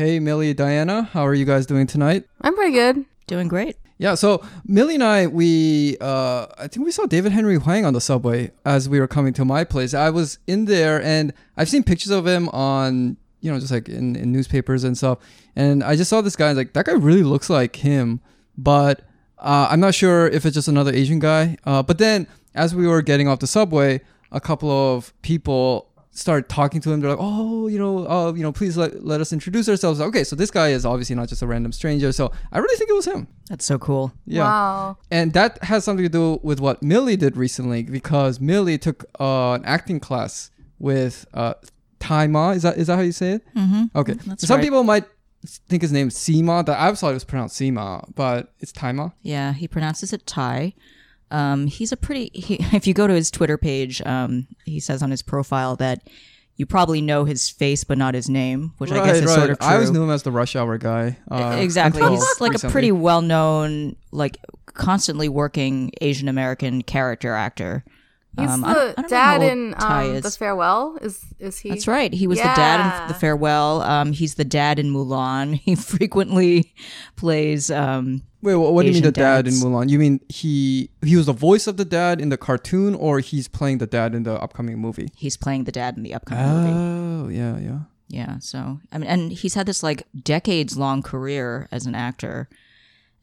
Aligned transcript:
Hey, 0.00 0.18
Millie, 0.18 0.54
Diana, 0.54 1.02
how 1.02 1.26
are 1.26 1.34
you 1.34 1.44
guys 1.44 1.66
doing 1.66 1.86
tonight? 1.86 2.24
I'm 2.40 2.54
pretty 2.54 2.72
good. 2.72 3.04
Doing 3.26 3.48
great. 3.48 3.76
Yeah, 3.98 4.14
so 4.14 4.42
Millie 4.64 4.94
and 4.94 5.04
I, 5.04 5.26
we, 5.26 5.98
uh, 6.00 6.46
I 6.56 6.68
think 6.68 6.86
we 6.86 6.90
saw 6.90 7.04
David 7.04 7.32
Henry 7.32 7.56
Hwang 7.56 7.84
on 7.84 7.92
the 7.92 8.00
subway 8.00 8.50
as 8.64 8.88
we 8.88 8.98
were 8.98 9.06
coming 9.06 9.34
to 9.34 9.44
my 9.44 9.62
place. 9.62 9.92
I 9.92 10.08
was 10.08 10.38
in 10.46 10.64
there 10.64 11.02
and 11.02 11.34
I've 11.58 11.68
seen 11.68 11.82
pictures 11.82 12.12
of 12.12 12.26
him 12.26 12.48
on, 12.48 13.18
you 13.42 13.52
know, 13.52 13.60
just 13.60 13.72
like 13.72 13.90
in, 13.90 14.16
in 14.16 14.32
newspapers 14.32 14.84
and 14.84 14.96
stuff. 14.96 15.18
And 15.54 15.84
I 15.84 15.96
just 15.96 16.08
saw 16.08 16.22
this 16.22 16.34
guy, 16.34 16.48
and 16.48 16.56
like, 16.56 16.72
that 16.72 16.86
guy 16.86 16.92
really 16.92 17.22
looks 17.22 17.50
like 17.50 17.76
him, 17.76 18.20
but 18.56 19.02
uh, 19.36 19.68
I'm 19.70 19.80
not 19.80 19.94
sure 19.94 20.28
if 20.28 20.46
it's 20.46 20.54
just 20.54 20.66
another 20.68 20.94
Asian 20.94 21.18
guy. 21.18 21.58
Uh, 21.64 21.82
but 21.82 21.98
then 21.98 22.26
as 22.54 22.74
we 22.74 22.86
were 22.86 23.02
getting 23.02 23.28
off 23.28 23.40
the 23.40 23.46
subway, 23.46 24.00
a 24.32 24.40
couple 24.40 24.70
of 24.70 25.12
people 25.20 25.89
start 26.12 26.48
talking 26.48 26.80
to 26.82 26.92
him. 26.92 27.00
They're 27.00 27.10
like, 27.10 27.18
"Oh, 27.20 27.68
you 27.68 27.78
know, 27.78 28.06
uh, 28.08 28.32
you 28.32 28.42
know, 28.42 28.52
please 28.52 28.76
let, 28.76 29.04
let 29.04 29.20
us 29.20 29.32
introduce 29.32 29.68
ourselves." 29.68 30.00
Okay, 30.00 30.24
so 30.24 30.36
this 30.36 30.50
guy 30.50 30.68
is 30.68 30.84
obviously 30.84 31.16
not 31.16 31.28
just 31.28 31.42
a 31.42 31.46
random 31.46 31.72
stranger. 31.72 32.12
So 32.12 32.32
I 32.52 32.58
really 32.58 32.76
think 32.76 32.90
it 32.90 32.94
was 32.94 33.06
him. 33.06 33.28
That's 33.48 33.64
so 33.64 33.78
cool. 33.78 34.12
Yeah. 34.26 34.44
Wow. 34.44 34.98
And 35.10 35.32
that 35.32 35.62
has 35.64 35.84
something 35.84 36.04
to 36.04 36.08
do 36.08 36.40
with 36.42 36.60
what 36.60 36.82
Millie 36.82 37.16
did 37.16 37.36
recently 37.36 37.82
because 37.82 38.40
Millie 38.40 38.78
took 38.78 39.04
uh, 39.18 39.52
an 39.52 39.64
acting 39.64 40.00
class 40.00 40.50
with 40.78 41.26
uh, 41.34 41.54
Tzi 42.00 42.26
Ma. 42.28 42.50
Is 42.50 42.62
that 42.62 42.76
is 42.76 42.86
that 42.88 42.96
how 42.96 43.02
you 43.02 43.12
say 43.12 43.32
it? 43.32 43.42
Mm-hmm. 43.54 43.98
Okay. 43.98 44.14
That's 44.14 44.46
Some 44.46 44.56
right. 44.56 44.64
people 44.64 44.82
might 44.84 45.04
think 45.68 45.82
his 45.82 45.92
name's 45.92 46.16
Sima. 46.16 46.64
That 46.66 46.78
I 46.78 46.86
always 46.86 47.00
thought 47.00 47.10
it 47.10 47.14
was 47.14 47.24
pronounced 47.24 47.58
Sima, 47.60 48.04
but 48.14 48.52
it's 48.60 48.72
Tzi 48.72 48.92
Ma. 48.92 49.10
Yeah, 49.22 49.52
he 49.52 49.68
pronounces 49.68 50.12
it 50.12 50.26
Thai. 50.26 50.74
Um, 51.30 51.66
he's 51.66 51.92
a 51.92 51.96
pretty. 51.96 52.30
He, 52.34 52.54
if 52.76 52.86
you 52.86 52.94
go 52.94 53.06
to 53.06 53.14
his 53.14 53.30
Twitter 53.30 53.56
page, 53.58 54.02
um, 54.06 54.46
he 54.64 54.80
says 54.80 55.02
on 55.02 55.10
his 55.10 55.22
profile 55.22 55.76
that 55.76 56.02
you 56.56 56.66
probably 56.66 57.00
know 57.00 57.24
his 57.24 57.48
face 57.48 57.84
but 57.84 57.96
not 57.96 58.14
his 58.14 58.28
name, 58.28 58.74
which 58.78 58.92
I 58.92 59.04
guess 59.06 59.18
is 59.22 59.32
sort 59.32 59.50
of 59.50 59.58
true. 59.58 59.68
I 59.68 59.74
always 59.74 59.90
knew 59.90 60.02
him 60.02 60.10
as 60.10 60.22
the 60.24 60.32
Rush 60.32 60.56
Hour 60.56 60.76
guy. 60.78 61.16
Uh, 61.30 61.56
exactly. 61.58 62.02
until 62.02 62.16
He's 62.16 62.40
like 62.40 62.62
a 62.62 62.68
pretty 62.68 62.92
well-known, 62.92 63.96
like 64.12 64.36
constantly 64.66 65.28
working 65.28 65.90
Asian 66.00 66.28
American 66.28 66.82
character 66.82 67.34
actor. 67.34 67.84
He's 68.38 68.48
Um, 68.48 68.64
I 68.64 68.74
don't- 68.74 68.96
the 68.96 68.98
I 68.98 69.02
don't 69.02 69.10
dad 69.10 69.42
in 69.42 69.74
um, 69.78 70.04
is. 70.16 70.22
The 70.22 70.30
Farewell. 70.32 70.98
Is 71.00 71.24
is 71.38 71.58
he? 71.58 71.70
That's 71.70 71.88
right. 71.88 72.12
He 72.12 72.26
was 72.26 72.38
the 72.38 72.44
dad 72.44 73.02
in 73.02 73.08
The 73.08 73.14
Farewell. 73.14 73.82
Um, 73.82 74.12
he's 74.12 74.34
the 74.34 74.44
dad 74.44 74.78
in 74.78 74.92
Mulan. 74.92 75.54
He 75.64 75.74
frequently 75.74 76.72
plays. 77.16 77.70
Um, 77.70 78.22
Wait, 78.42 78.54
what, 78.54 78.72
what 78.72 78.82
do 78.82 78.88
you 78.88 78.94
mean 78.94 79.02
the 79.02 79.12
dad 79.12 79.46
in. 79.46 79.54
Mulan? 79.54 79.90
You 79.90 79.98
mean 79.98 80.20
he 80.28 80.90
he 81.02 81.16
was 81.16 81.26
the 81.26 81.32
voice 81.32 81.66
of 81.66 81.76
the 81.76 81.84
dad 81.84 82.20
in 82.20 82.30
the 82.30 82.38
cartoon, 82.38 82.94
or 82.94 83.20
he's 83.20 83.48
playing 83.48 83.78
the 83.78 83.86
dad 83.86 84.14
in 84.14 84.22
the 84.22 84.40
upcoming 84.40 84.78
movie? 84.78 85.10
he's 85.16 85.36
playing 85.36 85.64
the 85.64 85.72
dad 85.72 85.96
in 85.96 86.02
the 86.02 86.14
upcoming 86.14 86.46
movie. 86.46 86.72
Oh, 86.74 87.28
yeah, 87.28 87.58
yeah. 87.58 87.78
Yeah. 88.08 88.38
So 88.38 88.80
I 88.90 88.98
mean, 88.98 89.08
and 89.08 89.32
he's 89.32 89.54
had 89.54 89.66
this 89.66 89.82
like 89.82 90.06
decades 90.22 90.76
long 90.76 91.02
career 91.02 91.68
as 91.70 91.86
an 91.86 91.94
actor, 91.94 92.48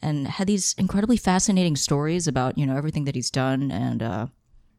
and 0.02 0.28
had 0.28 0.48
these 0.48 0.76
incredibly 0.78 1.18
fascinating 1.18 1.76
stories 1.76 2.28
about 2.28 2.58
you 2.58 2.66
know 2.66 2.78
everything 2.78 3.06
that 3.06 3.16
he's 3.16 3.32
done, 3.32 3.72
and 3.72 4.04
uh, 4.04 4.28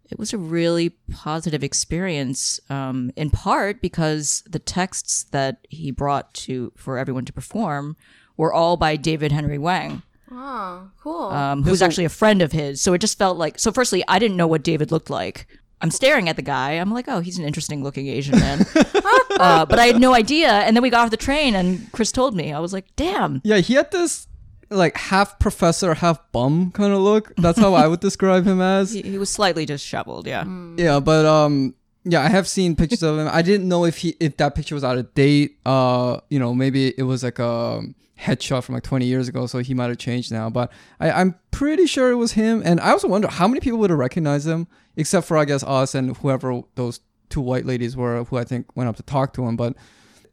it 0.08 0.18
was 0.18 0.32
a 0.32 0.38
really 0.38 0.90
positive 1.10 1.64
experience. 1.64 2.60
Um, 2.70 3.10
in 3.16 3.30
part 3.30 3.82
because 3.82 4.44
the 4.48 4.60
texts 4.60 5.24
that 5.32 5.66
he 5.68 5.90
brought 5.90 6.32
to 6.34 6.72
for 6.76 6.96
everyone 6.96 7.24
to 7.24 7.32
perform 7.32 7.96
were 8.36 8.52
all 8.52 8.76
by 8.76 8.94
David 8.94 9.32
Henry 9.32 9.56
Hwang. 9.56 10.02
Oh, 10.30 10.90
cool. 11.00 11.26
um, 11.30 11.62
who's 11.62 11.82
actually 11.82 12.04
a 12.04 12.10
friend 12.10 12.42
of 12.42 12.52
his. 12.52 12.80
So 12.80 12.92
it 12.92 12.98
just 12.98 13.18
felt 13.18 13.38
like. 13.38 13.58
So, 13.58 13.72
firstly, 13.72 14.04
I 14.08 14.18
didn't 14.18 14.36
know 14.36 14.46
what 14.46 14.62
David 14.62 14.90
looked 14.90 15.10
like. 15.10 15.46
I'm 15.80 15.90
staring 15.90 16.28
at 16.28 16.36
the 16.36 16.42
guy. 16.42 16.72
I'm 16.72 16.92
like, 16.92 17.06
oh, 17.08 17.20
he's 17.20 17.38
an 17.38 17.44
interesting 17.44 17.84
looking 17.84 18.08
Asian 18.08 18.38
man. 18.38 18.66
uh, 18.74 19.64
but 19.64 19.78
I 19.78 19.86
had 19.86 20.00
no 20.00 20.12
idea. 20.12 20.48
And 20.48 20.76
then 20.76 20.82
we 20.82 20.90
got 20.90 21.04
off 21.04 21.10
the 21.10 21.16
train, 21.16 21.54
and 21.54 21.90
Chris 21.92 22.10
told 22.10 22.34
me. 22.34 22.52
I 22.52 22.58
was 22.58 22.72
like, 22.72 22.86
damn. 22.96 23.40
Yeah, 23.44 23.58
he 23.58 23.74
had 23.74 23.90
this 23.92 24.26
like 24.70 24.96
half 24.96 25.38
professor, 25.38 25.94
half 25.94 26.20
bum 26.32 26.72
kind 26.72 26.92
of 26.92 27.00
look. 27.00 27.32
That's 27.36 27.58
how 27.58 27.74
I 27.74 27.86
would 27.86 28.00
describe 28.08 28.44
him 28.44 28.60
as. 28.60 28.92
He, 28.92 29.02
he 29.02 29.18
was 29.18 29.30
slightly 29.30 29.64
disheveled. 29.64 30.26
Yeah. 30.26 30.44
Yeah, 30.76 31.00
but 31.00 31.24
um, 31.24 31.74
yeah, 32.10 32.22
I 32.22 32.28
have 32.28 32.48
seen 32.48 32.74
pictures 32.74 33.02
of 33.02 33.18
him. 33.18 33.28
I 33.30 33.42
didn't 33.42 33.68
know 33.68 33.84
if 33.84 33.98
he 33.98 34.16
if 34.18 34.38
that 34.38 34.54
picture 34.54 34.74
was 34.74 34.82
out 34.82 34.96
of 34.96 35.12
date. 35.14 35.58
Uh, 35.66 36.20
you 36.30 36.38
know, 36.38 36.54
maybe 36.54 36.94
it 36.96 37.02
was 37.02 37.22
like 37.22 37.38
a 37.38 37.82
headshot 38.18 38.64
from 38.64 38.74
like 38.74 38.82
20 38.82 39.04
years 39.04 39.28
ago, 39.28 39.46
so 39.46 39.58
he 39.58 39.74
might 39.74 39.88
have 39.88 39.98
changed 39.98 40.32
now. 40.32 40.48
But 40.48 40.72
I, 41.00 41.10
I'm 41.10 41.34
pretty 41.50 41.86
sure 41.86 42.10
it 42.10 42.16
was 42.16 42.32
him. 42.32 42.62
And 42.64 42.80
I 42.80 42.90
also 42.90 43.08
wonder 43.08 43.28
how 43.28 43.46
many 43.46 43.60
people 43.60 43.78
would 43.80 43.90
have 43.90 43.98
recognized 43.98 44.48
him, 44.48 44.66
except 44.96 45.26
for 45.26 45.36
I 45.36 45.44
guess 45.44 45.62
us 45.64 45.94
and 45.94 46.16
whoever 46.16 46.62
those 46.76 47.00
two 47.28 47.42
white 47.42 47.66
ladies 47.66 47.94
were, 47.94 48.24
who 48.24 48.38
I 48.38 48.44
think 48.44 48.74
went 48.74 48.88
up 48.88 48.96
to 48.96 49.02
talk 49.02 49.34
to 49.34 49.46
him. 49.46 49.56
But 49.56 49.76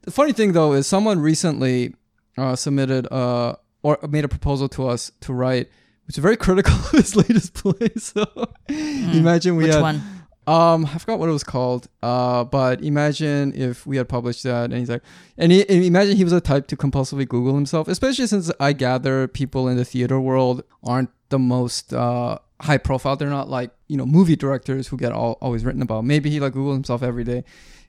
the 0.03 0.12
funny 0.12 0.31
thing 0.31 0.53
though 0.53 0.74
is 0.74 0.88
someone 0.88 1.19
recently 1.19 1.94
uh, 2.38 2.56
submitted 2.56 3.12
uh 3.12 3.56
or 3.84 4.00
made 4.09 4.25
a 4.25 4.28
proposal 4.28 4.69
to 4.69 4.88
us 4.88 5.12
to 5.22 5.34
write, 5.34 5.69
which 6.08 6.18
is 6.18 6.22
very 6.22 6.38
critical 6.38 6.74
of 6.85 6.91
his 6.91 7.16
latest 7.16 7.53
play. 7.53 7.90
So 7.97 8.25
imagine 8.69 9.58
we. 9.58 9.66
Which 9.66 9.74
had 9.74 9.81
one? 9.81 10.15
Um, 10.47 10.85
I 10.85 10.97
forgot 11.00 11.19
what 11.19 11.29
it 11.29 11.31
was 11.31 11.44
called. 11.44 11.88
Uh, 12.03 12.44
but 12.44 12.81
imagine 12.81 13.53
if 13.56 13.85
we 13.88 13.97
had 13.97 14.07
published 14.07 14.44
that, 14.44 14.66
and 14.66 14.73
he's 14.75 14.89
like, 14.89 15.01
and, 15.38 15.51
he, 15.51 15.67
and 15.67 15.83
imagine 15.83 16.16
he 16.16 16.23
was 16.23 16.33
a 16.33 16.41
type 16.41 16.67
to 16.67 16.78
compulsively 16.78 17.28
Google 17.28 17.56
himself, 17.56 17.88
especially 17.88 18.28
since 18.28 18.51
I 18.59 18.73
gather 18.73 19.28
people 19.28 19.67
in 19.67 19.78
the 19.78 19.85
theater 19.85 20.19
world 20.19 20.63
aren't 20.84 21.09
the 21.29 21.39
most 21.39 21.94
uh 21.94 22.38
high 22.61 22.78
profile. 22.78 23.16
They're 23.16 23.29
not 23.29 23.50
like 23.50 23.72
you 23.88 23.97
know 23.97 24.05
movie 24.05 24.35
directors 24.35 24.88
who 24.88 24.97
get 24.97 25.11
all 25.11 25.38
always 25.41 25.66
written 25.66 25.81
about. 25.81 26.05
Maybe 26.05 26.29
he 26.29 26.39
like 26.39 26.53
Google 26.53 26.73
himself 26.73 27.01
every 27.01 27.23
day. 27.23 27.44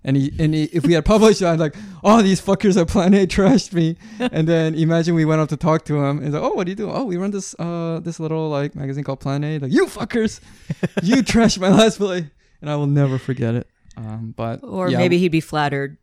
And 0.04 0.16
he 0.16 0.32
and 0.38 0.54
he, 0.54 0.64
if 0.64 0.86
we 0.86 0.92
had 0.94 1.04
published 1.14 1.40
that, 1.40 1.58
like, 1.58 1.74
oh, 2.04 2.22
these 2.22 2.40
fuckers 2.40 2.80
at 2.80 2.88
Plan 2.88 3.12
A 3.12 3.26
trashed 3.26 3.72
me. 3.72 3.96
and 4.18 4.48
then 4.48 4.74
imagine 4.74 5.14
we 5.14 5.24
went 5.24 5.40
up 5.40 5.48
to 5.50 5.56
talk 5.56 5.84
to 5.86 5.96
him 5.96 6.18
and 6.18 6.26
he's 6.26 6.34
like, 6.34 6.42
oh, 6.42 6.54
what 6.54 6.64
do 6.64 6.70
you 6.70 6.76
do? 6.76 6.90
Oh, 6.90 7.04
we 7.04 7.16
run 7.16 7.32
this 7.32 7.54
uh 7.58 8.00
this 8.02 8.18
little 8.18 8.48
like 8.48 8.74
magazine 8.74 9.04
called 9.04 9.20
Plan 9.20 9.44
A. 9.44 9.58
Like, 9.58 9.72
you 9.72 9.86
fuckers, 9.86 10.40
you 11.02 11.16
trashed 11.16 11.58
my 11.58 11.68
last 11.68 11.98
play 11.98 12.30
and 12.66 12.72
I 12.72 12.76
will 12.76 12.88
never 12.88 13.16
forget 13.16 13.54
it. 13.54 13.68
Um, 13.96 14.34
but 14.36 14.58
Or 14.64 14.90
yeah. 14.90 14.98
maybe 14.98 15.18
he'd 15.18 15.28
be 15.28 15.40
flattered 15.40 15.98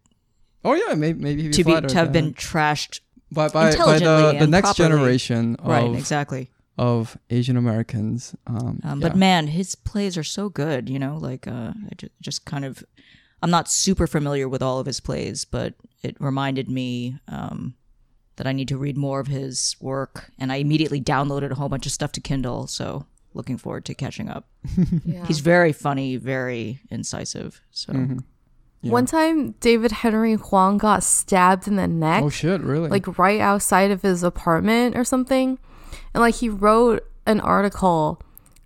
oh 0.63 0.73
yeah, 0.73 0.95
maybe 0.95 1.19
maybe 1.21 1.41
he'd 1.41 1.47
be 1.49 1.53
to 1.55 1.63
be 1.65 1.71
flattered 1.71 1.89
to 1.89 1.95
have 1.97 2.11
been 2.13 2.33
trashed. 2.33 3.01
by 3.31 3.49
by, 3.49 3.75
by 3.75 3.99
the, 3.99 4.37
the 4.39 4.47
next 4.47 4.75
properly. 4.75 4.89
generation 4.89 5.55
of 5.57 5.67
Right. 5.67 5.93
Exactly. 5.93 6.49
of 6.77 7.17
Asian 7.29 7.57
Americans. 7.57 8.33
Um, 8.47 8.79
Um, 8.83 9.01
yeah. 9.01 9.09
But 9.09 9.17
man, 9.17 9.47
his 9.47 9.75
plays 9.75 10.17
are 10.17 10.23
so 10.23 10.47
good. 10.49 10.89
You 10.89 10.99
know, 10.99 11.17
like 11.17 11.47
uh, 11.47 11.73
just 12.21 12.45
kind 12.45 12.65
of. 12.65 12.83
I'm 13.41 13.51
not 13.51 13.69
super 13.69 14.07
familiar 14.07 14.47
with 14.47 14.61
all 14.61 14.79
of 14.79 14.85
his 14.85 15.01
plays, 15.01 15.43
but 15.43 15.73
it 16.01 16.15
reminded 16.21 16.69
me 16.69 17.19
um, 17.27 17.73
that 18.37 18.47
I 18.47 18.53
need 18.53 18.69
to 18.69 18.77
read 18.77 18.95
more 18.95 19.19
of 19.19 19.27
his 19.27 19.75
work, 19.81 20.31
and 20.39 20.49
I 20.49 20.55
immediately 20.55 21.01
downloaded 21.01 21.51
a 21.51 21.55
whole 21.55 21.67
bunch 21.67 21.85
of 21.85 21.91
stuff 21.91 22.13
to 22.13 22.21
Kindle. 22.21 22.67
So 22.67 23.05
looking 23.33 23.57
forward 23.57 23.85
to 23.85 23.93
catching 23.93 24.29
up. 24.29 24.47
yeah. 25.05 25.25
He's 25.25 25.39
very 25.39 25.73
funny, 25.73 26.17
very 26.17 26.79
incisive. 26.89 27.61
So 27.71 27.93
Mm-hmm. 27.93 28.17
Yeah. 28.81 28.91
One 28.91 29.05
time, 29.05 29.51
David 29.61 29.93
Henry 29.93 30.33
Hwang 30.33 30.77
got 30.77 31.03
stabbed 31.03 31.69
in 31.69 31.77
the 31.77 31.87
neck, 31.87 32.21
oh 32.21 32.29
shit, 32.29 32.59
really? 32.59 32.89
like 32.89 33.17
right 33.17 33.39
outside 33.39 33.91
of 33.91 34.01
his 34.01 34.23
apartment 34.23 34.97
or 34.97 35.05
something, 35.05 35.57
and 36.13 36.21
like 36.21 36.35
he 36.35 36.49
wrote 36.49 37.07
an 37.25 37.39
article 37.39 38.21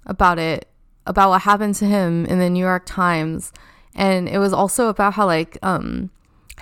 about 0.07 0.39
it, 0.39 0.67
about 1.05 1.29
what 1.29 1.43
happened 1.43 1.75
to 1.75 1.85
him 1.85 2.25
in 2.25 2.39
the 2.39 2.49
New 2.49 2.65
York 2.65 2.81
Times, 2.87 3.53
and 3.93 4.27
it 4.27 4.39
was 4.39 4.53
also 4.53 4.87
about 4.89 5.13
how 5.13 5.27
like 5.27 5.59
um 5.61 6.09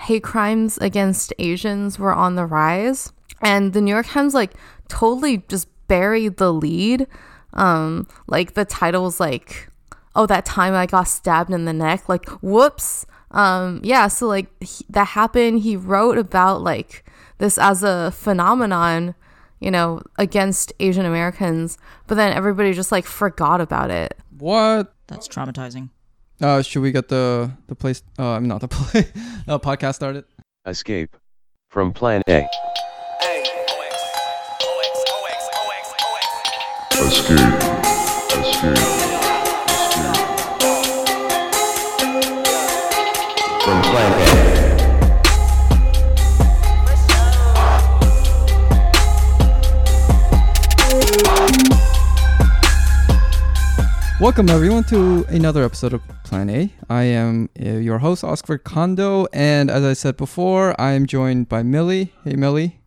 hate 0.00 0.22
crimes 0.22 0.76
against 0.76 1.32
Asians 1.38 1.98
were 1.98 2.12
on 2.12 2.34
the 2.34 2.44
rise, 2.44 3.10
and 3.40 3.72
the 3.72 3.80
New 3.80 3.90
York 3.90 4.08
Times 4.08 4.34
like 4.34 4.52
totally 4.88 5.38
just 5.48 5.66
buried 5.88 6.36
the 6.36 6.52
lead. 6.52 7.06
Um, 7.56 8.06
like 8.28 8.54
the 8.54 8.64
title 8.64 9.02
was 9.02 9.18
like, 9.18 9.68
"Oh, 10.14 10.26
that 10.26 10.44
time 10.44 10.74
I 10.74 10.86
got 10.86 11.08
stabbed 11.08 11.50
in 11.50 11.64
the 11.64 11.72
neck." 11.72 12.08
Like, 12.08 12.28
whoops. 12.42 13.04
Um, 13.32 13.80
yeah. 13.82 14.06
So 14.08 14.28
like 14.28 14.46
he, 14.62 14.84
that 14.90 15.08
happened. 15.08 15.60
He 15.60 15.74
wrote 15.76 16.16
about 16.18 16.62
like 16.62 17.04
this 17.38 17.58
as 17.58 17.82
a 17.82 18.12
phenomenon, 18.12 19.14
you 19.60 19.70
know, 19.70 20.00
against 20.18 20.72
Asian 20.80 21.04
Americans, 21.04 21.76
but 22.06 22.14
then 22.14 22.32
everybody 22.32 22.72
just 22.72 22.92
like 22.92 23.04
forgot 23.06 23.60
about 23.60 23.90
it. 23.90 24.16
what? 24.38 24.92
that's 25.08 25.28
traumatizing. 25.28 25.90
Uh, 26.40 26.60
should 26.62 26.82
we 26.82 26.92
get 26.92 27.08
the 27.08 27.50
the 27.68 27.74
place? 27.74 28.02
Uh, 28.18 28.30
I'm 28.30 28.46
not 28.46 28.60
the 28.60 28.68
play. 28.76 29.08
uh, 29.48 29.58
podcast 29.58 29.94
started. 29.94 30.24
Escape 30.66 31.16
from 31.70 31.92
Plan 31.92 32.22
A. 32.28 32.46
Escape. 37.06 37.38
Escape. 38.32 38.76
Escape. 39.70 40.16
From 43.62 43.78
Plan 43.82 44.10
Welcome 54.20 54.48
everyone 54.48 54.82
to 54.84 55.24
another 55.28 55.62
episode 55.62 55.92
of 55.92 56.02
Plan 56.24 56.50
A. 56.50 56.72
I 56.90 57.04
am 57.04 57.48
uh, 57.60 57.68
your 57.68 57.98
host 57.98 58.24
Oscar 58.24 58.58
Kondo, 58.58 59.28
and 59.32 59.70
as 59.70 59.84
I 59.84 59.92
said 59.92 60.16
before, 60.16 60.74
I 60.80 60.90
am 60.94 61.06
joined 61.06 61.48
by 61.48 61.62
Millie. 61.62 62.12
Hey 62.24 62.34
Millie, 62.34 62.80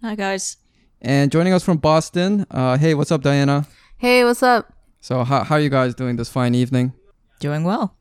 Hi 0.00 0.14
guys. 0.14 0.58
And 1.00 1.30
joining 1.30 1.52
us 1.52 1.62
from 1.62 1.78
Boston. 1.78 2.46
Uh, 2.50 2.76
hey, 2.76 2.94
what's 2.94 3.12
up, 3.12 3.22
Diana? 3.22 3.66
Hey, 3.98 4.24
what's 4.24 4.42
up? 4.42 4.72
So 5.00 5.24
how 5.24 5.44
how 5.44 5.56
are 5.56 5.60
you 5.60 5.70
guys 5.70 5.94
doing 5.94 6.16
this 6.16 6.28
fine 6.28 6.54
evening? 6.54 6.92
Doing 7.40 7.64
well. 7.64 7.96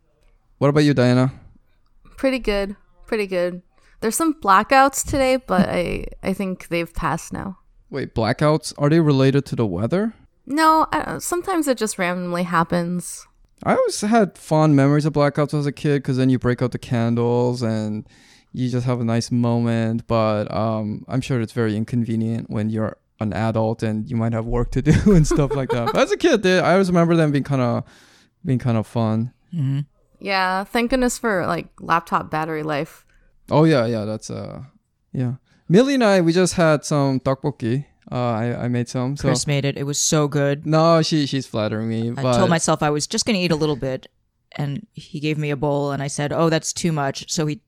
What 0.57 0.69
about 0.69 0.81
you, 0.86 0.94
Diana? 0.94 1.34
Pretty 2.18 2.40
good. 2.40 2.75
Pretty 3.06 3.28
good. 3.28 3.62
There's 4.00 4.16
some 4.16 4.34
blackouts 4.36 5.06
today, 5.06 5.38
but 5.38 5.68
I 5.69 6.06
I 6.22 6.34
think 6.34 6.69
they've 6.69 6.94
passed 6.94 7.34
now. 7.34 7.60
Wait, 7.90 8.16
blackouts 8.16 8.74
are 8.78 8.90
they 8.90 9.00
related 9.00 9.45
to 9.48 9.56
the 9.56 9.66
weather? 9.66 10.13
No, 10.45 10.88
I 10.92 11.19
sometimes 11.19 11.68
it 11.68 11.78
just 11.78 12.00
randomly 12.00 12.44
happens. 12.44 13.28
I 13.63 13.75
always 13.75 14.01
had 14.01 14.38
fond 14.38 14.75
memories 14.75 15.06
of 15.06 15.13
blackouts 15.13 15.57
as 15.57 15.66
a 15.66 15.72
kid 15.72 16.04
because 16.04 16.18
then 16.18 16.30
you 16.30 16.38
break 16.38 16.62
out 16.62 16.72
the 16.72 16.80
candles 16.80 17.62
and 17.62 18.06
you 18.53 18.69
just 18.69 18.85
have 18.85 19.01
a 19.01 19.03
nice 19.03 19.31
moment. 19.31 20.07
But 20.07 20.53
um, 20.53 21.03
I'm 21.07 21.21
sure 21.21 21.41
it's 21.41 21.53
very 21.53 21.75
inconvenient 21.75 22.50
when 22.50 22.69
you're 22.69 22.97
an 23.19 23.33
adult 23.33 23.83
and 23.83 24.09
you 24.09 24.15
might 24.15 24.33
have 24.33 24.45
work 24.45 24.71
to 24.71 24.81
do 24.81 24.94
and 25.15 25.25
stuff 25.27 25.53
like 25.55 25.69
that. 25.69 25.88
But 25.94 25.97
as 26.03 26.11
a 26.11 26.17
kid, 26.17 26.44
they, 26.44 26.59
I 26.59 26.73
always 26.73 26.89
remember 26.89 27.15
them 27.15 27.31
being 27.31 27.44
kind 27.44 27.61
of 27.61 27.83
being 28.45 28.59
kind 28.59 28.77
of 28.77 28.85
fun. 28.88 29.31
hmm 29.51 29.81
Yeah, 30.19 30.63
thank 30.63 30.89
goodness 30.91 31.17
for 31.17 31.45
like 31.47 31.67
laptop 31.79 32.29
battery 32.31 32.63
life. 32.63 33.05
Oh 33.51 33.63
yeah, 33.65 33.85
yeah, 33.85 34.05
that's 34.05 34.29
uh, 34.29 34.63
yeah. 35.11 35.33
Millie 35.69 35.95
and 35.95 36.03
I, 36.03 36.21
we 36.21 36.33
just 36.33 36.53
had 36.56 36.85
some 36.85 37.19
tteokbokki. 37.19 37.85
Uh, 38.11 38.15
I 38.15 38.65
I 38.65 38.67
made 38.67 38.89
some. 38.89 39.15
So 39.15 39.29
Chris 39.29 39.47
made 39.47 39.63
it. 39.65 39.77
It 39.77 39.83
was 39.83 39.99
so 39.99 40.27
good. 40.27 40.65
no, 40.65 41.01
she 41.01 41.25
she's 41.25 41.47
flattering 41.47 41.88
me. 41.89 42.09
I 42.11 42.21
but 42.21 42.38
told 42.38 42.49
myself 42.49 42.83
I 42.83 42.89
was 42.89 43.07
just 43.07 43.25
going 43.25 43.35
to 43.38 43.41
eat 43.41 43.51
a 43.51 43.56
little 43.56 43.77
bit, 43.77 44.07
and 44.53 44.85
he 44.94 45.19
gave 45.19 45.38
me 45.38 45.49
a 45.51 45.56
bowl, 45.56 45.91
and 45.91 46.03
I 46.03 46.07
said, 46.07 46.33
"Oh, 46.33 46.49
that's 46.49 46.73
too 46.73 46.91
much." 46.91 47.31
So 47.31 47.45
he 47.45 47.61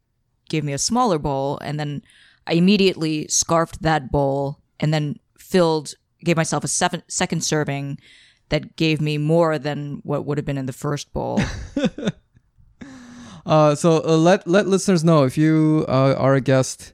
gave 0.50 0.64
me 0.64 0.74
a 0.74 0.78
smaller 0.78 1.20
bowl, 1.20 1.60
and 1.60 1.80
then 1.80 2.02
I 2.48 2.54
immediately 2.54 3.28
scarfed 3.28 3.82
that 3.82 4.12
bowl, 4.12 4.60
and 4.80 4.94
then 4.94 5.20
filled, 5.38 5.94
gave 6.24 6.38
myself 6.38 6.64
a 6.64 6.68
seven, 6.68 7.04
second 7.08 7.44
serving 7.44 8.00
that 8.50 8.76
gave 8.76 9.02
me 9.02 9.18
more 9.18 9.58
than 9.58 10.02
what 10.04 10.26
would 10.26 10.38
have 10.38 10.46
been 10.46 10.58
in 10.58 10.66
the 10.66 10.74
first 10.74 11.12
bowl. 11.14 11.42
Uh, 13.46 13.76
so 13.76 14.04
uh, 14.04 14.18
let 14.18 14.48
let 14.48 14.68
listeners 14.68 15.04
know 15.04 15.24
if 15.24 15.38
you 15.38 15.86
uh, 15.88 16.16
are 16.18 16.34
a 16.34 16.42
guest 16.42 16.94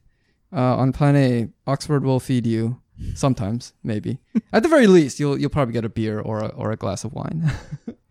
uh, 0.53 0.75
on 0.75 0.91
Plan 0.91 1.15
A, 1.15 1.49
Oxford 1.65 2.03
will 2.03 2.19
feed 2.19 2.45
you 2.45 2.81
sometimes, 3.15 3.73
maybe. 3.83 4.19
At 4.53 4.63
the 4.63 4.69
very 4.69 4.87
least, 4.87 5.19
you'll 5.19 5.39
you'll 5.39 5.49
probably 5.49 5.73
get 5.73 5.85
a 5.85 5.89
beer 5.89 6.19
or 6.19 6.39
a, 6.39 6.47
or 6.47 6.71
a 6.71 6.75
glass 6.75 7.03
of 7.05 7.13
wine. 7.13 7.51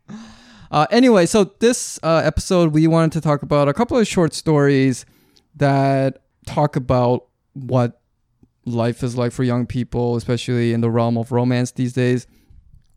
uh, 0.71 0.87
anyway, 0.91 1.27
so 1.27 1.53
this 1.59 2.01
uh, 2.03 2.23
episode 2.25 2.73
we 2.73 2.87
wanted 2.87 3.13
to 3.13 3.21
talk 3.21 3.43
about 3.43 3.69
a 3.69 3.75
couple 3.75 3.99
of 3.99 4.09
short 4.09 4.33
stories 4.33 5.05
that 5.61 6.23
talk 6.47 6.77
about 6.77 7.29
what 7.55 8.01
life 8.65 9.03
is 9.03 9.17
like 9.17 9.33
for 9.33 9.45
young 9.45 9.67
people, 9.67 10.17
especially 10.17 10.73
in 10.73 10.81
the 10.81 10.91
realm 10.91 11.17
of 11.17 11.33
romance 11.33 11.71
these 11.71 11.93
days. 11.93 12.27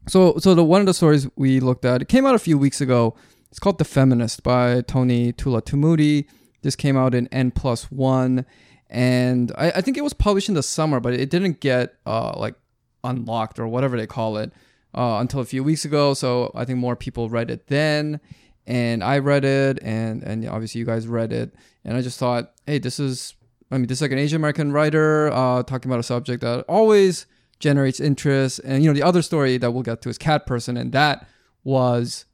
So, 0.07 0.35
so 0.37 0.53
the 0.53 0.63
one 0.63 0.81
of 0.81 0.87
the 0.87 0.93
stories 0.93 1.27
we 1.37 1.59
looked 1.59 1.85
at 1.85 2.01
it 2.01 2.09
came 2.09 2.25
out 2.25 2.35
a 2.35 2.39
few 2.39 2.57
weeks 2.57 2.81
ago. 2.81 3.15
It's 3.49 3.59
called 3.59 3.77
The 3.77 3.85
Feminist 3.85 4.43
by 4.43 4.81
Tony 4.81 5.31
Tulathimutte. 5.31 6.25
This 6.63 6.75
came 6.75 6.97
out 6.97 7.13
in 7.13 7.27
N 7.27 7.51
plus 7.51 7.91
one, 7.91 8.45
and 8.89 9.51
I, 9.57 9.71
I 9.71 9.81
think 9.81 9.97
it 9.97 10.03
was 10.03 10.13
published 10.13 10.49
in 10.49 10.55
the 10.55 10.63
summer, 10.63 10.99
but 10.99 11.13
it 11.13 11.29
didn't 11.29 11.59
get 11.59 11.95
uh, 12.05 12.33
like 12.37 12.55
unlocked 13.03 13.59
or 13.59 13.67
whatever 13.67 13.95
they 13.95 14.07
call 14.07 14.37
it 14.37 14.51
uh, 14.95 15.17
until 15.19 15.39
a 15.39 15.45
few 15.45 15.63
weeks 15.63 15.85
ago. 15.85 16.13
So 16.13 16.51
I 16.55 16.65
think 16.65 16.79
more 16.79 16.95
people 16.95 17.29
read 17.29 17.51
it 17.51 17.67
then, 17.67 18.19
and 18.65 19.03
I 19.03 19.19
read 19.19 19.45
it, 19.45 19.79
and 19.81 20.23
and 20.23 20.47
obviously 20.47 20.79
you 20.79 20.85
guys 20.85 21.07
read 21.07 21.33
it, 21.33 21.53
and 21.83 21.97
I 21.97 22.01
just 22.01 22.19
thought, 22.19 22.53
hey, 22.65 22.79
this 22.79 22.99
is 22.99 23.35
I 23.73 23.77
mean, 23.77 23.87
this 23.87 23.97
is 23.97 24.01
like 24.03 24.11
an 24.11 24.19
Asian 24.19 24.35
American 24.35 24.71
writer 24.71 25.31
uh, 25.33 25.63
talking 25.63 25.89
about 25.89 25.99
a 25.99 26.03
subject 26.03 26.41
that 26.41 26.63
always 26.67 27.25
generates 27.59 27.99
interest. 27.99 28.59
And 28.63 28.83
you 28.83 28.89
know, 28.89 28.93
the 28.93 29.01
other 29.01 29.23
story 29.23 29.57
that 29.57 29.71
we'll 29.71 29.81
get 29.81 30.01
to 30.03 30.09
is 30.09 30.17
Cat 30.19 30.45
Person, 30.45 30.77
and 30.77 30.91
that 30.91 31.27
was 31.63 32.25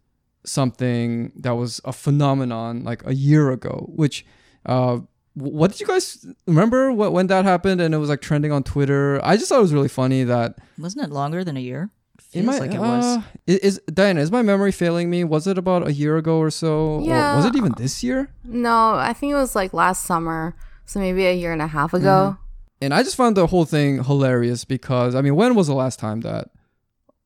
something 0.44 1.32
that 1.38 1.52
was 1.52 1.80
a 1.86 1.94
phenomenon 1.94 2.84
like 2.84 3.06
a 3.06 3.16
year 3.16 3.52
ago. 3.52 3.90
Which, 3.96 4.26
uh, 4.66 5.00
what 5.36 5.72
did 5.72 5.80
you 5.80 5.88
guys 5.88 6.26
remember 6.46 6.92
when 6.92 7.28
that 7.28 7.46
happened? 7.46 7.80
And 7.80 7.94
it 7.94 8.00
was 8.00 8.10
like 8.10 8.22
trending 8.22 8.52
on 8.52 8.64
Twitter. 8.64 9.24
I 9.24 9.38
just 9.38 9.48
thought 9.48 9.60
it 9.60 9.62
was 9.62 9.74
really 9.74 9.88
funny 9.88 10.26
that 10.26 10.58
Wasn't 10.78 11.06
it 11.06 11.12
longer 11.12 11.46
than 11.46 11.56
a 11.56 11.62
year? 11.62 11.90
It 12.32 12.42
Feels 12.42 12.46
might- 12.46 12.60
like 12.62 12.74
it 12.74 12.80
was. 12.80 13.06
uh, 13.18 13.22
is, 13.48 13.82
Diana? 13.92 14.22
Is 14.22 14.32
my 14.32 14.42
memory 14.42 14.72
failing 14.72 15.10
me? 15.10 15.24
Was 15.24 15.48
it 15.48 15.58
about 15.58 15.88
a 15.88 15.94
year 15.94 16.18
ago 16.18 16.38
or 16.38 16.50
so? 16.52 17.00
Or 17.00 17.02
Yeah. 17.02 17.36
was 17.36 17.46
it 17.46 17.56
even 17.56 17.74
this 17.78 18.04
year? 18.04 18.30
No, 18.44 18.94
I 18.96 19.14
think 19.14 19.32
it 19.32 19.36
was 19.36 19.56
like 19.56 19.74
last 19.74 20.04
summer, 20.06 20.56
so 20.86 21.00
maybe 21.00 21.26
a 21.26 21.34
year 21.34 21.52
and 21.52 21.62
a 21.62 21.68
half 21.68 21.94
ago. 21.94 22.38
and 22.82 22.94
I 22.94 23.04
just 23.04 23.16
found 23.18 23.36
the 23.36 23.48
whole 23.48 23.66
thing 23.66 24.04
hilarious 24.04 24.64
because 24.64 25.14
I 25.16 25.22
mean, 25.22 25.36
when 25.36 25.54
was 25.56 25.68
the 25.68 25.74
last 25.74 26.00
time 26.00 26.22
that 26.22 26.50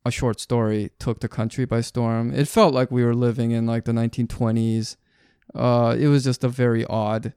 a 0.06 0.10
short 0.10 0.40
story 0.40 0.90
took 0.98 1.20
the 1.20 1.28
country 1.28 1.64
by 1.64 1.80
storm? 1.80 2.32
It 2.34 2.48
felt 2.48 2.74
like 2.74 2.90
we 2.90 3.04
were 3.04 3.14
living 3.14 3.52
in 3.52 3.64
like 3.66 3.84
the 3.84 3.92
1920s. 3.92 4.96
Uh, 5.54 5.94
it 5.98 6.08
was 6.08 6.24
just 6.24 6.42
a 6.44 6.48
very 6.48 6.84
odd 6.86 7.32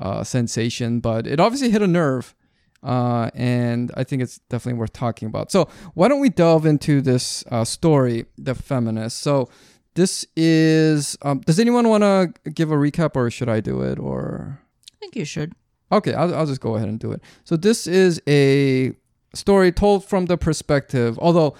uh, 0.00 0.24
sensation, 0.24 1.00
but 1.00 1.26
it 1.26 1.38
obviously 1.40 1.70
hit 1.70 1.82
a 1.82 1.86
nerve, 1.86 2.34
uh, 2.82 3.30
and 3.34 3.90
I 3.96 4.04
think 4.04 4.22
it's 4.22 4.38
definitely 4.48 4.78
worth 4.78 4.92
talking 4.92 5.26
about. 5.26 5.52
So 5.52 5.68
why 5.94 6.08
don't 6.08 6.20
we 6.20 6.30
delve 6.30 6.66
into 6.66 7.00
this 7.00 7.44
uh, 7.50 7.64
story, 7.64 8.26
the 8.38 8.54
feminist? 8.54 9.20
So 9.20 9.48
this 9.94 10.26
is. 10.36 11.16
Um, 11.22 11.40
does 11.40 11.58
anyone 11.58 11.88
want 11.88 12.02
to 12.02 12.32
give 12.50 12.70
a 12.70 12.76
recap, 12.76 13.16
or 13.16 13.30
should 13.30 13.48
I 13.48 13.60
do 13.60 13.82
it, 13.82 13.98
or? 13.98 14.60
I 14.90 14.96
think 15.00 15.16
you 15.16 15.24
should. 15.24 15.52
Okay, 15.92 16.14
I'll, 16.14 16.34
I'll 16.34 16.46
just 16.46 16.60
go 16.60 16.76
ahead 16.76 16.88
and 16.88 16.98
do 16.98 17.12
it. 17.12 17.20
So 17.44 17.56
this 17.56 17.86
is 17.86 18.22
a 18.28 18.92
story 19.34 19.72
told 19.72 20.04
from 20.04 20.26
the 20.26 20.38
perspective, 20.38 21.18
although 21.18 21.56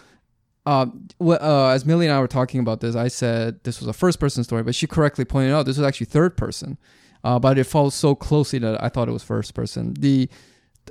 uh, 0.67 0.87
uh, 1.21 1.69
as 1.69 1.85
Millie 1.85 2.07
and 2.07 2.15
I 2.15 2.21
were 2.21 2.29
talking 2.29 2.61
about 2.61 2.81
this, 2.81 2.95
I 2.95 3.09
said 3.09 3.63
this 3.65 3.81
was 3.81 3.89
a 3.89 3.93
first 3.93 4.21
person 4.21 4.45
story, 4.45 4.63
but 4.63 4.75
she 4.75 4.87
correctly 4.87 5.25
pointed 5.25 5.53
out 5.53 5.67
this 5.67 5.79
was 5.79 5.87
actually 5.87 6.07
third 6.07 6.37
person. 6.37 6.79
Uh, 7.23 7.39
but 7.39 7.59
it 7.59 7.65
follows 7.65 7.95
so 7.95 8.15
closely 8.15 8.59
that 8.61 8.83
I 8.83 8.89
thought 8.89 9.09
it 9.09 9.13
was 9.13 9.23
first 9.23 9.55
person. 9.55 9.95
The 9.99 10.29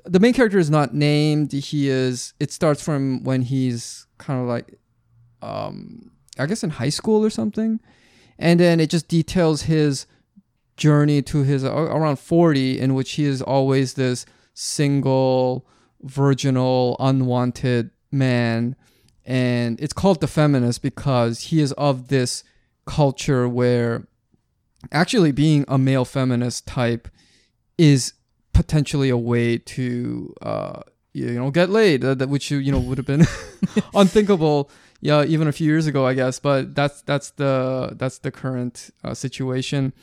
the 0.06 0.20
main 0.20 0.34
character 0.34 0.60
is 0.60 0.70
not 0.70 0.94
named. 0.94 1.52
He 1.52 1.90
is. 1.90 2.34
It 2.40 2.52
starts 2.52 2.84
from 2.84 3.24
when 3.24 3.42
he's 3.42 4.08
kind 4.18 4.42
of 4.42 4.48
like, 4.48 4.80
um, 5.42 6.12
I 6.38 6.46
guess 6.46 6.64
in 6.64 6.70
high 6.70 6.90
school 6.90 7.24
or 7.24 7.30
something, 7.30 7.80
and 8.38 8.60
then 8.60 8.80
it 8.80 8.90
just 8.90 9.08
details 9.08 9.64
his 9.64 10.06
journey 10.78 11.22
to 11.22 11.44
his 11.44 11.64
uh, 11.64 11.74
around 11.74 12.18
40 12.18 12.80
in 12.80 12.94
which 12.94 13.12
he 13.12 13.26
is 13.26 13.42
always 13.42 13.96
this 13.96 14.26
single 14.54 15.68
virginal 16.02 16.96
unwanted 17.00 17.92
man 18.12 18.76
and 19.26 19.80
it's 19.82 19.94
called 19.94 20.22
the 20.22 20.28
feminist 20.28 20.82
because 20.82 21.42
he 21.42 21.60
is 21.60 21.74
of 21.74 22.08
this 22.08 22.44
culture 22.86 23.48
where 23.48 24.08
actually 24.92 25.34
being 25.34 25.66
a 25.68 25.78
male 25.78 26.06
feminist 26.06 26.66
type 26.66 27.10
is 27.78 28.14
potentially 28.60 29.10
a 29.10 29.22
way 29.34 29.58
to 29.58 30.36
uh 30.42 30.82
you 31.14 31.32
know 31.40 31.50
get 31.50 31.70
laid 31.70 32.04
uh, 32.04 32.14
that 32.14 32.28
which 32.28 32.52
you 32.52 32.58
you 32.58 32.74
know 32.74 32.80
would 32.88 32.98
have 32.98 33.08
been 33.08 33.26
unthinkable 34.02 34.70
yeah 35.00 35.24
even 35.24 35.48
a 35.48 35.54
few 35.54 35.66
years 35.66 35.88
ago 35.88 36.06
i 36.06 36.14
guess. 36.14 36.40
But 36.40 36.76
that's 36.76 37.02
that's 37.04 37.30
the 37.42 37.54
that's 38.02 38.18
the 38.20 38.32
current 38.32 38.76
uh, 39.06 39.14
situation. 39.14 39.94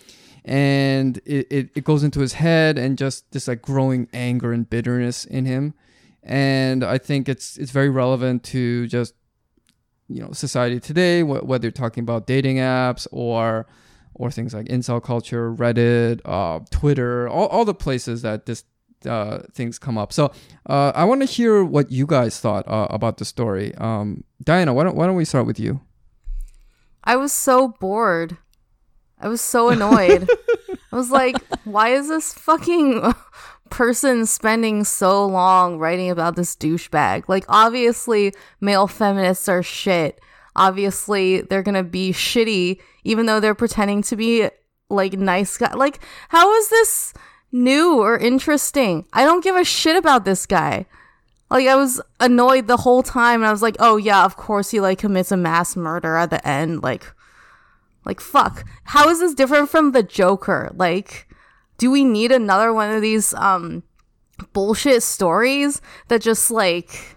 And 0.43 1.19
it, 1.27 1.47
it, 1.51 1.65
it 1.75 1.85
goes 1.85 2.03
into 2.05 2.21
his 2.21 2.35
head 2.35 2.79
and 2.79 2.97
just 2.97 3.31
this 3.33 3.47
like 3.49 3.61
growing 3.61 4.09
anger 4.13 4.53
and 4.53 4.71
bitterness 4.71 5.27
in 5.27 5.45
him. 5.45 5.75
And 6.23 6.83
i 6.83 6.97
think 6.97 7.29
it's 7.29 7.59
it's 7.59 7.73
very 7.81 7.91
relevant 7.91 8.43
to 8.55 8.87
just 8.87 9.13
you 10.09 10.21
know 10.23 10.33
society 10.33 10.81
today 10.81 11.21
wh- 11.21 11.45
whether 11.49 11.67
you're 11.67 11.83
talking 11.85 12.05
about 12.09 12.27
dating 12.27 12.57
apps 12.57 13.07
or 13.13 13.67
or 14.17 14.31
things 14.31 14.53
like 14.55 14.67
incel 14.67 15.03
culture 15.03 15.53
reddit 15.55 16.21
uh, 16.25 16.61
twitter 16.71 17.29
all, 17.29 17.47
all 17.49 17.65
the 17.65 17.75
places 17.75 18.23
that 18.23 18.47
this 18.47 18.65
uh, 19.05 19.41
things 19.53 19.79
come 19.79 19.97
up 19.97 20.13
so 20.13 20.33
uh, 20.67 20.91
i 20.95 21.05
want 21.05 21.21
to 21.21 21.27
hear 21.27 21.63
what 21.63 21.93
you 21.93 22.07
guys 22.07 22.41
thought 22.41 22.67
uh, 22.67 22.87
about 22.91 23.19
the 23.19 23.25
story 23.25 23.75
um, 23.77 24.25
diana 24.43 24.73
why 24.75 24.83
don't, 24.83 24.97
why 24.97 25.07
don't 25.07 25.17
we 25.17 25.25
start 25.25 25.47
with 25.47 25.61
you 25.61 25.81
I 27.07 27.15
was 27.15 27.33
so 27.33 27.69
bored. 27.69 28.37
I 29.21 29.29
was 29.29 29.41
so 29.41 29.69
annoyed. 29.69 30.29
I 30.93 30.97
was 30.97 31.11
like, 31.11 31.37
why 31.65 31.91
is 31.91 32.09
this 32.09 32.35
fucking 32.35 33.15
person 33.71 34.27
spending 34.27 34.83
so 34.83 35.25
long 35.25 35.79
writing 35.79 36.11
about 36.11 36.35
this 36.35 36.57
douchebag? 36.57 37.25
Like, 37.29 37.45
obviously, 37.49 38.35
male 38.61 38.89
feminists 38.89 39.49
are 39.49 39.63
shit. 39.63 40.21
Obviously, 40.57 41.43
they're 41.43 41.63
gonna 41.63 41.85
be 41.85 42.13
shitty, 42.13 42.81
even 43.07 43.27
though 43.27 43.41
they're 43.41 43.55
pretending 43.55 44.03
to 44.03 44.17
be 44.17 44.49
like 44.91 45.15
nice 45.15 45.57
guy. 45.57 45.73
Like, 45.75 46.01
how 46.29 46.53
is 46.55 46.69
this 46.69 47.15
new 47.53 48.01
or 48.01 48.19
interesting? 48.19 49.07
I 49.13 49.25
don't 49.25 49.45
give 49.45 49.57
a 49.57 49.65
shit 49.65 49.97
about 49.97 50.25
this 50.25 50.47
guy. 50.47 50.87
Like 51.51 51.67
I 51.67 51.77
was 51.77 52.01
annoyed 52.19 52.67
the 52.67 52.79
whole 52.79 53.03
time 53.03 53.41
and 53.41 53.47
I 53.47 53.53
was 53.53 53.63
like, 53.63 53.77
"Oh 53.79 53.97
yeah, 53.97 54.25
of 54.25 54.37
course 54.37 54.71
he 54.71 54.81
like 54.81 54.99
commits 54.99 55.31
a 55.31 55.37
mass 55.37 55.77
murder 55.77 56.17
at 56.17 56.31
the 56.31 56.47
end." 56.47 56.83
Like 56.83 57.07
like 58.05 58.21
fuck. 58.21 58.65
How 58.85 59.09
is 59.09 59.21
this 59.21 59.35
different 59.35 59.69
from 59.69 59.93
the 59.93 60.03
Joker? 60.03 60.73
Like 60.75 61.27
do 61.79 61.91
we 61.91 62.05
need 62.05 62.33
another 62.33 62.73
one 62.73 62.91
of 62.95 63.03
these 63.03 63.35
um 63.35 63.83
bullshit 64.53 65.03
stories 65.03 65.81
that 66.09 66.21
just 66.23 66.51
like 66.51 67.17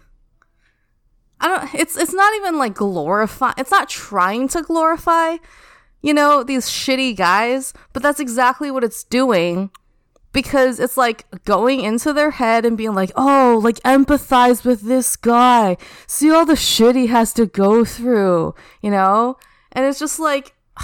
I 1.39 1.47
don't 1.47 1.73
it's 1.73 1.97
it's 1.97 2.13
not 2.13 2.35
even 2.35 2.57
like 2.57 2.75
glorify 2.75 3.53
it's 3.57 3.71
not 3.71 3.89
trying 3.89 4.47
to 4.49 4.61
glorify 4.61 5.37
you 6.01 6.13
know 6.13 6.43
these 6.43 6.69
shitty 6.69 7.15
guys 7.15 7.73
but 7.93 8.03
that's 8.03 8.19
exactly 8.19 8.71
what 8.71 8.83
it's 8.83 9.03
doing 9.03 9.69
because 10.31 10.79
it's 10.79 10.95
like 10.97 11.25
going 11.43 11.81
into 11.81 12.13
their 12.13 12.31
head 12.31 12.65
and 12.65 12.77
being 12.77 12.93
like 12.93 13.11
oh 13.15 13.59
like 13.63 13.79
empathize 13.81 14.63
with 14.63 14.81
this 14.81 15.15
guy 15.15 15.75
see 16.07 16.29
all 16.31 16.45
the 16.45 16.55
shit 16.55 16.95
he 16.95 17.07
has 17.07 17.33
to 17.33 17.45
go 17.45 17.83
through 17.83 18.53
you 18.81 18.91
know 18.91 19.37
and 19.71 19.85
it's 19.85 19.99
just 19.99 20.19
like 20.19 20.55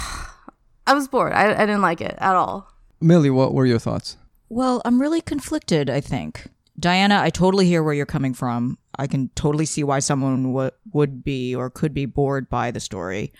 I 0.88 0.94
was 0.94 1.08
bored 1.08 1.32
I, 1.32 1.52
I 1.54 1.66
didn't 1.66 1.82
like 1.82 2.00
it 2.00 2.14
at 2.18 2.34
all 2.36 2.72
Millie, 3.00 3.30
what 3.30 3.52
were 3.52 3.66
your 3.66 3.78
thoughts? 3.78 4.16
Well, 4.48 4.80
I'm 4.84 5.00
really 5.00 5.20
conflicted, 5.20 5.90
I 5.90 6.00
think. 6.00 6.48
Diana, 6.78 7.20
I 7.20 7.30
totally 7.30 7.66
hear 7.66 7.82
where 7.82 7.94
you're 7.94 8.06
coming 8.06 8.34
from. 8.34 8.78
I 8.98 9.06
can 9.06 9.28
totally 9.34 9.66
see 9.66 9.84
why 9.84 9.98
someone 9.98 10.52
w- 10.52 10.70
would 10.92 11.24
be 11.24 11.54
or 11.54 11.70
could 11.70 11.92
be 11.92 12.06
bored 12.06 12.48
by 12.48 12.70
the 12.70 12.80
story. 12.80 13.32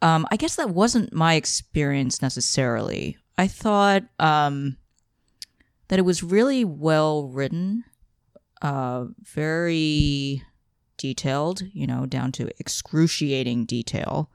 Um, 0.00 0.26
I 0.30 0.36
guess 0.36 0.56
that 0.56 0.70
wasn't 0.70 1.12
my 1.12 1.34
experience 1.34 2.22
necessarily. 2.22 3.16
I 3.36 3.48
thought 3.48 4.04
um, 4.18 4.76
that 5.88 5.98
it 5.98 6.04
was 6.04 6.22
really 6.22 6.64
well 6.64 7.28
written, 7.28 7.84
uh, 8.62 9.06
very 9.22 10.42
detailed, 10.96 11.62
you 11.72 11.86
know, 11.86 12.06
down 12.06 12.32
to 12.32 12.50
excruciating 12.58 13.64
detail 13.64 14.30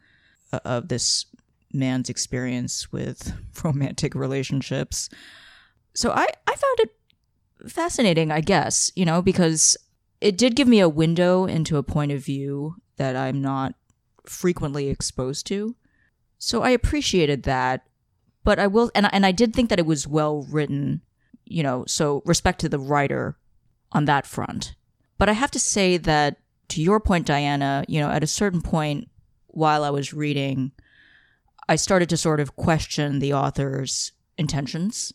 uh, 0.52 0.60
of 0.66 0.88
this 0.88 1.26
man's 1.72 2.10
experience 2.10 2.92
with 2.92 3.34
romantic 3.64 4.16
relationships. 4.16 5.10
So 5.94 6.12
I, 6.12 6.26
I 6.48 6.56
found 6.56 6.80
it 6.80 6.96
fascinating, 7.70 8.32
I 8.32 8.42
guess, 8.42 8.92
you 8.96 9.06
know, 9.06 9.22
because 9.22 9.78
it 10.22 10.38
did 10.38 10.56
give 10.56 10.68
me 10.68 10.80
a 10.80 10.90
window 10.90 11.46
into 11.46 11.78
a 11.78 11.84
point 11.84 12.12
of 12.12 12.24
view 12.24 12.76
that 12.98 13.16
I'm 13.16 13.42
not 13.42 13.76
frequently 14.26 14.90
exposed 14.90 15.48
to. 15.48 15.76
So 16.38 16.62
I 16.62 16.70
appreciated 16.72 17.44
that. 17.44 17.88
But 18.44 18.60
I 18.60 18.68
will, 18.68 18.92
and, 18.94 19.08
and 19.14 19.26
I 19.26 19.32
did 19.32 19.54
think 19.54 19.70
that 19.70 19.80
it 19.80 19.86
was 19.86 20.06
well 20.06 20.46
written, 20.50 21.02
you 21.46 21.64
know, 21.64 21.86
so 21.88 22.22
respect 22.26 22.60
to 22.60 22.70
the 22.70 22.78
writer 22.78 23.38
on 23.94 24.04
that 24.06 24.28
front. 24.28 24.76
But 25.18 25.30
I 25.30 25.34
have 25.34 25.52
to 25.52 25.60
say 25.60 25.96
that, 25.98 26.40
to 26.70 26.82
your 26.82 27.00
point, 27.00 27.26
Diana, 27.26 27.86
you 27.88 28.02
know, 28.02 28.10
at 28.10 28.24
a 28.24 28.28
certain 28.28 28.62
point 28.62 29.10
while 29.48 29.84
I 29.84 29.92
was 29.92 30.14
reading, 30.14 30.72
I 31.70 31.78
started 31.78 32.10
to 32.10 32.18
sort 32.18 32.42
of 32.42 32.56
question 32.56 33.20
the 33.20 33.34
author's 33.34 34.12
intentions. 34.38 35.14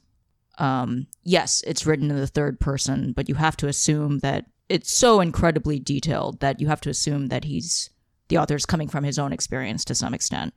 Um, 0.59 1.07
yes, 1.23 1.62
it's 1.67 1.85
written 1.85 2.11
in 2.11 2.17
the 2.17 2.27
third 2.27 2.61
person, 2.61 3.12
but 3.12 3.29
you 3.29 3.35
have 3.35 3.57
to 3.59 3.69
assume 3.69 4.21
that 4.21 4.47
it's 4.69 4.91
so 4.91 5.21
incredibly 5.21 5.79
detailed 5.79 6.41
that 6.41 6.61
you 6.61 6.69
have 6.69 6.81
to 6.83 6.91
assume 6.91 7.27
that 7.27 7.45
he's 7.45 7.91
the 8.28 8.38
author's 8.38 8.66
coming 8.66 8.88
from 8.88 9.04
his 9.04 9.18
own 9.18 9.32
experience 9.32 9.85
to 9.87 9.94
some 9.94 10.14
extent. 10.14 10.54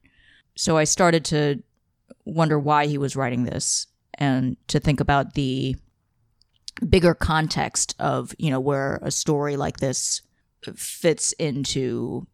So 0.56 0.78
I 0.78 0.84
started 0.84 1.26
to 1.26 1.64
wonder 2.26 2.60
why 2.60 2.88
he 2.88 2.98
was 2.98 3.16
writing 3.16 3.46
this 3.46 3.88
and 4.16 4.58
to 4.68 4.80
think 4.80 5.00
about 5.00 5.34
the 5.34 5.76
bigger 6.88 7.14
context 7.14 7.96
of, 8.00 8.34
you 8.38 8.50
know, 8.50 8.60
where 8.60 9.00
a 9.02 9.12
story 9.12 9.56
like 9.58 9.78
this 9.78 10.22
fits 10.76 11.32
into 11.34 12.28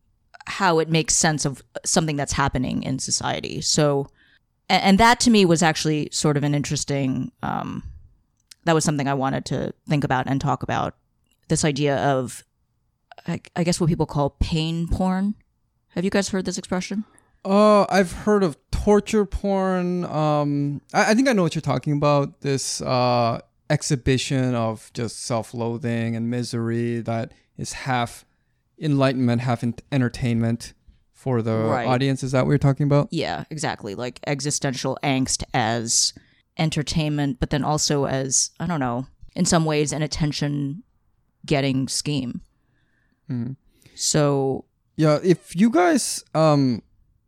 how 0.46 0.80
it 0.80 0.90
makes 0.90 1.14
sense 1.16 1.46
of 1.46 1.62
something 1.86 2.16
that's 2.16 2.34
happening 2.34 2.84
in 2.84 3.00
society. 3.00 3.62
So, 3.62 4.08
and, 4.70 4.98
that 5.00 5.20
to 5.22 5.30
me 5.30 5.46
was 5.46 5.62
actually 5.62 6.10
sort 6.12 6.38
of 6.38 6.44
an 6.44 6.56
interesting. 6.56 7.32
Um, 7.44 7.84
that 8.66 8.76
was 8.76 8.84
something 8.84 9.08
I 9.08 9.14
wanted 9.14 9.46
to 9.46 9.74
think 9.88 10.04
about 10.04 10.28
and 10.28 10.42
talk 10.42 10.64
about. 10.64 10.96
This 11.48 11.64
idea 11.64 11.98
of, 11.98 12.44
I, 13.28 13.42
I 13.56 13.64
guess, 13.64 13.80
what 13.80 13.88
people 13.90 14.06
call 14.06 14.32
pain 14.40 14.88
porn. 14.88 15.36
Have 15.90 16.04
you 16.04 16.10
guys 16.10 16.30
heard 16.30 16.46
this 16.46 16.58
expression? 16.58 17.04
Uh, 17.46 17.86
I've 17.90 18.12
heard 18.12 18.44
of 18.44 18.58
torture 18.72 19.26
porn. 19.26 20.06
Um, 20.06 20.82
I, 20.94 21.12
I 21.12 21.14
think 21.14 21.28
I 21.28 21.34
know 21.34 21.44
what 21.44 21.56
you're 21.56 21.62
talking 21.62 21.94
about. 21.94 22.42
This 22.42 22.82
uh 22.82 23.40
exhibition 23.70 24.56
of 24.56 24.90
just 24.94 25.24
self-loathing 25.24 26.16
and 26.16 26.30
misery 26.30 27.02
that 27.02 27.34
is 27.58 27.74
half 27.74 28.24
enlightenment, 28.80 29.42
half 29.42 29.62
en- 29.62 29.76
entertainment 29.92 30.74
for 31.12 31.42
the 31.42 31.54
Right. 31.58 31.86
audience. 31.86 32.24
Is 32.24 32.32
that 32.32 32.46
what 32.46 32.52
you're 32.52 32.60
talking 32.60 32.86
about? 32.86 33.10
Yeah, 33.12 33.44
exactly. 33.50 33.94
Like 33.94 34.22
existential 34.26 34.98
angst 35.04 35.44
as 35.54 36.14
entertainment, 36.58 37.40
but 37.42 37.50
then 37.50 37.64
also 37.64 38.06
as, 38.06 38.52
I 38.60 38.68
don't 38.68 38.80
know, 38.80 39.08
in 39.36 39.44
some 39.46 39.66
ways, 39.66 39.92
an 39.92 40.02
attention 40.02 40.84
getting 41.46 41.88
scheme. 43.28 43.58
So, 43.96 44.66
Yeah. 44.96 45.20
If 45.24 45.56
you 45.56 45.70
guys, 45.70 46.24
um, 46.34 46.82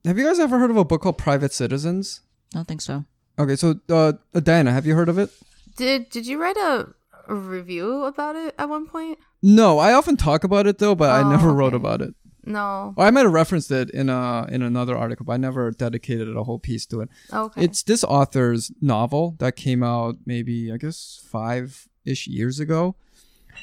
have 0.06 0.18
you 0.18 0.26
guys 0.26 0.40
ever 0.40 0.58
heard 0.60 0.72
of 0.72 0.78
a 0.78 0.86
book 0.86 1.02
called 1.02 1.18
Private 1.18 1.54
Citizens? 1.54 2.22
I 2.54 2.58
don't 2.60 2.68
think 2.68 2.82
so. 2.82 3.06
Okay, 3.38 3.56
so 3.56 3.76
uh, 3.90 4.14
Diana, 4.34 4.72
have 4.72 4.86
you 4.86 4.96
heard 4.96 5.10
of 5.10 5.18
it? 5.18 5.30
did 5.78 6.10
did 6.10 6.28
you 6.28 6.42
write 6.42 6.58
a, 6.58 6.90
a 7.30 7.34
review 7.36 8.04
about 8.04 8.36
it 8.36 8.54
at 8.60 8.68
one 8.68 8.86
point 8.86 9.18
No, 9.42 9.80
I 9.80 9.94
often 9.94 10.18
talk 10.18 10.44
about 10.44 10.68
it 10.68 10.78
though, 10.80 10.94
but 10.96 11.10
I 11.10 11.22
Oh, 11.22 11.30
never 11.30 11.54
wrote 11.54 11.74
about 11.74 12.02
it. 12.02 12.14
no 12.44 12.94
Or 12.98 13.06
I 13.06 13.12
might 13.12 13.24
have 13.24 13.32
referenced 13.32 13.72
it 13.72 13.90
in 13.92 14.10
a 14.10 14.46
in 14.52 14.62
another 14.62 14.98
article, 14.98 15.26
but 15.26 15.34
I 15.34 15.38
never 15.38 15.72
dedicated 15.72 16.36
a 16.36 16.44
whole 16.44 16.60
piece 16.60 16.86
to 16.88 17.00
it. 17.02 17.10
okay 17.32 17.64
It's 17.64 17.84
this 17.84 18.04
author's 18.04 18.72
novel 18.82 19.36
that 19.40 19.56
came 19.56 19.82
out 19.84 20.16
maybe 20.26 20.70
I 20.74 20.78
guess 20.78 21.22
five 21.32 21.88
ish 22.04 22.28
years 22.28 22.60
ago. 22.60 22.96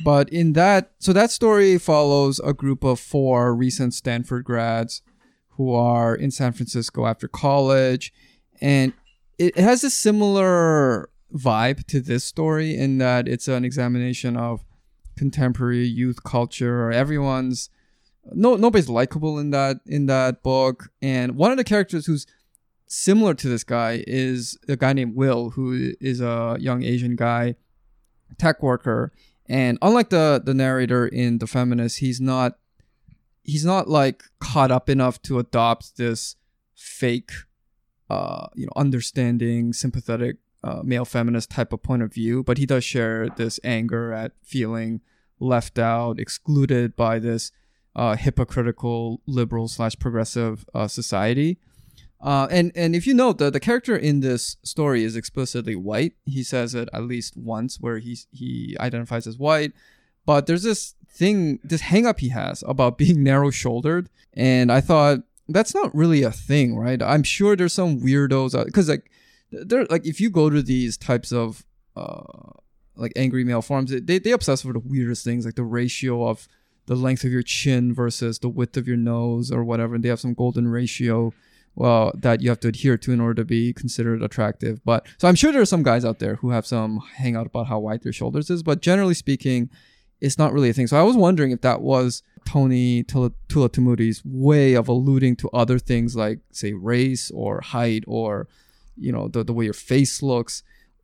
But 0.04 0.28
in 0.30 0.52
that, 0.52 0.92
so 0.98 1.12
that 1.12 1.30
story 1.30 1.78
follows 1.78 2.40
a 2.40 2.52
group 2.52 2.84
of 2.84 3.00
four 3.00 3.54
recent 3.54 3.94
Stanford 3.94 4.44
grads 4.44 5.02
who 5.50 5.72
are 5.72 6.14
in 6.14 6.30
San 6.30 6.52
Francisco 6.52 7.06
after 7.06 7.28
college, 7.28 8.12
and 8.60 8.92
it 9.38 9.56
has 9.56 9.84
a 9.84 9.90
similar 9.90 11.08
vibe 11.34 11.84
to 11.86 12.00
this 12.00 12.24
story 12.24 12.76
in 12.76 12.98
that 12.98 13.26
it's 13.26 13.48
an 13.48 13.64
examination 13.64 14.36
of 14.36 14.64
contemporary 15.16 15.86
youth 15.86 16.22
culture. 16.22 16.92
Everyone's 16.92 17.70
no 18.32 18.56
nobody's 18.56 18.88
likable 18.88 19.38
in 19.38 19.50
that 19.50 19.78
in 19.86 20.06
that 20.06 20.42
book, 20.42 20.90
and 21.00 21.36
one 21.36 21.50
of 21.50 21.56
the 21.56 21.64
characters 21.64 22.06
who's 22.06 22.26
similar 22.86 23.34
to 23.34 23.48
this 23.48 23.64
guy 23.64 24.04
is 24.06 24.58
a 24.68 24.76
guy 24.76 24.92
named 24.92 25.16
Will, 25.16 25.50
who 25.50 25.94
is 26.00 26.20
a 26.20 26.56
young 26.60 26.82
Asian 26.82 27.16
guy, 27.16 27.56
tech 28.38 28.62
worker. 28.62 29.12
And 29.48 29.78
unlike 29.82 30.10
the 30.10 30.42
the 30.44 30.54
narrator 30.54 31.06
in 31.06 31.38
The 31.38 31.46
Feminist, 31.46 31.98
he's 31.98 32.20
not 32.20 32.58
he's 33.42 33.64
not 33.64 33.88
like 33.88 34.24
caught 34.40 34.70
up 34.70 34.90
enough 34.90 35.22
to 35.22 35.38
adopt 35.38 35.96
this 35.96 36.36
fake, 36.74 37.30
uh, 38.10 38.46
you 38.54 38.66
know, 38.66 38.72
understanding, 38.76 39.72
sympathetic 39.72 40.36
uh, 40.64 40.82
male 40.82 41.04
feminist 41.04 41.50
type 41.50 41.72
of 41.72 41.82
point 41.82 42.02
of 42.02 42.12
view. 42.12 42.42
But 42.42 42.58
he 42.58 42.66
does 42.66 42.84
share 42.84 43.28
this 43.28 43.60
anger 43.62 44.12
at 44.12 44.32
feeling 44.42 45.00
left 45.38 45.78
out, 45.78 46.18
excluded 46.18 46.96
by 46.96 47.18
this 47.18 47.52
uh, 47.94 48.16
hypocritical 48.16 49.20
liberal 49.26 49.68
slash 49.68 49.96
progressive 49.98 50.66
uh, 50.74 50.88
society. 50.88 51.58
Uh, 52.20 52.48
and 52.50 52.72
and 52.74 52.96
if 52.96 53.06
you 53.06 53.14
note 53.14 53.38
the 53.38 53.50
the 53.50 53.60
character 53.60 53.96
in 53.96 54.20
this 54.20 54.56
story 54.62 55.04
is 55.04 55.16
explicitly 55.16 55.76
white. 55.76 56.14
He 56.24 56.42
says 56.42 56.74
it 56.74 56.88
at 56.92 57.04
least 57.04 57.36
once 57.36 57.78
where 57.78 57.98
he 57.98 58.18
he 58.32 58.76
identifies 58.80 59.26
as 59.26 59.38
white. 59.38 59.72
But 60.24 60.46
there's 60.46 60.64
this 60.64 60.94
thing, 61.08 61.60
this 61.62 61.82
hang 61.82 62.06
up 62.06 62.20
he 62.20 62.30
has 62.30 62.64
about 62.66 62.98
being 62.98 63.22
narrow 63.22 63.50
shouldered, 63.50 64.08
and 64.34 64.72
I 64.72 64.80
thought 64.80 65.20
that's 65.48 65.74
not 65.74 65.94
really 65.94 66.22
a 66.22 66.32
thing, 66.32 66.76
right? 66.76 67.00
I'm 67.00 67.22
sure 67.22 67.54
there's 67.54 67.72
some 67.72 68.00
weirdos 68.00 68.64
because 68.64 68.88
like 68.88 69.10
they're 69.52 69.86
like 69.86 70.06
if 70.06 70.20
you 70.20 70.30
go 70.30 70.50
to 70.50 70.62
these 70.62 70.96
types 70.96 71.32
of 71.32 71.64
uh 71.94 72.52
like 72.96 73.12
angry 73.14 73.44
male 73.44 73.62
forums, 73.62 73.90
they 73.90 74.18
they 74.18 74.32
obsess 74.32 74.64
over 74.64 74.72
the 74.72 74.80
weirdest 74.80 75.22
things 75.22 75.44
like 75.44 75.54
the 75.54 75.64
ratio 75.64 76.26
of 76.28 76.48
the 76.86 76.94
length 76.94 77.24
of 77.24 77.32
your 77.32 77.42
chin 77.42 77.92
versus 77.92 78.38
the 78.38 78.48
width 78.48 78.76
of 78.76 78.88
your 78.88 78.96
nose 78.96 79.50
or 79.50 79.64
whatever. 79.64 79.94
And 79.94 80.04
they 80.04 80.08
have 80.08 80.20
some 80.20 80.34
golden 80.34 80.68
ratio 80.68 81.32
well 81.76 82.10
that 82.14 82.40
you 82.40 82.48
have 82.48 82.60
to 82.60 82.68
adhere 82.68 82.96
to 82.98 83.12
in 83.12 83.20
order 83.20 83.34
to 83.34 83.44
be 83.44 83.72
considered 83.72 84.22
attractive. 84.22 84.84
But 84.84 85.06
so 85.18 85.28
I'm 85.28 85.34
sure 85.34 85.52
there 85.52 85.62
are 85.62 85.66
some 85.66 85.82
guys 85.82 86.04
out 86.04 86.18
there 86.18 86.36
who 86.36 86.50
have 86.50 86.66
some 86.66 87.00
hangout 87.16 87.46
about 87.46 87.68
how 87.68 87.78
wide 87.78 88.02
their 88.02 88.12
shoulders 88.12 88.50
is, 88.50 88.62
but 88.62 88.82
generally 88.82 89.14
speaking, 89.14 89.70
it's 90.20 90.38
not 90.38 90.52
really 90.52 90.70
a 90.70 90.72
thing. 90.72 90.86
So 90.86 90.98
I 90.98 91.02
was 91.02 91.16
wondering 91.16 91.52
if 91.52 91.60
that 91.60 91.82
was 91.82 92.22
Tony 92.46 93.02
Tula 93.04 93.30
Tulathimutte's 93.48 94.22
way 94.24 94.74
of 94.74 94.88
alluding 94.88 95.36
to 95.36 95.50
other 95.50 95.78
things 95.78 96.16
like 96.16 96.40
say 96.50 96.72
race 96.72 97.30
or 97.30 97.60
height 97.60 98.04
or 98.06 98.48
you 98.96 99.12
know 99.12 99.28
the 99.28 99.44
the 99.44 99.52
way 99.52 99.64
your 99.64 99.74
face 99.74 100.22
looks 100.22 100.62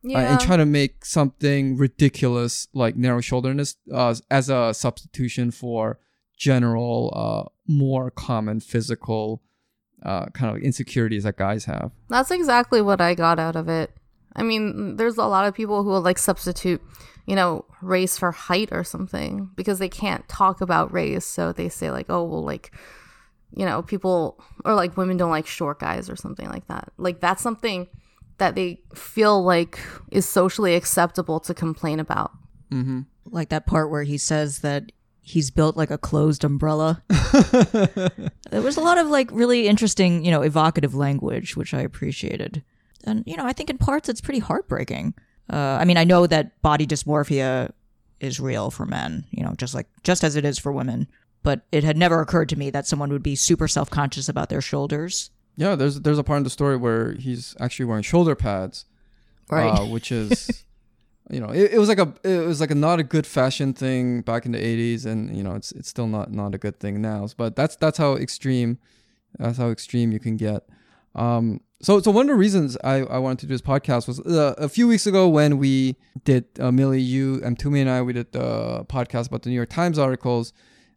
uh, 0.09 0.17
and 0.17 0.39
try 0.39 0.57
to 0.57 0.65
make 0.65 1.05
something 1.05 1.77
ridiculous 1.77 2.67
like 2.73 2.95
narrow 2.95 3.19
shoulderedness 3.19 3.75
uh, 3.93 4.15
as 4.29 4.49
a 4.49 4.73
substitution 4.73 5.51
for 5.51 5.99
general, 6.37 7.13
uh, 7.15 7.49
more 7.67 8.11
common 8.11 8.59
physical 8.59 9.41
uh, 10.03 10.25
kind 10.27 10.55
of 10.55 10.61
insecurities 10.61 11.23
that 11.23 11.37
guys 11.37 11.65
have. 11.65 11.91
That's 12.09 12.31
exactly 12.31 12.81
what 12.81 13.01
I 13.01 13.15
got 13.15 13.39
out 13.39 13.55
of 13.55 13.69
it. 13.69 13.91
I 14.35 14.43
mean, 14.43 14.97
there's 14.97 15.17
a 15.17 15.25
lot 15.25 15.45
of 15.45 15.53
people 15.53 15.83
who 15.83 15.89
will 15.89 16.01
like 16.01 16.17
substitute, 16.17 16.81
you 17.25 17.35
know, 17.35 17.65
race 17.81 18.17
for 18.17 18.31
height 18.31 18.69
or 18.71 18.83
something 18.83 19.49
because 19.55 19.79
they 19.79 19.89
can't 19.89 20.27
talk 20.27 20.61
about 20.61 20.91
race. 20.91 21.25
So 21.25 21.53
they 21.53 21.69
say, 21.69 21.91
like, 21.91 22.07
oh, 22.09 22.23
well, 22.23 22.43
like, 22.43 22.71
you 23.55 23.65
know, 23.65 23.81
people 23.81 24.43
or 24.65 24.73
like 24.73 24.97
women 24.97 25.17
don't 25.17 25.29
like 25.29 25.47
short 25.47 25.79
guys 25.79 26.09
or 26.09 26.15
something 26.15 26.49
like 26.49 26.67
that. 26.67 26.91
Like, 26.97 27.19
that's 27.19 27.43
something 27.43 27.87
that 28.39 28.55
they 28.55 28.81
feel 28.95 29.43
like 29.43 29.79
is 30.11 30.27
socially 30.27 30.75
acceptable 30.75 31.39
to 31.41 31.53
complain 31.53 31.99
about. 31.99 32.31
Mm-hmm. 32.71 33.01
Like 33.25 33.49
that 33.49 33.67
part 33.67 33.91
where 33.91 34.03
he 34.03 34.17
says 34.17 34.59
that 34.59 34.91
he's 35.25 35.49
built 35.49 35.75
like 35.77 35.89
a 35.89 35.97
closed 35.97 36.43
umbrella. 36.43 37.01
there 38.51 38.61
was 38.61 38.77
a 38.77 38.81
lot 38.81 38.97
of 38.97 39.07
like 39.07 39.29
really 39.31 39.67
interesting, 39.67 40.23
you 40.23 40.31
know, 40.31 40.41
evocative 40.41 40.93
language, 40.93 41.55
which 41.55 41.73
I 41.73 41.81
appreciated. 41.81 42.63
And, 43.05 43.23
you 43.25 43.35
know, 43.37 43.45
I 43.45 43.53
think 43.53 43.69
in 43.69 43.77
parts 43.77 44.09
it's 44.09 44.21
pretty 44.21 44.39
heartbreaking. 44.39 45.13
Uh, 45.51 45.77
I 45.79 45.85
mean, 45.85 45.97
I 45.97 46.03
know 46.03 46.27
that 46.27 46.61
body 46.61 46.85
dysmorphia 46.85 47.71
is 48.19 48.39
real 48.39 48.69
for 48.71 48.85
men, 48.85 49.25
you 49.31 49.43
know, 49.43 49.53
just 49.57 49.73
like, 49.73 49.87
just 50.03 50.23
as 50.23 50.35
it 50.35 50.45
is 50.45 50.59
for 50.59 50.71
women. 50.71 51.07
But 51.41 51.61
it 51.71 51.83
had 51.83 51.97
never 51.97 52.21
occurred 52.21 52.47
to 52.49 52.55
me 52.57 52.69
that 52.69 52.87
someone 52.87 53.11
would 53.11 53.23
be 53.23 53.35
super 53.35 53.67
self 53.67 53.89
conscious 53.89 54.29
about 54.29 54.49
their 54.49 54.61
shoulders. 54.61 55.29
Yeah, 55.57 55.75
there's 55.75 55.99
there's 56.01 56.17
a 56.17 56.23
part 56.23 56.37
in 56.37 56.43
the 56.43 56.49
story 56.49 56.77
where 56.77 57.13
he's 57.13 57.55
actually 57.59 57.85
wearing 57.85 58.03
shoulder 58.03 58.33
pads, 58.35 58.85
Right. 59.51 59.67
uh, 59.69 59.85
which 59.85 60.09
is 60.11 60.63
you 61.33 61.39
know 61.39 61.49
it, 61.49 61.73
it 61.73 61.79
was 61.79 61.89
like 61.89 61.99
a 61.99 62.13
it 62.23 62.45
was 62.45 62.61
like 62.61 62.71
a 62.71 62.75
not 62.75 62.99
a 62.99 63.03
good 63.03 63.25
fashion 63.25 63.73
thing 63.73 64.21
back 64.21 64.45
in 64.45 64.51
the 64.51 64.59
80s 64.59 65.05
and 65.05 65.35
you 65.35 65.43
know 65.43 65.55
it's 65.55 65.71
it's 65.71 65.89
still 65.89 66.07
not 66.07 66.31
not 66.31 66.53
a 66.53 66.57
good 66.57 66.79
thing 66.79 67.01
now 67.01 67.27
but 67.37 67.55
that's 67.55 67.75
that's 67.75 67.97
how 67.97 68.15
extreme 68.15 68.77
that's 69.39 69.57
how 69.57 69.69
extreme 69.69 70.11
you 70.11 70.19
can 70.19 70.37
get. 70.37 70.63
Um 71.15 71.61
so 71.81 71.99
so 71.99 72.11
one 72.11 72.29
of 72.29 72.29
the 72.29 72.35
reasons 72.35 72.77
i 72.83 72.97
i 73.03 73.17
wanted 73.17 73.39
to 73.39 73.45
do 73.45 73.53
this 73.53 73.61
podcast 73.61 74.07
was 74.07 74.19
uh, 74.21 74.55
a 74.57 74.69
few 74.69 74.87
weeks 74.87 75.05
ago 75.05 75.27
when 75.27 75.57
we 75.57 75.97
did 76.23 76.45
uh, 76.59 76.71
millie 76.71 77.01
you 77.01 77.41
and 77.43 77.59
Toomey 77.59 77.81
and 77.81 77.89
i 77.89 78.01
we 78.01 78.13
did 78.13 78.31
the 78.31 78.85
podcast 78.85 79.27
about 79.27 79.41
the 79.43 79.49
new 79.49 79.55
york 79.55 79.69
times 79.69 79.99
articles. 79.99 80.53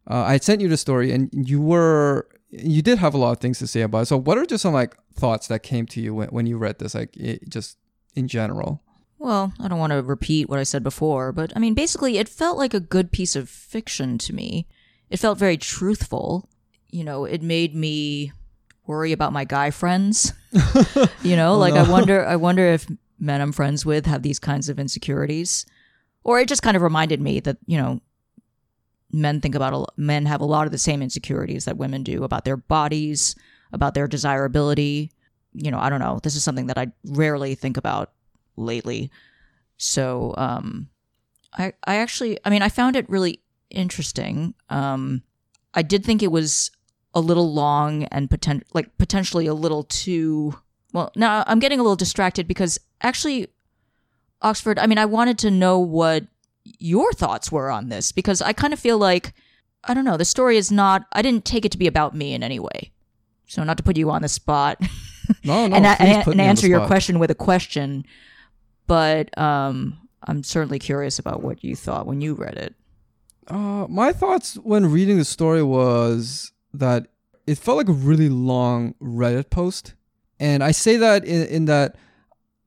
Uh, 0.09 0.23
i 0.33 0.37
sent 0.37 0.61
you 0.61 0.69
the 0.69 0.77
story 0.77 1.11
and 1.11 1.29
you 1.33 1.59
were 1.61 2.27
you 2.49 2.81
did 2.81 2.99
have 2.99 3.13
a 3.13 3.17
lot 3.17 3.31
of 3.31 3.39
things 3.39 3.59
to 3.59 3.67
say 3.67 3.81
about 3.81 4.03
it. 4.03 4.05
So 4.05 4.17
what 4.17 4.37
are 4.37 4.45
just 4.45 4.61
some 4.61 4.73
like 4.73 4.95
thoughts 5.13 5.47
that 5.47 5.63
came 5.63 5.85
to 5.87 6.01
you 6.01 6.15
when, 6.15 6.29
when 6.29 6.45
you 6.45 6.57
read 6.57 6.79
this 6.79 6.95
like 6.95 7.15
it, 7.17 7.49
just 7.49 7.77
in 8.15 8.27
general 8.27 8.81
Well, 9.19 9.53
I 9.59 9.67
don't 9.67 9.79
want 9.79 9.93
to 9.93 10.01
repeat 10.03 10.47
what 10.47 10.59
I 10.59 10.63
said 10.63 10.83
before, 10.83 11.31
but 11.31 11.51
I 11.55 11.59
mean, 11.59 11.73
basically, 11.73 12.17
it 12.17 12.29
felt 12.29 12.57
like 12.57 12.73
a 12.73 12.79
good 12.79 13.11
piece 13.11 13.35
of 13.35 13.49
fiction 13.49 14.17
to 14.19 14.33
me. 14.33 14.67
It 15.09 15.17
felt 15.17 15.39
very 15.39 15.57
truthful. 15.57 16.47
You 16.91 17.03
know, 17.03 17.25
it 17.25 17.41
made 17.41 17.73
me 17.75 18.31
worry 18.85 19.11
about 19.11 19.33
my 19.33 19.43
guy 19.43 19.71
friends. 19.71 20.33
you 21.23 21.35
know, 21.35 21.53
oh, 21.53 21.57
like 21.57 21.73
I 21.73 21.89
wonder, 21.89 22.25
I 22.25 22.35
wonder 22.35 22.65
if 22.67 22.87
men 23.19 23.41
I'm 23.41 23.51
friends 23.51 23.85
with 23.85 24.05
have 24.05 24.21
these 24.21 24.39
kinds 24.39 24.69
of 24.69 24.79
insecurities, 24.79 25.65
or 26.23 26.39
it 26.39 26.47
just 26.47 26.61
kind 26.61 26.77
of 26.77 26.83
reminded 26.83 27.19
me 27.19 27.39
that 27.41 27.57
you 27.65 27.77
know, 27.77 28.01
men 29.11 29.41
think 29.41 29.55
about 29.55 29.73
a, 29.73 29.85
men 29.99 30.25
have 30.27 30.41
a 30.41 30.45
lot 30.45 30.67
of 30.67 30.71
the 30.71 30.77
same 30.77 31.01
insecurities 31.01 31.65
that 31.65 31.77
women 31.77 32.03
do 32.03 32.23
about 32.23 32.45
their 32.45 32.57
bodies, 32.57 33.35
about 33.73 33.95
their 33.95 34.07
desirability. 34.07 35.11
You 35.53 35.71
know, 35.71 35.79
I 35.79 35.89
don't 35.89 35.99
know. 35.99 36.19
This 36.21 36.35
is 36.35 36.43
something 36.43 36.67
that 36.67 36.77
I 36.77 36.91
rarely 37.03 37.55
think 37.55 37.77
about 37.77 38.11
lately. 38.57 39.11
So 39.77 40.33
um 40.37 40.89
I 41.53 41.73
I 41.85 41.95
actually 41.95 42.39
I 42.43 42.49
mean 42.49 42.61
I 42.61 42.69
found 42.69 42.95
it 42.95 43.09
really 43.09 43.41
interesting. 43.69 44.53
Um 44.69 45.23
I 45.73 45.81
did 45.81 46.03
think 46.03 46.23
it 46.23 46.31
was 46.31 46.71
a 47.13 47.21
little 47.21 47.53
long 47.53 48.03
and 48.05 48.29
potent 48.29 48.63
like 48.73 48.97
potentially 48.97 49.47
a 49.47 49.53
little 49.53 49.83
too 49.83 50.55
well 50.93 51.11
now 51.15 51.43
I'm 51.47 51.59
getting 51.59 51.79
a 51.79 51.83
little 51.83 51.95
distracted 51.95 52.47
because 52.47 52.79
actually 53.01 53.47
Oxford 54.41 54.77
I 54.79 54.87
mean 54.87 54.97
I 54.97 55.05
wanted 55.05 55.37
to 55.39 55.51
know 55.51 55.79
what 55.79 56.25
your 56.79 57.13
thoughts 57.13 57.51
were 57.51 57.71
on 57.71 57.89
this 57.89 58.11
because 58.11 58.41
I 58.41 58.53
kind 58.53 58.73
of 58.73 58.79
feel 58.79 58.97
like 58.97 59.33
I 59.83 59.93
don't 59.93 60.05
know 60.05 60.17
the 60.17 60.25
story 60.25 60.57
is 60.57 60.71
not 60.71 61.05
I 61.13 61.21
didn't 61.21 61.45
take 61.45 61.65
it 61.65 61.71
to 61.71 61.77
be 61.77 61.87
about 61.87 62.15
me 62.15 62.33
in 62.33 62.43
any 62.43 62.59
way. 62.59 62.91
So 63.49 63.63
not 63.63 63.77
to 63.77 63.83
put 63.83 63.97
you 63.97 64.11
on 64.11 64.21
the 64.21 64.27
spot 64.27 64.81
no 65.43 65.67
no 65.67 65.75
and, 65.75 65.85
please 65.85 65.95
and, 65.99 66.09
and 66.09 66.27
me 66.27 66.31
on 66.31 66.37
the 66.37 66.43
answer 66.43 66.67
your 66.67 66.85
question 66.87 67.19
with 67.19 67.31
a 67.31 67.35
question. 67.35 68.05
But 68.87 69.37
um, 69.37 69.97
I'm 70.23 70.43
certainly 70.43 70.79
curious 70.79 71.19
about 71.19 71.43
what 71.43 71.63
you 71.63 71.75
thought 71.75 72.07
when 72.07 72.21
you 72.21 72.33
read 72.33 72.55
it. 72.55 72.75
Uh, 73.47 73.85
my 73.89 74.11
thoughts 74.11 74.55
when 74.55 74.91
reading 74.91 75.17
the 75.17 75.25
story 75.25 75.63
was 75.63 76.51
that 76.73 77.07
it 77.45 77.57
felt 77.57 77.77
like 77.77 77.87
a 77.87 77.93
really 77.93 78.27
long 78.27 78.93
Reddit 79.01 79.49
post, 79.49 79.93
and 80.39 80.63
I 80.63 80.71
say 80.71 80.97
that 80.97 81.23
in, 81.23 81.47
in 81.47 81.65
that 81.65 81.95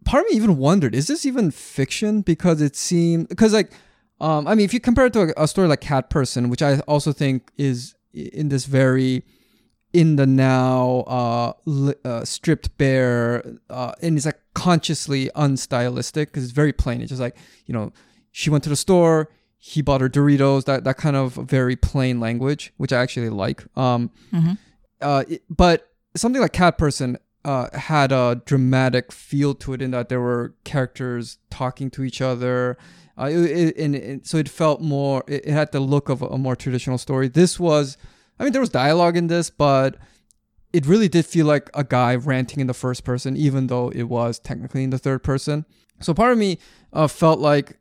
part 0.04 0.24
of 0.24 0.30
me 0.30 0.36
even 0.36 0.56
wondered, 0.56 0.94
is 0.94 1.06
this 1.06 1.26
even 1.26 1.50
fiction? 1.50 2.22
Because 2.22 2.62
it 2.62 2.76
seemed 2.76 3.28
because 3.28 3.52
like, 3.52 3.72
um, 4.20 4.46
I 4.46 4.54
mean, 4.54 4.64
if 4.64 4.72
you 4.72 4.80
compare 4.80 5.06
it 5.06 5.12
to 5.14 5.34
a, 5.36 5.44
a 5.44 5.48
story 5.48 5.68
like 5.68 5.82
Cat 5.82 6.08
Person, 6.08 6.48
which 6.48 6.62
I 6.62 6.78
also 6.80 7.12
think 7.12 7.50
is 7.58 7.94
in 8.14 8.48
this 8.48 8.64
very 8.64 9.24
in 9.92 10.16
the 10.16 10.26
now 10.26 11.04
uh, 11.06 11.52
uh 12.04 12.24
stripped 12.24 12.76
bare 12.78 13.44
uh 13.68 13.92
and 14.02 14.16
it's 14.16 14.26
like 14.26 14.39
consciously 14.64 15.22
unstylistic 15.34 16.28
because 16.28 16.44
it's 16.44 16.52
very 16.62 16.72
plain. 16.82 17.00
It's 17.00 17.10
just 17.14 17.20
like 17.26 17.36
you 17.66 17.74
know 17.76 17.92
she 18.32 18.50
went 18.50 18.62
to 18.64 18.70
the 18.70 18.76
store 18.86 19.28
he 19.62 19.82
bought 19.82 20.00
her 20.00 20.08
doritos 20.08 20.64
that 20.64 20.84
that 20.84 20.96
kind 20.96 21.16
of 21.16 21.34
very 21.34 21.76
plain 21.76 22.18
language 22.26 22.62
which 22.78 22.92
i 22.92 22.98
actually 23.04 23.28
like. 23.44 23.60
Um 23.76 24.10
Mhm. 24.32 24.58
uh 25.08 25.22
it- 25.28 25.42
but 25.62 25.78
something 26.22 26.42
like 26.42 26.52
cat 26.64 26.74
person 26.78 27.08
uh 27.44 27.66
had 27.90 28.10
a 28.12 28.24
dramatic 28.50 29.12
feel 29.12 29.52
to 29.62 29.72
it 29.74 29.80
in 29.82 29.90
that 29.96 30.08
there 30.08 30.20
were 30.20 30.54
characters 30.64 31.38
talking 31.50 31.88
to 31.90 32.00
each 32.08 32.20
other. 32.20 32.76
Uh, 33.20 33.28
it, 33.36 33.50
it, 33.62 33.76
and, 33.84 33.94
and 33.94 34.26
so 34.26 34.38
it 34.38 34.48
felt 34.48 34.80
more 34.80 35.18
it, 35.34 35.40
it 35.48 35.52
had 35.60 35.68
the 35.72 35.80
look 35.94 36.08
of 36.08 36.22
a, 36.22 36.26
a 36.36 36.38
more 36.46 36.56
traditional 36.64 36.98
story. 37.06 37.28
This 37.28 37.52
was 37.68 37.96
I 38.38 38.44
mean, 38.44 38.52
there 38.54 38.62
was 38.66 38.70
dialogue 38.70 39.16
in 39.22 39.26
this, 39.34 39.50
but 39.50 39.90
it 40.72 40.86
really 40.86 41.08
did 41.08 41.26
feel 41.26 41.46
like 41.46 41.68
a 41.74 41.84
guy 41.84 42.14
ranting 42.14 42.60
in 42.60 42.66
the 42.66 42.74
first 42.74 43.04
person, 43.04 43.36
even 43.36 43.66
though 43.66 43.90
it 43.90 44.04
was 44.04 44.38
technically 44.38 44.84
in 44.84 44.90
the 44.90 44.98
third 44.98 45.22
person. 45.22 45.64
So 46.00 46.14
part 46.14 46.32
of 46.32 46.38
me 46.38 46.58
uh, 46.92 47.08
felt 47.08 47.40
like 47.40 47.78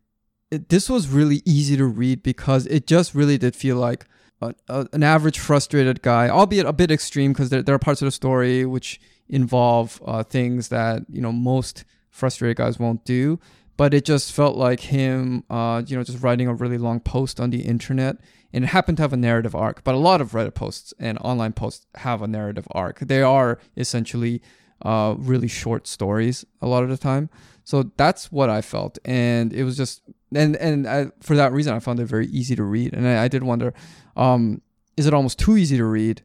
it, 0.52 0.70
this 0.70 0.90
was 0.90 1.08
really 1.08 1.42
easy 1.46 1.78
to 1.78 1.86
read 1.86 2.24
because 2.24 2.66
it 2.68 2.88
just 2.88 3.14
really 3.14 3.38
did 3.38 3.56
feel 3.56 3.78
like 3.78 4.06
a, 4.42 4.54
a, 4.68 4.88
an 4.94 5.04
average 5.04 5.40
frustrated 5.40 6.02
guy, 6.02 6.30
albeit 6.30 6.66
a 6.66 6.74
bit 6.74 6.92
extreme 6.92 7.34
because 7.34 7.50
there, 7.50 7.62
there 7.62 7.76
are 7.76 7.80
parts 7.80 8.02
of 8.02 8.08
the 8.08 8.12
story 8.12 8.66
which 8.66 9.00
involve 9.28 10.02
uh, 10.06 10.24
things 10.24 10.70
that 10.70 11.04
you 11.10 11.22
know 11.22 11.32
most 11.32 11.86
frustrated 12.10 12.58
guys 12.58 12.80
won't 12.80 13.06
do. 13.06 13.40
But 13.78 13.94
it 13.94 14.04
just 14.04 14.34
felt 14.34 14.58
like 14.58 14.82
him, 14.82 15.46
uh, 15.50 15.84
you 15.88 15.96
know, 15.96 16.04
just 16.04 16.22
writing 16.22 16.48
a 16.48 16.54
really 16.54 16.78
long 16.78 17.00
post 17.00 17.40
on 17.40 17.50
the 17.50 17.62
internet 17.62 18.18
and 18.54 18.64
it 18.64 18.68
happened 18.68 18.98
to 18.98 19.04
have 19.04 19.14
a 19.14 19.18
narrative 19.18 19.56
arc. 19.56 19.84
But 19.84 19.96
a 19.96 19.98
lot 19.98 20.22
of 20.22 20.32
Reddit 20.32 20.56
posts 20.56 20.94
and 21.00 21.18
online 21.20 21.54
posts 21.54 21.86
have 21.96 22.22
a 22.22 22.28
narrative 22.28 22.68
arc. 22.72 23.00
They 23.00 23.22
are 23.22 23.60
essentially 23.78 24.42
uh, 24.82 25.16
really 25.18 25.48
short 25.48 25.88
stories 25.88 26.46
a 26.62 26.68
lot 26.68 26.84
of 26.84 26.90
the 26.90 26.98
time. 26.98 27.30
So 27.64 27.92
that's 27.98 28.32
what 28.32 28.50
I 28.50 28.62
felt, 28.62 28.98
and 29.06 29.54
it 29.54 29.64
was 29.64 29.78
just 29.78 30.02
and 30.34 30.56
and 30.56 30.88
I, 30.88 31.12
for 31.20 31.36
that 31.36 31.52
reason, 31.52 31.74
I 31.74 31.80
found 31.80 32.00
it 32.00 32.06
very 32.06 32.28
easy 32.28 32.56
to 32.56 32.64
read. 32.64 32.94
And 32.94 33.08
I, 33.08 33.26
I 33.26 33.28
did 33.28 33.44
wonder, 33.44 33.74
um, 34.16 34.62
is 34.98 35.06
it 35.06 35.14
almost 35.14 35.38
too 35.38 35.56
easy 35.56 35.78
to 35.78 35.86
read, 35.86 36.24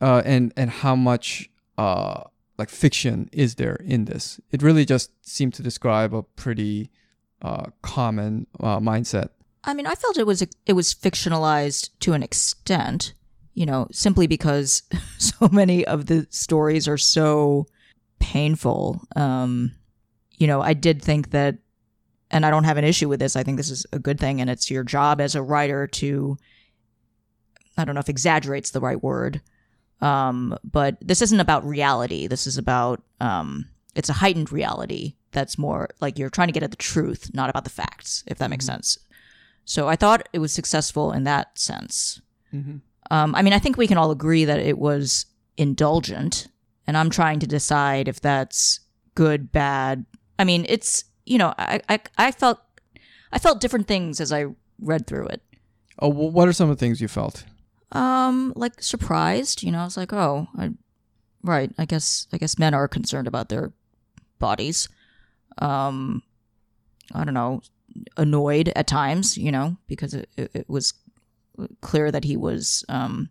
uh, 0.00 0.22
and 0.24 0.54
and 0.56 0.70
how 0.70 0.96
much 0.96 1.50
uh, 1.76 2.22
like 2.58 2.70
fiction 2.70 3.28
is 3.32 3.56
there 3.56 3.76
in 3.84 4.06
this? 4.06 4.40
It 4.50 4.62
really 4.62 4.86
just 4.86 5.10
seemed 5.26 5.54
to 5.54 5.62
describe 5.62 6.14
a 6.14 6.22
pretty 6.22 6.90
uh, 7.42 7.66
common 7.82 8.46
uh, 8.60 8.80
mindset. 8.80 9.30
I 9.66 9.74
mean, 9.74 9.86
I 9.86 9.96
felt 9.96 10.16
it 10.16 10.26
was 10.26 10.42
it 10.42 10.72
was 10.72 10.94
fictionalized 10.94 11.90
to 12.00 12.12
an 12.12 12.22
extent, 12.22 13.12
you 13.52 13.66
know, 13.66 13.88
simply 13.90 14.28
because 14.28 14.84
so 15.18 15.48
many 15.50 15.84
of 15.84 16.06
the 16.06 16.26
stories 16.30 16.86
are 16.86 16.96
so 16.96 17.66
painful. 18.20 19.02
Um, 19.16 19.74
you 20.38 20.46
know, 20.46 20.60
I 20.60 20.72
did 20.72 21.02
think 21.02 21.30
that, 21.30 21.58
and 22.30 22.46
I 22.46 22.50
don't 22.50 22.64
have 22.64 22.76
an 22.76 22.84
issue 22.84 23.08
with 23.08 23.20
this. 23.20 23.36
I 23.36 23.42
think 23.42 23.56
this 23.56 23.70
is 23.70 23.86
a 23.92 23.98
good 23.98 24.20
thing, 24.20 24.40
and 24.40 24.48
it's 24.48 24.70
your 24.70 24.84
job 24.84 25.20
as 25.20 25.34
a 25.34 25.42
writer 25.42 25.86
to, 25.86 26.36
I 27.76 27.84
don't 27.84 27.94
know 27.94 28.00
if 28.00 28.08
exaggerates 28.08 28.70
the 28.70 28.80
right 28.80 29.02
word, 29.02 29.40
um, 30.00 30.56
but 30.62 30.96
this 31.00 31.22
isn't 31.22 31.40
about 31.40 31.66
reality. 31.66 32.26
This 32.26 32.46
is 32.46 32.58
about, 32.58 33.02
um, 33.20 33.66
it's 33.94 34.10
a 34.10 34.14
heightened 34.14 34.52
reality 34.52 35.14
that's 35.32 35.58
more 35.58 35.88
like 36.00 36.18
you're 36.18 36.30
trying 36.30 36.48
to 36.48 36.52
get 36.52 36.62
at 36.62 36.70
the 36.70 36.76
truth, 36.76 37.30
not 37.32 37.48
about 37.48 37.64
the 37.64 37.70
facts, 37.70 38.22
if 38.26 38.38
that 38.38 38.50
makes 38.50 38.66
sense. 38.66 38.98
So 39.66 39.88
I 39.88 39.96
thought 39.96 40.28
it 40.32 40.38
was 40.38 40.52
successful 40.52 41.12
in 41.12 41.24
that 41.24 41.58
sense. 41.58 42.22
Mm-hmm. 42.54 42.76
Um, 43.10 43.34
I 43.34 43.42
mean, 43.42 43.52
I 43.52 43.58
think 43.58 43.76
we 43.76 43.86
can 43.86 43.98
all 43.98 44.10
agree 44.10 44.44
that 44.44 44.60
it 44.60 44.78
was 44.78 45.26
indulgent, 45.56 46.48
and 46.86 46.96
I'm 46.96 47.10
trying 47.10 47.40
to 47.40 47.46
decide 47.46 48.08
if 48.08 48.20
that's 48.20 48.80
good, 49.14 49.52
bad. 49.52 50.06
I 50.38 50.44
mean, 50.44 50.64
it's 50.68 51.04
you 51.24 51.36
know, 51.36 51.52
I, 51.58 51.80
I 51.88 52.00
I 52.16 52.32
felt 52.32 52.60
I 53.32 53.38
felt 53.38 53.60
different 53.60 53.88
things 53.88 54.20
as 54.20 54.32
I 54.32 54.46
read 54.80 55.06
through 55.06 55.26
it. 55.26 55.42
Oh, 55.98 56.10
wh- 56.10 56.32
what 56.32 56.48
are 56.48 56.52
some 56.52 56.70
of 56.70 56.76
the 56.76 56.80
things 56.80 57.00
you 57.00 57.08
felt? 57.08 57.44
Um, 57.92 58.52
like 58.56 58.82
surprised, 58.82 59.62
you 59.62 59.72
know, 59.72 59.80
I 59.80 59.84
was 59.84 59.96
like, 59.96 60.12
oh, 60.12 60.48
I, 60.56 60.70
right. 61.42 61.72
I 61.78 61.84
guess 61.84 62.28
I 62.32 62.38
guess 62.38 62.58
men 62.58 62.74
are 62.74 62.88
concerned 62.88 63.26
about 63.26 63.48
their 63.48 63.72
bodies. 64.38 64.88
Um, 65.58 66.22
I 67.12 67.24
don't 67.24 67.34
know, 67.34 67.62
annoyed 68.16 68.72
at 68.76 68.86
times, 68.86 69.36
you 69.38 69.50
know, 69.52 69.76
because 69.86 70.14
it, 70.14 70.28
it, 70.36 70.50
it 70.54 70.68
was 70.68 70.94
clear 71.80 72.10
that 72.10 72.24
he 72.24 72.36
was. 72.36 72.84
Um, 72.88 73.30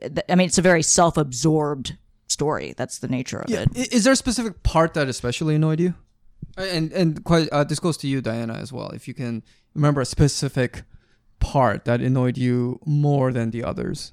th- 0.00 0.24
I 0.28 0.34
mean, 0.34 0.46
it's 0.46 0.58
a 0.58 0.62
very 0.62 0.82
self-absorbed 0.82 1.96
story. 2.26 2.74
That's 2.76 2.98
the 2.98 3.08
nature 3.08 3.38
of 3.40 3.50
it. 3.50 3.68
I- 3.76 3.88
Is 3.96 4.04
there 4.04 4.12
a 4.12 4.16
specific 4.16 4.62
part 4.62 4.94
that 4.94 5.08
especially 5.08 5.54
annoyed 5.54 5.80
you? 5.80 5.94
And 6.56 6.92
and 6.92 7.22
quite 7.24 7.48
uh, 7.50 7.64
this 7.64 7.78
goes 7.80 7.96
to 7.98 8.08
you, 8.08 8.20
Diana, 8.20 8.54
as 8.54 8.72
well. 8.72 8.88
If 8.90 9.06
you 9.08 9.14
can 9.14 9.42
remember 9.74 10.00
a 10.00 10.04
specific 10.06 10.82
part 11.40 11.84
that 11.86 12.00
annoyed 12.00 12.36
you 12.38 12.78
more 12.84 13.32
than 13.32 13.50
the 13.50 13.64
others. 13.64 14.12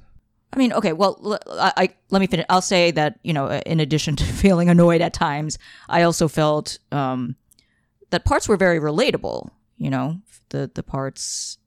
I 0.54 0.58
mean, 0.58 0.74
okay, 0.74 0.94
well, 0.94 1.20
l- 1.24 1.40
I, 1.60 1.74
I- 1.78 1.96
let 2.12 2.20
me 2.20 2.28
finish. 2.28 2.46
I'll 2.50 2.62
say 2.62 2.92
that 2.92 3.20
you 3.24 3.34
know, 3.34 3.50
in 3.66 3.80
addition 3.80 4.16
to 4.22 4.24
feeling 4.24 4.70
annoyed 4.70 5.02
at 5.02 5.14
times, 5.14 5.58
I 5.90 6.04
also 6.04 6.28
felt 6.28 6.78
um, 6.92 7.36
that 8.12 8.26
parts 8.26 8.48
were 8.48 8.58
very 8.58 8.80
relatable. 8.80 9.50
You 9.80 9.90
know, 9.90 10.22
the 10.50 10.70
the 10.74 10.84
parts 10.84 11.58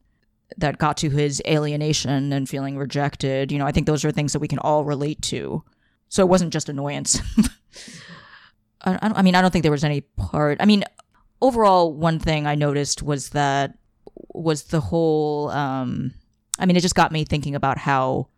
that 0.59 0.79
got 0.79 0.99
to 0.99 1.11
his 1.11 1.43
alienation 1.47 2.33
and 2.33 2.49
feeling 2.49 2.77
rejected. 2.77 3.51
You 3.51 3.59
know, 3.59 3.67
I 3.67 3.73
think 3.73 3.87
those 3.87 4.05
are 4.05 4.13
things 4.13 4.33
that 4.33 4.39
we 4.39 4.49
can 4.49 4.59
all 4.59 4.85
relate 4.85 5.21
to. 5.23 5.65
So 6.09 6.23
it 6.23 6.29
wasn't 6.29 6.53
just 6.53 6.69
annoyance. 6.69 7.19
I, 8.83 8.93
I, 8.95 8.99
I 9.17 9.23
mean, 9.23 9.35
I 9.35 9.41
don't 9.41 9.51
think 9.51 9.63
there 9.63 9.73
was 9.73 9.85
any 9.85 10.03
part. 10.03 10.59
I 10.61 10.67
mean, 10.67 10.85
overall, 11.41 11.93
one 11.93 12.19
thing 12.19 12.47
I 12.47 12.55
noticed 12.55 13.03
was 13.03 13.31
that 13.31 13.79
was 14.35 14.65
the 14.65 14.81
whole. 14.81 15.51
Um, 15.51 16.13
I 16.59 16.67
mean, 16.67 16.77
it 16.77 16.81
just 16.81 16.95
got 16.95 17.13
me 17.13 17.25
thinking 17.25 17.55
about 17.55 17.79
how 17.79 18.29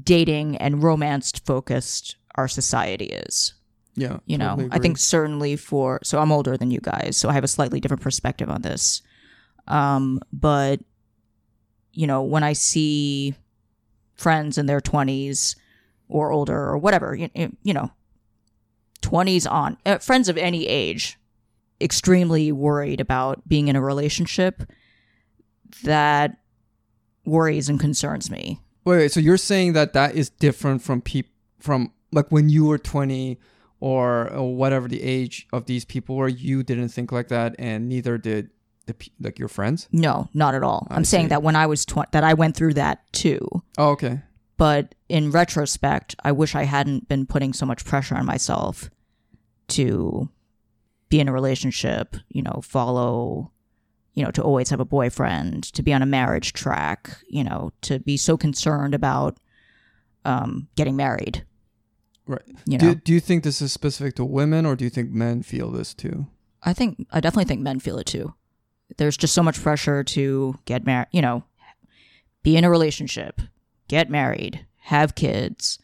dating 0.00 0.56
and 0.58 0.82
romance 0.82 1.32
focused 1.32 2.16
our 2.36 2.48
society 2.48 3.06
is. 3.06 3.54
Yeah, 3.98 4.18
You 4.26 4.36
know, 4.36 4.68
I 4.70 4.78
think 4.78 4.98
certainly 4.98 5.56
for 5.56 6.00
so 6.02 6.18
I'm 6.18 6.30
older 6.30 6.58
than 6.58 6.70
you 6.70 6.80
guys, 6.80 7.16
so 7.16 7.30
I 7.30 7.32
have 7.32 7.44
a 7.44 7.48
slightly 7.48 7.80
different 7.80 8.02
perspective 8.02 8.50
on 8.50 8.60
this. 8.60 9.00
Um, 9.68 10.20
but 10.32 10.80
you 11.92 12.06
know, 12.06 12.22
when 12.22 12.42
I 12.42 12.52
see 12.52 13.34
friends 14.14 14.58
in 14.58 14.66
their 14.66 14.80
20s 14.80 15.56
or 16.08 16.30
older 16.30 16.56
or 16.56 16.78
whatever, 16.78 17.14
you, 17.14 17.30
you 17.62 17.74
know, 17.74 17.90
20s 19.02 19.50
on, 19.50 19.78
uh, 19.86 19.98
friends 19.98 20.28
of 20.28 20.36
any 20.36 20.66
age, 20.66 21.18
extremely 21.80 22.52
worried 22.52 23.00
about 23.00 23.48
being 23.48 23.68
in 23.68 23.76
a 23.76 23.80
relationship, 23.80 24.62
that 25.84 26.38
worries 27.24 27.68
and 27.68 27.80
concerns 27.80 28.30
me. 28.30 28.60
Wait, 28.84 28.98
wait, 28.98 29.12
so 29.12 29.20
you're 29.20 29.36
saying 29.36 29.72
that 29.72 29.92
that 29.94 30.14
is 30.14 30.30
different 30.30 30.82
from 30.82 31.00
people 31.00 31.32
from 31.58 31.92
like 32.12 32.30
when 32.30 32.48
you 32.48 32.66
were 32.66 32.78
20 32.78 33.40
or, 33.80 34.32
or 34.32 34.54
whatever 34.54 34.86
the 34.86 35.02
age 35.02 35.48
of 35.52 35.66
these 35.66 35.84
people 35.84 36.16
were, 36.16 36.28
you 36.28 36.62
didn't 36.62 36.88
think 36.88 37.10
like 37.10 37.28
that, 37.28 37.54
and 37.58 37.88
neither 37.88 38.18
did 38.18 38.50
the 38.86 38.94
like 39.20 39.38
your 39.38 39.48
friends. 39.48 39.88
No, 39.92 40.28
not 40.32 40.54
at 40.54 40.62
all. 40.62 40.86
I 40.90 40.96
I'm 40.96 41.04
saying 41.04 41.28
that 41.28 41.42
when 41.42 41.56
I 41.56 41.66
was 41.66 41.84
20, 41.84 42.08
that 42.12 42.24
I 42.24 42.34
went 42.34 42.56
through 42.56 42.74
that 42.74 43.00
too. 43.12 43.46
Oh, 43.78 43.90
okay. 43.90 44.20
But 44.56 44.94
in 45.08 45.30
retrospect, 45.30 46.16
I 46.24 46.32
wish 46.32 46.54
I 46.54 46.62
hadn't 46.64 47.08
been 47.08 47.26
putting 47.26 47.52
so 47.52 47.66
much 47.66 47.84
pressure 47.84 48.14
on 48.14 48.24
myself 48.24 48.88
to 49.68 50.30
be 51.08 51.20
in 51.20 51.28
a 51.28 51.32
relationship, 51.32 52.16
you 52.28 52.42
know, 52.42 52.60
follow, 52.62 53.52
you 54.14 54.24
know, 54.24 54.30
to 54.30 54.42
always 54.42 54.70
have 54.70 54.80
a 54.80 54.84
boyfriend, 54.84 55.64
to 55.74 55.82
be 55.82 55.92
on 55.92 56.02
a 56.02 56.06
marriage 56.06 56.52
track, 56.52 57.18
you 57.28 57.44
know, 57.44 57.70
to 57.82 57.98
be 57.98 58.16
so 58.16 58.36
concerned 58.36 58.94
about 58.94 59.38
um, 60.24 60.68
getting 60.74 60.96
married. 60.96 61.44
Right. 62.26 62.42
You 62.64 62.78
know, 62.78 62.94
Do, 62.94 62.94
do 62.94 63.12
you 63.12 63.20
think 63.20 63.44
this 63.44 63.60
is 63.60 63.72
specific 63.72 64.16
to 64.16 64.24
women, 64.24 64.66
or 64.66 64.74
do 64.74 64.84
you 64.84 64.90
think 64.90 65.10
men 65.10 65.42
feel 65.42 65.70
this 65.70 65.94
too? 65.94 66.26
I 66.62 66.72
think 66.72 67.06
I 67.12 67.20
definitely 67.20 67.44
think 67.44 67.60
men 67.60 67.78
feel 67.78 67.98
it 67.98 68.06
too. 68.06 68.34
There's 68.96 69.16
just 69.16 69.34
so 69.34 69.42
much 69.42 69.62
pressure 69.62 70.04
to 70.04 70.58
get 70.64 70.86
married, 70.86 71.08
you 71.12 71.22
know, 71.22 71.44
be 72.42 72.56
in 72.56 72.64
a 72.64 72.70
relationship, 72.70 73.40
get 73.88 74.08
married, 74.08 74.66
have 74.82 75.14
kids, 75.14 75.78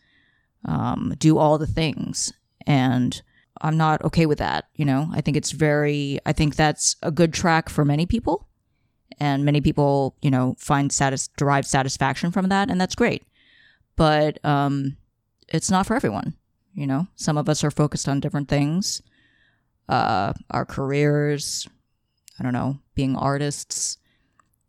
um, 0.64 1.14
do 1.18 1.38
all 1.38 1.58
the 1.58 1.66
things, 1.66 2.32
and 2.66 3.20
I'm 3.60 3.76
not 3.76 4.04
okay 4.04 4.26
with 4.26 4.38
that. 4.38 4.66
You 4.76 4.84
know, 4.84 5.08
I 5.12 5.20
think 5.20 5.36
it's 5.36 5.50
very. 5.50 6.20
I 6.24 6.32
think 6.32 6.56
that's 6.56 6.96
a 7.02 7.10
good 7.10 7.32
track 7.32 7.68
for 7.68 7.84
many 7.84 8.06
people, 8.06 8.46
and 9.18 9.44
many 9.44 9.60
people, 9.60 10.16
you 10.22 10.30
know, 10.30 10.54
find 10.58 10.92
satis- 10.92 11.28
derive 11.36 11.66
satisfaction 11.66 12.30
from 12.30 12.48
that, 12.48 12.70
and 12.70 12.80
that's 12.80 12.94
great. 12.94 13.24
But 13.96 14.42
um, 14.44 14.96
it's 15.48 15.70
not 15.70 15.86
for 15.86 15.96
everyone. 15.96 16.34
You 16.74 16.86
know, 16.86 17.08
some 17.16 17.36
of 17.36 17.48
us 17.48 17.64
are 17.64 17.70
focused 17.70 18.08
on 18.08 18.20
different 18.20 18.48
things 18.48 19.02
uh, 19.88 20.32
our 20.50 20.64
careers, 20.64 21.68
I 22.38 22.42
don't 22.42 22.52
know, 22.52 22.78
being 22.94 23.16
artists. 23.16 23.98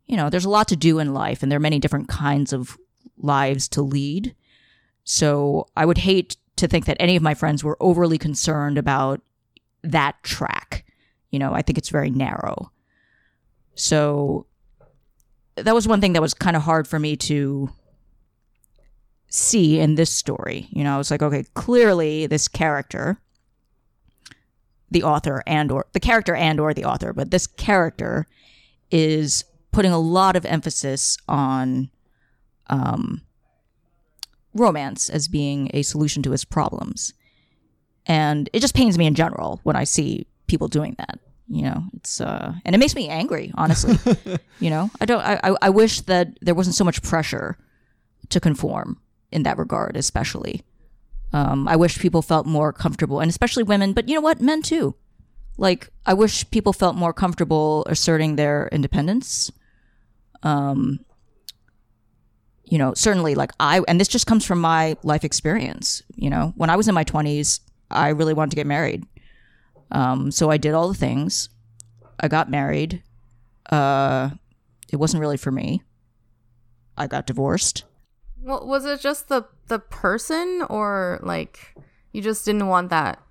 You 0.06 0.16
know, 0.16 0.30
there's 0.30 0.44
a 0.44 0.50
lot 0.50 0.68
to 0.68 0.76
do 0.76 0.98
in 0.98 1.14
life, 1.14 1.42
and 1.42 1.50
there 1.50 1.56
are 1.56 1.60
many 1.60 1.78
different 1.78 2.08
kinds 2.08 2.52
of 2.52 2.76
lives 3.16 3.68
to 3.68 3.82
lead. 3.82 4.34
So 5.04 5.66
I 5.76 5.86
would 5.86 5.98
hate 5.98 6.36
to 6.56 6.68
think 6.68 6.86
that 6.86 6.96
any 7.00 7.16
of 7.16 7.22
my 7.22 7.34
friends 7.34 7.64
were 7.64 7.76
overly 7.80 8.18
concerned 8.18 8.78
about 8.78 9.20
that 9.82 10.22
track. 10.22 10.84
You 11.30 11.38
know, 11.38 11.52
I 11.52 11.62
think 11.62 11.78
it's 11.78 11.88
very 11.90 12.10
narrow. 12.10 12.70
So 13.74 14.46
that 15.56 15.74
was 15.74 15.88
one 15.88 16.00
thing 16.00 16.12
that 16.14 16.22
was 16.22 16.34
kind 16.34 16.56
of 16.56 16.62
hard 16.62 16.86
for 16.86 16.98
me 16.98 17.16
to 17.16 17.70
see 19.28 19.80
in 19.80 19.96
this 19.96 20.10
story. 20.10 20.68
You 20.70 20.84
know, 20.84 20.94
I 20.94 20.98
was 20.98 21.10
like, 21.10 21.22
okay, 21.22 21.44
clearly 21.54 22.26
this 22.26 22.48
character 22.48 23.20
the 24.94 25.02
author 25.02 25.42
and 25.46 25.70
or 25.70 25.86
the 25.92 26.00
character 26.00 26.34
and 26.34 26.58
or 26.58 26.72
the 26.72 26.84
author 26.84 27.12
but 27.12 27.30
this 27.30 27.46
character 27.46 28.26
is 28.90 29.44
putting 29.72 29.92
a 29.92 29.98
lot 29.98 30.36
of 30.36 30.46
emphasis 30.46 31.18
on 31.28 31.90
um, 32.68 33.20
romance 34.54 35.10
as 35.10 35.28
being 35.28 35.70
a 35.74 35.82
solution 35.82 36.22
to 36.22 36.30
his 36.30 36.44
problems. 36.44 37.12
And 38.06 38.48
it 38.52 38.60
just 38.60 38.74
pains 38.74 38.96
me 38.96 39.06
in 39.06 39.14
general 39.14 39.60
when 39.64 39.76
i 39.76 39.84
see 39.84 40.26
people 40.46 40.68
doing 40.68 40.94
that 40.98 41.18
you 41.48 41.62
know? 41.62 41.84
It's 41.94 42.20
uh 42.20 42.54
and 42.64 42.74
it 42.74 42.78
makes 42.78 42.94
me 42.94 43.08
angry 43.08 43.52
honestly 43.54 43.98
you 44.60 44.70
know? 44.70 44.90
I 45.00 45.04
don't 45.06 45.22
I, 45.22 45.40
I 45.42 45.56
i 45.62 45.70
wish 45.70 46.02
that 46.02 46.38
there 46.40 46.54
wasn't 46.54 46.76
so 46.76 46.84
much 46.84 47.02
pressure 47.02 47.56
to 48.28 48.40
conform 48.40 49.00
in 49.32 49.42
that 49.44 49.58
regard 49.58 49.96
especially 49.96 50.62
um, 51.34 51.66
I 51.66 51.74
wish 51.74 51.98
people 51.98 52.22
felt 52.22 52.46
more 52.46 52.72
comfortable, 52.72 53.18
and 53.18 53.28
especially 53.28 53.64
women, 53.64 53.92
but 53.92 54.08
you 54.08 54.14
know 54.14 54.20
what? 54.20 54.40
Men 54.40 54.62
too. 54.62 54.94
Like, 55.58 55.90
I 56.06 56.14
wish 56.14 56.48
people 56.52 56.72
felt 56.72 56.94
more 56.94 57.12
comfortable 57.12 57.84
asserting 57.88 58.36
their 58.36 58.68
independence. 58.70 59.50
Um, 60.44 61.00
you 62.62 62.78
know, 62.78 62.94
certainly, 62.94 63.34
like, 63.34 63.50
I, 63.58 63.80
and 63.88 64.00
this 64.00 64.06
just 64.06 64.28
comes 64.28 64.46
from 64.46 64.60
my 64.60 64.96
life 65.02 65.24
experience. 65.24 66.04
You 66.14 66.30
know, 66.30 66.52
when 66.54 66.70
I 66.70 66.76
was 66.76 66.86
in 66.86 66.94
my 66.94 67.02
20s, 67.02 67.58
I 67.90 68.10
really 68.10 68.32
wanted 68.32 68.50
to 68.50 68.56
get 68.56 68.68
married. 68.68 69.04
Um, 69.90 70.30
so 70.30 70.50
I 70.50 70.56
did 70.56 70.72
all 70.72 70.86
the 70.86 70.94
things. 70.94 71.48
I 72.20 72.28
got 72.28 72.48
married. 72.48 73.02
Uh, 73.68 74.30
it 74.88 74.96
wasn't 74.96 75.20
really 75.20 75.36
for 75.36 75.50
me. 75.50 75.82
I 76.96 77.08
got 77.08 77.26
divorced. 77.26 77.82
Well, 78.44 78.66
was 78.66 78.84
it 78.84 79.00
just 79.00 79.28
the 79.28 79.46
the 79.68 79.78
person 79.78 80.62
or 80.68 81.18
like 81.22 81.74
you 82.12 82.20
just 82.20 82.44
didn't 82.44 82.68
want 82.68 82.90
that 82.90 83.22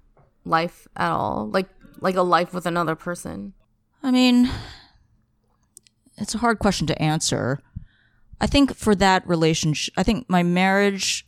life 0.43 0.87
at 0.95 1.11
all? 1.11 1.49
Like 1.51 1.69
like 1.99 2.15
a 2.15 2.23
life 2.23 2.53
with 2.53 2.65
another 2.65 2.95
person? 2.95 3.53
I 4.01 4.09
mean, 4.09 4.49
it's 6.17 6.33
a 6.33 6.39
hard 6.39 6.59
question 6.59 6.87
to 6.87 7.01
answer. 7.01 7.59
I 8.41 8.47
think 8.47 8.75
for 8.75 8.95
that 8.95 9.25
relationship, 9.27 9.93
I 9.95 10.03
think 10.03 10.29
my 10.29 10.41
marriage 10.41 11.27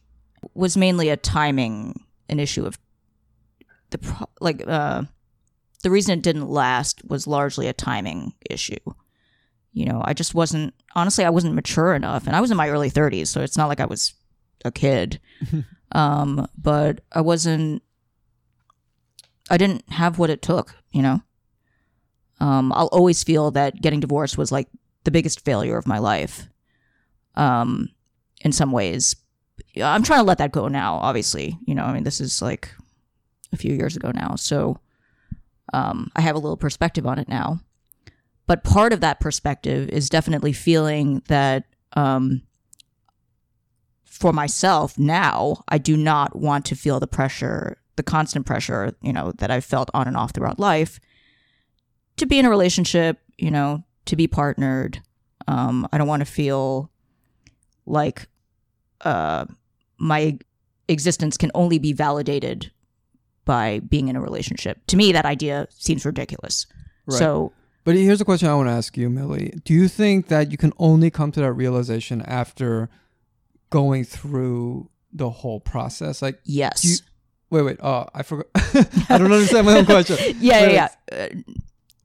was 0.55 0.75
mainly 0.75 1.09
a 1.09 1.17
timing, 1.17 2.03
an 2.27 2.39
issue 2.39 2.65
of 2.65 2.77
the 3.91 3.99
pro- 3.99 4.29
like 4.41 4.63
uh, 4.67 5.03
the 5.83 5.91
reason 5.91 6.17
it 6.17 6.23
didn't 6.23 6.49
last 6.49 7.07
was 7.07 7.27
largely 7.27 7.67
a 7.67 7.73
timing 7.73 8.33
issue. 8.49 8.75
You 9.75 9.85
know, 9.85 10.01
I 10.03 10.13
just 10.13 10.33
wasn't 10.33 10.73
honestly 10.95 11.25
I 11.25 11.29
wasn't 11.29 11.53
mature 11.53 11.93
enough, 11.93 12.25
and 12.27 12.35
I 12.35 12.39
was 12.41 12.49
in 12.49 12.55
my 12.57 12.69
early 12.69 12.89
thirties, 12.89 13.29
so 13.29 13.41
it's 13.41 13.57
not 13.57 13.67
like 13.67 13.81
I 13.81 13.85
was 13.85 14.13
a 14.63 14.71
kid. 14.71 15.19
um, 15.91 16.47
but 16.57 17.01
I 17.11 17.21
wasn't. 17.21 17.83
I 19.49 19.57
didn't 19.57 19.83
have 19.91 20.17
what 20.17 20.29
it 20.29 20.41
took. 20.41 20.75
You 20.91 21.01
know. 21.03 21.21
Um, 22.39 22.71
I'll 22.73 22.87
always 22.87 23.21
feel 23.23 23.51
that 23.51 23.81
getting 23.81 23.99
divorced 23.99 24.37
was 24.37 24.51
like 24.51 24.67
the 25.03 25.11
biggest 25.11 25.43
failure 25.45 25.77
of 25.77 25.87
my 25.87 25.99
life. 25.99 26.47
Um, 27.35 27.89
in 28.41 28.51
some 28.53 28.71
ways, 28.71 29.15
I'm 29.81 30.03
trying 30.03 30.19
to 30.19 30.25
let 30.25 30.37
that 30.39 30.51
go 30.51 30.67
now. 30.69 30.95
Obviously, 30.95 31.57
you 31.65 31.75
know, 31.75 31.83
I 31.83 31.93
mean, 31.93 32.03
this 32.03 32.21
is 32.21 32.41
like 32.41 32.71
a 33.51 33.57
few 33.57 33.73
years 33.73 33.95
ago 33.97 34.11
now. 34.13 34.35
So, 34.35 34.79
Um, 35.73 36.11
I 36.15 36.21
have 36.21 36.35
a 36.35 36.39
little 36.39 36.57
perspective 36.57 37.05
on 37.05 37.19
it 37.19 37.27
now. 37.27 37.59
But 38.47 38.63
part 38.63 38.93
of 38.93 39.01
that 39.01 39.19
perspective 39.19 39.89
is 39.89 40.09
definitely 40.09 40.53
feeling 40.53 41.23
that 41.27 41.65
um, 41.93 42.43
for 44.03 44.31
myself 44.31 44.97
now, 44.97 45.63
I 45.67 45.77
do 45.77 45.97
not 45.97 46.35
want 46.35 46.65
to 46.65 46.75
feel 46.75 46.99
the 46.99 47.07
pressure, 47.07 47.77
the 47.95 48.03
constant 48.03 48.45
pressure, 48.45 48.95
you 49.01 49.13
know, 49.13 49.31
that 49.39 49.49
I've 49.49 49.65
felt 49.65 49.89
on 49.93 50.07
and 50.07 50.15
off 50.15 50.31
throughout 50.31 50.59
life 50.59 50.99
to 52.17 52.25
be 52.25 52.39
in 52.39 52.45
a 52.45 52.49
relationship, 52.49 53.19
you 53.37 53.51
know, 53.51 53.83
to 54.05 54.15
be 54.15 54.27
partnered. 54.27 55.01
Um, 55.47 55.87
I 55.91 55.97
don't 55.97 56.07
want 56.07 56.21
to 56.21 56.25
feel 56.25 56.91
like 57.85 58.27
uh, 59.01 59.45
my 59.97 60.37
existence 60.87 61.37
can 61.37 61.51
only 61.53 61.79
be 61.79 61.93
validated 61.93 62.71
by 63.43 63.79
being 63.79 64.07
in 64.07 64.15
a 64.15 64.21
relationship. 64.21 64.79
To 64.87 64.97
me, 64.97 65.11
that 65.11 65.25
idea 65.25 65.67
seems 65.71 66.05
ridiculous. 66.05 66.65
Right. 67.05 67.19
So, 67.19 67.53
But 67.85 67.95
here's 67.95 68.19
a 68.19 68.25
question 68.25 68.49
I 68.49 68.55
want 68.55 68.67
to 68.67 68.73
ask 68.73 68.97
you, 68.97 69.09
Millie. 69.09 69.53
Do 69.63 69.73
you 69.73 69.87
think 69.87 70.27
that 70.27 70.51
you 70.51 70.57
can 70.57 70.73
only 70.79 71.09
come 71.11 71.31
to 71.31 71.39
that 71.41 71.53
realization 71.53 72.21
after 72.23 72.89
going 73.69 74.03
through 74.03 74.89
the 75.13 75.29
whole 75.29 75.59
process? 75.59 76.21
Like, 76.21 76.39
yes. 76.43 76.83
You- 76.83 76.97
wait, 77.51 77.61
wait. 77.61 77.77
Oh, 77.81 78.07
I 78.13 78.23
forgot. 78.23 78.47
I 79.07 79.17
don't 79.19 79.31
understand 79.31 79.67
my 79.67 79.77
own 79.77 79.85
question. 79.85 80.17
yeah, 80.39 80.61
Wait, 80.63 80.73
yeah, 80.73 80.87
yeah. 81.11 81.17
Uh, 81.17 81.27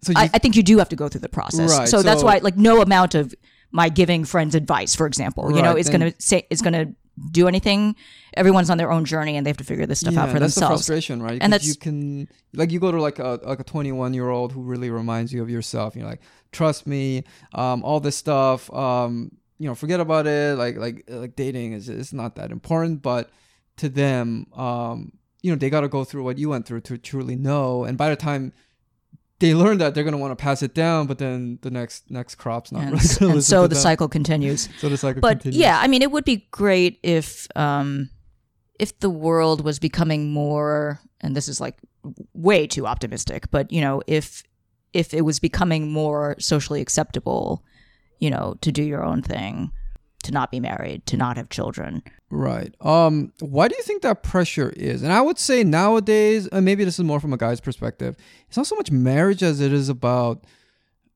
So 0.03 0.13
you, 0.13 0.19
I, 0.19 0.31
I 0.35 0.39
think 0.39 0.55
you 0.55 0.63
do 0.63 0.77
have 0.79 0.91
to 0.91 0.97
go 0.97 1.09
through 1.09 1.23
the 1.23 1.31
process. 1.31 1.71
Right, 1.79 1.89
so, 1.89 2.03
that's 2.03 2.23
why, 2.23 2.39
like, 2.43 2.57
no 2.59 2.83
amount 2.83 3.15
of 3.15 3.35
my 3.73 3.89
giving 3.89 4.25
friends 4.25 4.55
advice, 4.55 4.95
for 4.95 5.07
example, 5.07 5.55
you 5.55 5.63
know, 5.63 5.73
Right, 5.73 5.79
is 5.79 5.89
going 5.89 6.01
to 6.01 6.15
say 6.19 6.47
going 6.63 6.73
to 6.73 6.95
do 7.31 7.49
anything. 7.49 7.97
Everyone's 8.35 8.71
on 8.71 8.79
their 8.79 8.91
own 8.91 9.05
journey, 9.05 9.37
and 9.37 9.45
they 9.45 9.51
have 9.51 9.57
to 9.59 9.65
figure 9.65 9.87
this 9.87 10.01
stuff 10.01 10.17
out 10.17 10.31
for 10.31 10.39
that's 10.39 10.55
the 10.55 10.61
themselves. 10.61 10.87
frustration, 10.87 11.23
right? 11.23 11.39
And 11.41 11.53
that's- 11.53 11.69
you 11.69 11.75
can 11.75 12.29
like 12.55 12.71
you 12.71 12.81
go 12.81 12.91
to 12.91 13.01
like 13.01 13.19
a 13.19 13.41
like 13.45 13.61
a 13.61 13.65
21 13.65 14.15
year 14.15 14.29
old 14.29 14.53
who 14.53 14.63
really 14.63 14.91
reminds 14.91 15.33
you 15.33 15.43
of 15.43 15.51
yourself. 15.51 15.95
You're 15.97 16.07
like, 16.07 16.21
trust 16.53 16.87
me, 16.87 17.25
um, 17.55 17.83
all 17.85 18.01
this 18.01 18.17
stuff, 18.17 18.73
um, 18.73 19.33
you 19.59 19.67
know, 19.69 19.75
forget 19.75 20.01
about 20.01 20.27
it. 20.27 20.57
Like 20.57 20.77
like 20.77 21.05
like 21.09 21.37
dating 21.37 21.73
is 21.73 21.89
it's 21.89 22.13
not 22.13 22.37
that 22.37 22.51
important, 22.51 23.03
but 23.03 23.31
to 23.77 23.89
them, 23.89 24.47
um, 24.55 25.13
you 25.43 25.51
know, 25.51 25.57
they 25.57 25.71
got 25.71 25.81
to 25.81 25.89
go 25.89 26.05
through 26.05 26.25
what 26.25 26.39
you 26.39 26.49
went 26.49 26.67
through 26.67 26.81
to 26.83 26.99
truly 26.99 27.37
know. 27.37 27.85
And 27.85 27.97
by 27.99 28.09
the 28.11 28.17
time 28.17 28.53
they 29.41 29.55
learn 29.55 29.79
that, 29.79 29.95
they're 29.95 30.05
gonna 30.05 30.17
want 30.19 30.31
to 30.31 30.43
pass 30.43 30.63
it 30.63 30.75
down, 30.75 31.07
but 31.07 31.19
then 31.19 31.59
the 31.63 31.71
next 31.71 32.11
next 32.11 32.37
crop's 32.37 32.71
not 32.73 32.83
And, 32.83 32.93
really 32.93 33.03
and 33.21 33.35
listen 33.37 33.43
so 33.43 33.63
to 33.63 33.69
the 33.69 33.75
them. 33.75 33.83
cycle 33.83 34.09
continues. 34.09 34.69
So 34.79 34.89
the 34.89 34.97
cycle 34.97 35.21
but 35.21 35.41
continues. 35.41 35.57
yeah, 35.61 35.79
I 35.81 35.89
mean, 35.89 36.03
it 36.03 36.11
would 36.13 36.25
be 36.25 36.47
great 36.53 36.99
if 37.03 37.49
um, 37.57 38.11
if 38.79 38.99
the 39.01 39.11
world 39.11 39.63
was 39.65 39.79
becoming 39.79 40.31
more, 40.33 41.01
and 41.21 41.35
this 41.37 41.49
is 41.49 41.61
like 41.61 41.77
way 42.33 42.67
too 42.67 42.87
optimistic, 42.87 43.51
but 43.51 43.71
you 43.73 43.81
know, 43.81 44.03
if 44.07 44.43
if 44.93 45.13
it 45.15 45.23
was 45.23 45.39
becoming 45.41 45.93
more 45.93 46.37
socially 46.39 46.81
acceptable, 46.81 47.65
you 48.19 48.31
know, 48.31 48.57
to 48.61 48.73
do 48.73 48.83
your 48.83 49.05
own 49.05 49.23
thing, 49.23 49.71
to 50.23 50.33
not 50.33 50.51
be 50.51 50.61
married, 50.61 51.07
to 51.07 51.17
not 51.17 51.37
have 51.37 51.49
children. 51.49 52.03
Right. 52.31 52.75
Um. 52.81 53.33
Why 53.41 53.69
do 53.69 53.75
you 53.77 53.83
think 53.83 54.03
that 54.03 54.23
pressure 54.23 54.71
is? 54.77 55.03
And 55.03 55.13
I 55.13 55.21
would 55.21 55.39
say 55.39 55.65
nowadays, 55.65 56.47
and 56.49 56.65
maybe 56.65 56.85
this 56.85 56.99
is 56.99 57.05
more 57.05 57.21
from 57.21 57.33
a 57.33 57.37
guy's 57.37 57.61
perspective. 57.61 58.17
It's 58.49 58.57
not 58.57 58.67
so 58.67 58.77
much 58.77 58.91
marriage 58.91 59.43
as 59.43 59.61
it 59.61 59.73
is 59.73 59.89
about, 59.89 60.45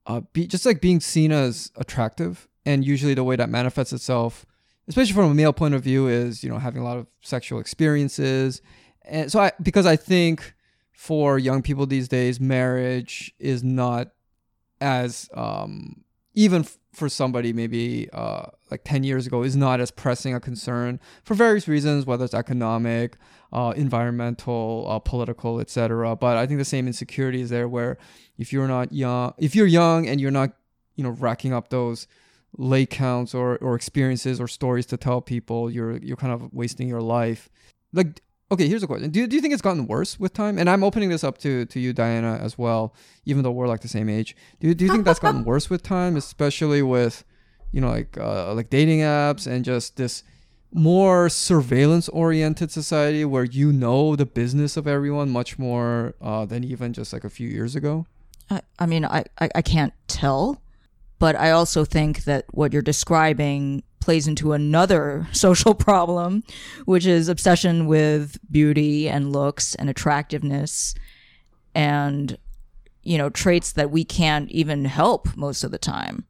uh, 0.07 0.23
be 0.33 0.47
just 0.47 0.67
like 0.67 0.81
being 0.81 1.01
seen 1.01 1.33
as 1.33 1.71
attractive. 1.77 2.49
And 2.67 2.85
usually, 2.85 3.15
the 3.15 3.25
way 3.25 3.37
that 3.37 3.51
manifests 3.51 3.93
itself, 3.93 4.47
especially 4.89 5.13
from 5.13 5.31
a 5.31 5.35
male 5.35 5.53
point 5.53 5.75
of 5.75 5.83
view, 5.83 6.09
is 6.09 6.43
you 6.43 6.51
know 6.51 6.59
having 6.59 6.81
a 6.81 6.85
lot 6.85 6.97
of 6.97 7.07
sexual 7.21 7.61
experiences. 7.61 8.61
And 9.07 9.31
so 9.31 9.39
I, 9.39 9.53
because 9.63 9.85
I 9.85 9.97
think 9.97 10.55
for 10.93 11.39
young 11.39 11.61
people 11.61 11.87
these 11.87 12.09
days, 12.09 12.41
marriage 12.41 13.33
is 13.39 13.63
not 13.63 14.09
as 14.81 15.29
um 15.35 16.05
even 16.35 16.67
for 16.95 17.09
somebody 17.09 17.53
maybe 17.53 18.09
uh 18.13 18.47
like 18.71 18.83
10 18.85 19.05
years 19.05 19.27
ago 19.27 19.43
is 19.43 19.57
not 19.57 19.81
as 19.81 19.91
pressing 19.91 20.35
a 20.35 20.41
concern 20.41 21.01
for 21.25 21.35
various 21.35 21.69
reasons 21.69 22.07
whether 22.07 22.25
it's 22.25 22.35
economic 22.35 23.17
uh 23.53 23.73
environmental 23.77 24.87
uh, 24.89 24.99
political 24.99 25.61
etc 25.61 26.15
but 26.17 26.37
i 26.37 26.47
think 26.47 26.59
the 26.59 26.65
same 26.65 26.87
insecurity 26.87 27.41
is 27.41 27.51
there 27.51 27.69
where 27.69 27.99
if 28.39 28.53
you're 28.53 28.69
not 28.69 28.93
young 28.93 29.33
if 29.39 29.55
you're 29.55 29.67
young 29.67 30.07
and 30.07 30.21
you're 30.21 30.31
not 30.31 30.53
you 30.97 31.05
know 31.05 31.11
racking 31.11 31.53
up 31.53 31.69
those 31.71 32.07
lay 32.57 32.87
counts 32.87 33.35
or 33.35 33.57
or 33.59 33.75
experiences 33.75 34.41
or 34.41 34.49
stories 34.49 34.87
to 34.87 34.97
tell 34.97 35.21
people 35.21 35.71
you're 35.71 35.97
you're 35.99 36.17
kind 36.17 36.33
of 36.33 36.53
wasting 36.53 36.89
your 36.89 37.01
life. 37.01 37.49
Like 37.93 38.21
okay 38.55 38.67
here's 38.69 38.83
a 38.83 38.87
question. 38.87 39.11
Do, 39.11 39.27
do 39.27 39.37
you 39.37 39.43
think 39.43 39.53
it's 39.55 39.63
gotten 39.63 39.87
worse 39.87 40.19
with 40.19 40.33
time? 40.33 40.59
And 40.59 40.69
i'm 40.73 40.83
opening 40.83 41.11
this 41.11 41.23
up 41.29 41.37
to 41.45 41.67
to 41.67 41.79
you 41.85 41.93
diana 41.93 42.33
as 42.47 42.57
well 42.59 42.95
even 43.25 43.43
though 43.43 43.53
we're 43.59 43.69
like 43.75 43.81
the 43.81 43.89
same 43.99 44.09
age. 44.09 44.35
Do, 44.61 44.69
you- 44.69 44.75
do 44.75 44.85
you 44.85 44.91
think 44.93 45.05
that's 45.05 45.21
gotten 45.21 45.45
worse 45.53 45.69
with 45.71 45.83
time 45.83 46.17
especially 46.17 46.83
with 46.83 47.25
you 47.73 47.81
know 47.83 47.91
like 47.99 48.17
uh, 48.19 48.55
like 48.55 48.69
dating 48.71 49.01
apps 49.01 49.47
and 49.47 49.65
just 49.65 49.97
this 49.97 50.23
more 50.77 51.29
surveillance 51.29 52.09
oriented 52.09 52.71
society 52.71 53.25
where 53.25 53.45
you 53.45 53.73
know 53.73 54.17
the 54.17 54.27
business 54.27 54.77
of 54.77 54.87
everyone 54.89 55.31
much 55.31 55.57
more 55.59 56.15
uh, 56.21 56.45
than 56.45 56.65
even 56.65 56.93
just 56.93 57.13
like 57.13 57.23
a 57.25 57.31
few 57.31 57.49
years 57.49 57.77
ago? 57.77 58.07
I, 58.51 58.61
I 58.81 58.87
mean, 58.87 59.05
I, 59.05 59.25
I, 59.41 59.49
I 59.55 59.63
can't 59.63 59.93
tell, 60.09 60.61
but 61.21 61.37
I 61.37 61.53
also 61.53 61.85
think 61.85 62.25
that 62.25 62.45
what 62.51 62.73
you're 62.73 62.83
describing 62.83 63.85
plays 64.05 64.29
into 64.29 64.53
another 64.53 65.27
social 65.33 65.75
problem, 65.75 66.45
which 66.85 67.07
is 67.07 67.29
obsession 67.29 67.87
with 67.87 68.39
beauty 68.51 69.09
and 69.09 69.33
looks 69.33 69.75
and 69.75 69.89
attractiveness 69.91 70.95
and, 71.75 72.39
you 73.03 73.19
know, 73.19 73.31
traits 73.31 73.73
that 73.73 73.91
we 73.91 74.05
can't 74.05 74.51
even 74.51 74.85
help 74.85 75.37
most 75.37 75.65
of 75.65 75.71
the 75.71 75.79
time. 75.79 76.27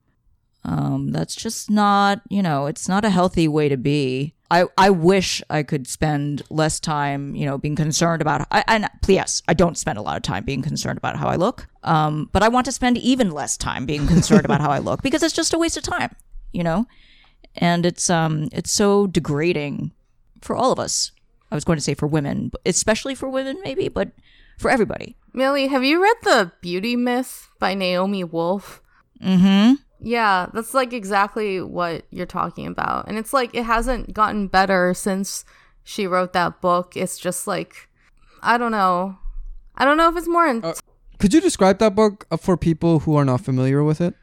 Um, 0.66 1.10
that's 1.10 1.34
just 1.34 1.70
not, 1.70 2.22
you 2.30 2.42
know, 2.42 2.66
it's 2.66 2.88
not 2.88 3.04
a 3.04 3.10
healthy 3.10 3.46
way 3.48 3.68
to 3.68 3.76
be. 3.76 4.34
I, 4.50 4.64
I 4.78 4.90
wish 4.90 5.42
I 5.50 5.62
could 5.62 5.86
spend 5.86 6.42
less 6.48 6.80
time, 6.80 7.34
you 7.34 7.44
know, 7.44 7.58
being 7.58 7.76
concerned 7.76 8.22
about. 8.22 8.46
I, 8.50 8.64
and 8.68 8.88
yes, 9.06 9.42
I 9.48 9.54
don't 9.54 9.76
spend 9.76 9.98
a 9.98 10.02
lot 10.02 10.16
of 10.16 10.22
time 10.22 10.44
being 10.44 10.62
concerned 10.62 10.96
about 10.96 11.16
how 11.16 11.28
I 11.28 11.36
look. 11.36 11.66
Um, 11.82 12.30
but 12.32 12.42
I 12.42 12.48
want 12.48 12.64
to 12.66 12.72
spend 12.72 12.96
even 12.98 13.30
less 13.30 13.56
time 13.56 13.84
being 13.84 14.06
concerned 14.06 14.44
about 14.44 14.60
how 14.60 14.70
I 14.70 14.78
look 14.78 15.02
because 15.02 15.22
it's 15.22 15.34
just 15.34 15.52
a 15.52 15.58
waste 15.58 15.76
of 15.76 15.82
time, 15.82 16.14
you 16.52 16.62
know. 16.62 16.86
And 17.56 17.86
it's 17.86 18.10
um, 18.10 18.48
it's 18.52 18.70
so 18.70 19.06
degrading 19.06 19.92
for 20.40 20.56
all 20.56 20.72
of 20.72 20.78
us. 20.78 21.12
I 21.50 21.54
was 21.54 21.64
going 21.64 21.76
to 21.76 21.82
say 21.82 21.94
for 21.94 22.06
women, 22.06 22.50
especially 22.66 23.14
for 23.14 23.28
women, 23.28 23.60
maybe, 23.62 23.88
but 23.88 24.10
for 24.58 24.70
everybody. 24.70 25.16
Millie, 25.32 25.68
have 25.68 25.84
you 25.84 26.02
read 26.02 26.16
The 26.22 26.52
Beauty 26.60 26.96
Myth 26.96 27.48
by 27.58 27.74
Naomi 27.74 28.24
Wolf? 28.24 28.82
Mm-hmm. 29.22 29.74
Yeah, 30.00 30.48
that's 30.52 30.74
like 30.74 30.92
exactly 30.92 31.60
what 31.60 32.04
you're 32.10 32.26
talking 32.26 32.66
about. 32.66 33.08
And 33.08 33.16
it's 33.18 33.32
like 33.32 33.54
it 33.54 33.64
hasn't 33.64 34.12
gotten 34.12 34.48
better 34.48 34.94
since 34.94 35.44
she 35.84 36.06
wrote 36.06 36.32
that 36.32 36.60
book. 36.60 36.96
It's 36.96 37.18
just 37.18 37.46
like 37.46 37.88
I 38.42 38.58
don't 38.58 38.72
know. 38.72 39.18
I 39.76 39.84
don't 39.84 39.96
know 39.96 40.08
if 40.08 40.16
it's 40.16 40.28
more 40.28 40.46
in 40.46 40.62
could 41.18 41.32
you 41.32 41.40
describe 41.40 41.78
that 41.78 41.94
book 41.94 42.26
uh, 42.30 42.36
for 42.36 42.56
people 42.56 43.00
who 43.00 43.16
are 43.16 43.24
not 43.24 43.40
familiar 43.40 43.82
with 43.82 44.00
it 44.00 44.14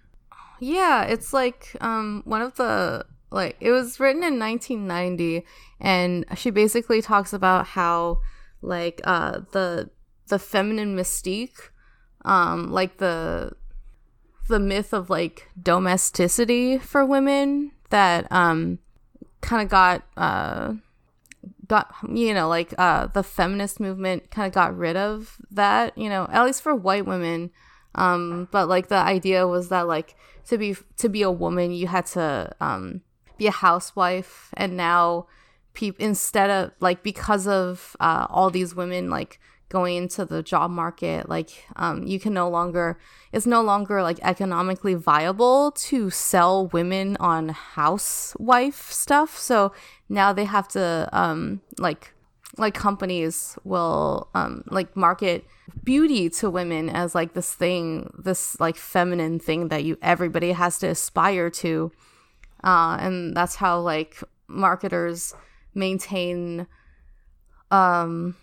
Yeah, 0.59 1.03
it's 1.03 1.33
like 1.33 1.75
um 1.81 2.21
one 2.25 2.41
of 2.41 2.55
the 2.55 3.05
like 3.31 3.55
it 3.59 3.71
was 3.71 3.99
written 3.99 4.23
in 4.23 4.37
1990 4.37 5.45
and 5.79 6.25
she 6.35 6.49
basically 6.49 7.01
talks 7.01 7.33
about 7.33 7.67
how 7.67 8.19
like 8.61 9.01
uh 9.03 9.39
the 9.51 9.89
the 10.27 10.37
feminine 10.37 10.95
mystique 10.95 11.69
um 12.25 12.71
like 12.71 12.97
the 12.97 13.51
the 14.47 14.59
myth 14.59 14.93
of 14.93 15.09
like 15.09 15.49
domesticity 15.61 16.77
for 16.77 17.05
women 17.05 17.71
that 17.89 18.29
um 18.31 18.79
kind 19.39 19.63
of 19.63 19.69
got 19.69 20.03
uh 20.17 20.73
got 21.67 21.93
you 22.09 22.33
know 22.33 22.47
like 22.49 22.73
uh 22.77 23.07
the 23.07 23.23
feminist 23.23 23.79
movement 23.79 24.29
kind 24.29 24.45
of 24.45 24.53
got 24.53 24.77
rid 24.77 24.97
of 24.97 25.37
that 25.49 25.97
you 25.97 26.09
know 26.09 26.27
at 26.31 26.45
least 26.45 26.61
for 26.61 26.75
white 26.75 27.05
women. 27.05 27.49
Um 27.95 28.47
but 28.51 28.67
like 28.67 28.87
the 28.87 28.95
idea 28.95 29.47
was 29.47 29.69
that 29.69 29.87
like 29.87 30.15
to 30.47 30.57
be 30.57 30.75
to 30.97 31.09
be 31.09 31.21
a 31.21 31.31
woman 31.31 31.71
you 31.71 31.87
had 31.87 32.05
to 32.07 32.53
um 32.59 33.01
be 33.41 33.47
a 33.47 33.51
housewife 33.51 34.49
and 34.55 34.77
now 34.77 35.25
people 35.73 36.05
instead 36.05 36.49
of 36.49 36.71
like 36.79 37.01
because 37.01 37.47
of 37.47 37.95
uh 37.99 38.27
all 38.29 38.49
these 38.51 38.75
women 38.75 39.09
like 39.09 39.39
going 39.69 39.95
into 39.95 40.25
the 40.25 40.43
job 40.43 40.69
market 40.69 41.29
like 41.29 41.49
um 41.77 42.03
you 42.05 42.19
can 42.19 42.33
no 42.33 42.47
longer 42.49 42.99
it's 43.31 43.47
no 43.47 43.61
longer 43.61 44.03
like 44.03 44.19
economically 44.21 44.93
viable 44.93 45.71
to 45.71 46.09
sell 46.09 46.67
women 46.67 47.17
on 47.19 47.49
housewife 47.49 48.91
stuff. 48.91 49.37
So 49.37 49.71
now 50.09 50.33
they 50.33 50.45
have 50.45 50.67
to 50.69 51.09
um 51.11 51.61
like 51.79 52.13
like 52.57 52.73
companies 52.73 53.57
will 53.63 54.27
um 54.35 54.63
like 54.67 54.95
market 54.95 55.45
beauty 55.83 56.29
to 56.29 56.49
women 56.49 56.89
as 56.89 57.15
like 57.15 57.33
this 57.33 57.53
thing 57.53 58.11
this 58.17 58.59
like 58.59 58.75
feminine 58.75 59.39
thing 59.39 59.69
that 59.69 59.85
you 59.85 59.97
everybody 60.01 60.51
has 60.51 60.77
to 60.79 60.87
aspire 60.87 61.49
to 61.49 61.91
uh 62.63 62.97
and 62.99 63.35
that's 63.35 63.55
how 63.55 63.79
like 63.79 64.21
marketers 64.47 65.33
maintain 65.73 66.67
um 67.71 68.35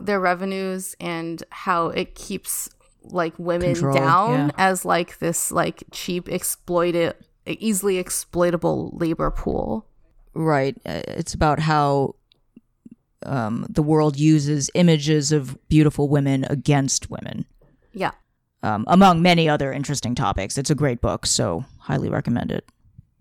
their 0.00 0.20
revenues 0.20 0.94
and 1.00 1.42
how 1.50 1.88
it 1.88 2.14
keeps 2.14 2.68
like 3.02 3.34
women 3.38 3.74
Control, 3.74 3.94
down 3.94 4.38
yeah. 4.48 4.50
as 4.58 4.84
like 4.84 5.18
this 5.18 5.50
like 5.50 5.82
cheap 5.90 6.28
exploited 6.28 7.14
easily 7.46 7.96
exploitable 7.96 8.90
labor 8.92 9.30
pool. 9.30 9.86
Right. 10.34 10.76
Uh, 10.84 11.00
It's 11.06 11.34
about 11.34 11.60
how 11.60 12.14
um, 13.24 13.66
the 13.68 13.82
world 13.82 14.18
uses 14.18 14.70
images 14.74 15.32
of 15.32 15.56
beautiful 15.68 16.08
women 16.08 16.44
against 16.48 17.10
women, 17.10 17.46
Yeah. 17.92 18.12
um, 18.62 18.84
among 18.86 19.22
many 19.22 19.48
other 19.48 19.72
interesting 19.72 20.14
topics. 20.14 20.56
It's 20.58 20.70
a 20.70 20.74
great 20.74 21.00
book, 21.00 21.26
so 21.26 21.64
highly 21.80 22.08
recommend 22.08 22.52
it. 22.52 22.64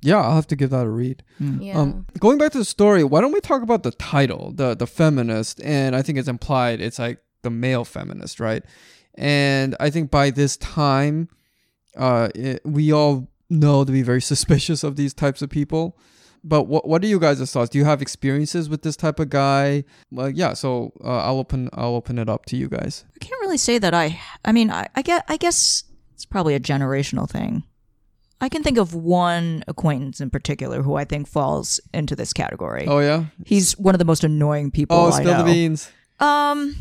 Yeah, 0.08 0.22
I'll 0.22 0.36
have 0.36 0.48
to 0.48 0.56
give 0.56 0.70
that 0.70 0.86
a 0.86 0.90
read. 0.90 1.22
Yeah. 1.40 1.78
Um, 1.78 2.08
going 2.18 2.38
back 2.38 2.54
to 2.54 2.58
the 2.58 2.66
story, 2.66 3.04
why 3.04 3.20
don't 3.20 3.34
we 3.34 3.42
talk 3.42 3.62
about 3.62 3.84
the 3.84 3.92
title, 3.92 4.54
the 4.56 4.74
the 4.74 4.88
feminist? 4.88 5.62
And 5.62 5.98
I 5.98 6.02
think 6.02 6.18
it's 6.18 6.30
implied 6.30 6.80
it's 6.80 6.98
like 6.98 7.20
the 7.42 7.50
male 7.50 7.84
feminist, 7.84 8.40
right? 8.40 8.64
And 9.16 9.76
I 9.82 9.90
think 9.90 10.10
by 10.10 10.30
this 10.30 10.56
time, 10.58 11.28
uh, 11.98 12.30
it, 12.34 12.62
we 12.64 12.94
all 12.94 13.28
know 13.50 13.84
to 13.84 13.92
be 13.92 14.02
very 14.02 14.22
suspicious 14.34 14.82
of 14.84 14.96
these 14.96 15.14
types 15.14 15.42
of 15.42 15.50
people. 15.50 15.98
But 16.42 16.64
what 16.64 16.88
what 16.88 17.04
are 17.04 17.08
you 17.08 17.20
guys' 17.20 17.52
thoughts? 17.52 17.70
Do 17.70 17.78
you 17.78 17.84
have 17.84 18.02
experiences 18.02 18.70
with 18.70 18.84
this 18.84 18.96
type 18.96 19.20
of 19.20 19.30
guy? 19.30 19.84
Well, 20.10 20.30
yeah. 20.30 20.54
So 20.54 20.94
uh, 21.04 21.18
I'll 21.18 21.40
open 21.40 21.70
I'll 21.74 21.96
open 21.96 22.18
it 22.18 22.30
up 22.30 22.46
to 22.46 22.56
you 22.56 22.70
guys. 22.70 23.04
I 23.14 23.20
can't 23.20 23.42
really 23.42 23.58
say 23.58 23.78
that 23.80 23.94
I. 23.94 24.22
I 24.46 24.54
mean, 24.54 24.72
I, 24.72 24.88
I 24.96 25.02
get. 25.02 25.26
I 25.28 25.36
guess 25.36 25.84
it's 26.14 26.26
probably 26.26 26.56
a 26.56 26.62
generational 26.62 27.30
thing. 27.30 27.64
I 28.40 28.50
can 28.50 28.62
think 28.64 28.78
of 28.78 28.94
one 28.94 29.64
acquaintance 29.68 30.22
in 30.22 30.30
particular 30.30 30.84
who 30.84 30.96
I 30.96 31.06
think 31.06 31.28
falls 31.28 31.80
into 31.94 32.16
this 32.16 32.34
category. 32.34 32.86
Oh 32.88 33.00
yeah. 33.00 33.26
He's 33.46 33.78
one 33.80 33.96
of 33.96 34.00
the 34.00 34.06
most 34.06 34.24
annoying 34.24 34.70
people 34.72 34.96
Oh, 34.98 35.08
I 35.08 35.22
spill 35.22 35.34
know. 35.34 35.38
the 35.44 35.52
beans. 35.52 35.92
Um, 36.20 36.76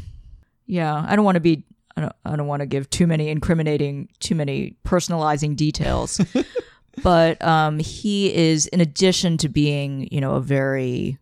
yeah, 0.67 1.05
I 1.09 1.17
don't 1.17 1.25
want 1.25 1.37
to 1.37 1.41
be. 1.41 1.65
I 1.97 2.03
don't. 2.03 2.13
I 2.27 2.37
don't 2.37 2.47
want 2.47 2.61
to 2.61 2.67
give 2.67 2.91
too 2.91 3.07
many 3.07 3.29
incriminating, 3.29 4.09
too 4.21 4.35
many 4.35 4.77
personalizing 4.85 5.57
details. 5.57 6.21
but 7.03 7.43
um, 7.43 7.79
he 7.79 8.35
is, 8.35 8.67
in 8.67 8.81
addition 8.83 9.39
to 9.39 9.49
being, 9.49 10.09
you 10.11 10.21
know, 10.21 10.33
a 10.35 10.41
very, 10.41 11.19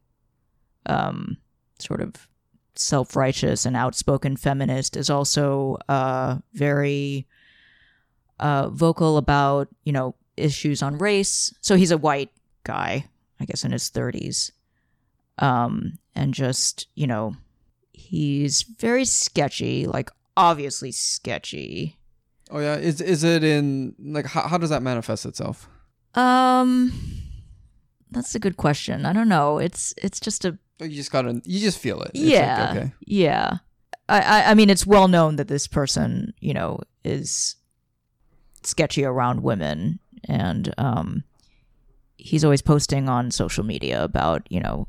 um, 0.86 1.36
sort 1.78 2.00
of 2.00 2.14
self-righteous 2.74 3.66
and 3.66 3.76
outspoken 3.76 4.36
feminist, 4.36 4.96
is 4.96 5.10
also 5.10 5.76
uh 5.88 6.38
very, 6.54 7.26
uh, 8.40 8.68
vocal 8.70 9.16
about 9.16 9.68
you 9.84 9.92
know 9.92 10.14
issues 10.36 10.82
on 10.82 10.98
race. 10.98 11.54
So 11.60 11.76
he's 11.76 11.90
a 11.90 11.98
white 11.98 12.30
guy, 12.64 13.06
I 13.40 13.44
guess, 13.44 13.64
in 13.64 13.72
his 13.72 13.88
thirties, 13.88 14.52
um, 15.38 15.98
and 16.14 16.34
just 16.34 16.86
you 16.94 17.06
know 17.06 17.36
he's 17.92 18.62
very 18.62 19.04
sketchy 19.04 19.86
like 19.86 20.10
obviously 20.36 20.92
sketchy 20.92 21.96
Oh 22.50 22.58
yeah. 22.58 22.76
Is 22.76 23.00
is 23.00 23.24
it 23.24 23.42
in 23.42 23.94
like 23.98 24.26
how, 24.26 24.46
how 24.48 24.58
does 24.58 24.70
that 24.70 24.82
manifest 24.82 25.24
itself? 25.26 25.68
um 26.16 26.92
that's 28.12 28.34
a 28.36 28.38
good 28.38 28.56
question 28.56 29.04
i 29.04 29.12
don't 29.12 29.28
know 29.28 29.58
it's 29.58 29.92
it's 29.96 30.20
just 30.20 30.44
a 30.44 30.56
Oh, 30.80 30.84
You 30.84 30.94
just 30.96 31.10
gotta 31.10 31.40
you 31.44 31.58
just 31.60 31.78
feel 31.78 32.00
it. 32.02 32.10
It's 32.14 32.22
yeah 32.24 32.68
Like, 32.72 32.76
okay. 32.76 32.92
yeah 33.06 33.58
I, 34.08 34.20
I 34.20 34.50
i 34.50 34.54
mean 34.54 34.70
it's 34.70 34.86
well 34.86 35.08
known 35.08 35.36
that 35.36 35.48
this 35.48 35.66
person 35.66 36.32
you 36.40 36.52
know 36.54 36.80
is 37.04 37.56
sketchy 38.62 39.04
around 39.04 39.42
women 39.42 39.98
and 40.28 40.72
um 40.78 41.24
he's 42.16 42.44
always 42.44 42.62
posting 42.62 43.08
on 43.08 43.30
social 43.30 43.64
media 43.64 44.02
about 44.02 44.46
you 44.50 44.60
know 44.60 44.86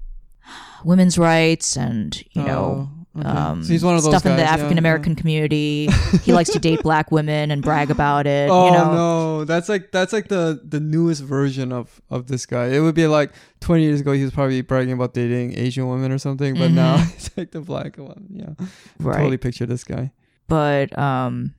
women's 0.84 1.18
rights 1.18 1.76
and 1.76 2.24
you 2.32 2.44
know 2.44 2.90
Oh, 3.18 3.20
okay. 3.22 3.28
um, 3.30 3.64
So 3.64 3.72
he's 3.72 3.84
one 3.84 3.96
of 3.96 4.04
those 4.04 4.12
stuff 4.12 4.26
in 4.26 4.34
the 4.36 4.44
guys, 4.44 4.48
yeah, 4.50 4.54
African 4.56 4.78
American 4.78 5.16
community. 5.16 5.88
he 6.24 6.34
likes 6.34 6.52
to 6.52 6.60
date 6.60 6.82
black 6.84 7.12
women 7.12 7.50
and 7.50 7.64
brag 7.64 7.90
about 7.90 8.28
it. 8.28 8.50
Oh 8.52 8.66
you 8.68 8.72
know, 8.74 8.94
no, 8.94 9.46
that's 9.46 9.70
like 9.70 9.92
that's 9.92 10.12
like 10.14 10.28
the 10.28 10.62
the 10.64 10.80
newest 10.82 11.24
version 11.24 11.72
of 11.72 12.02
of 12.10 12.28
this 12.28 12.46
guy. 12.46 12.68
It 12.68 12.82
would 12.82 12.94
be 12.94 13.08
like 13.08 13.32
20 13.62 13.84
years 13.84 14.02
ago 14.02 14.12
he 14.12 14.22
was 14.24 14.32
probably 14.34 14.62
bragging 14.62 14.94
about 14.94 15.14
dating 15.14 15.58
Asian 15.58 15.88
women 15.88 16.12
or 16.12 16.18
something, 16.20 16.56
but 16.56 16.72
now 16.72 16.98
Mhm. 17.00 17.14
it's 17.16 17.38
like 17.38 17.52
the 17.52 17.62
black 17.62 17.98
one. 17.98 18.28
Yeah, 18.30 18.54
right? 19.00 19.18
totally 19.18 19.38
picture 19.38 19.66
this 19.66 19.84
guy. 19.86 20.12
But 20.48 20.96
um, 21.00 21.56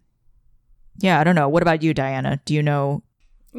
yeah, 0.99 1.19
I 1.19 1.25
don't 1.25 1.35
know. 1.35 1.49
What 1.49 1.63
about 1.63 1.83
you, 1.83 1.93
Diana? 1.95 2.39
Do 2.45 2.55
you 2.55 2.63
know 2.63 3.03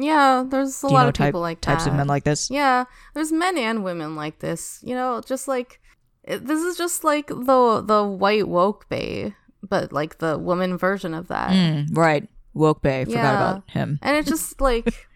Yeah, 0.00 0.44
there's 0.46 0.78
a 0.84 0.86
do 0.86 0.92
you 0.92 0.94
lot 0.94 1.02
know 1.02 1.08
of 1.08 1.14
type, 1.14 1.28
people 1.28 1.40
like 1.40 1.60
types 1.60 1.86
of 1.86 1.94
men 1.94 2.06
like 2.06 2.22
this? 2.24 2.50
Yeah, 2.50 2.84
there's 3.14 3.32
men 3.32 3.58
and 3.58 3.82
women 3.82 4.14
like 4.14 4.38
this. 4.38 4.78
You 4.84 4.94
know, 4.94 5.20
just 5.26 5.48
like 5.48 5.80
it, 6.22 6.46
this 6.46 6.62
is 6.62 6.76
just 6.76 7.02
like 7.02 7.26
the 7.26 7.82
the 7.84 8.04
white 8.04 8.46
woke 8.46 8.88
bae, 8.88 9.34
but 9.62 9.92
like 9.92 10.18
the 10.18 10.38
woman 10.38 10.78
version 10.78 11.14
of 11.14 11.26
that. 11.28 11.50
Mm, 11.50 11.96
right, 11.96 12.28
woke 12.54 12.80
bae. 12.82 13.04
Forgot 13.06 13.16
Yeah. 13.18 13.34
about 13.50 13.70
him. 13.70 13.98
And 14.02 14.16
it's 14.16 14.28
just 14.28 14.60
like 14.60 15.08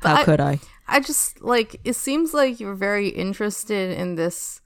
How 0.00 0.16
I- 0.16 0.24
could 0.24 0.40
I? 0.40 0.60
I 0.86 1.00
just 1.00 1.40
like 1.42 1.80
it 1.84 1.94
seems 1.96 2.32
like 2.34 2.60
you're 2.60 2.74
very 2.74 3.08
interested 3.08 3.96
in 3.98 4.14
this 4.16 4.60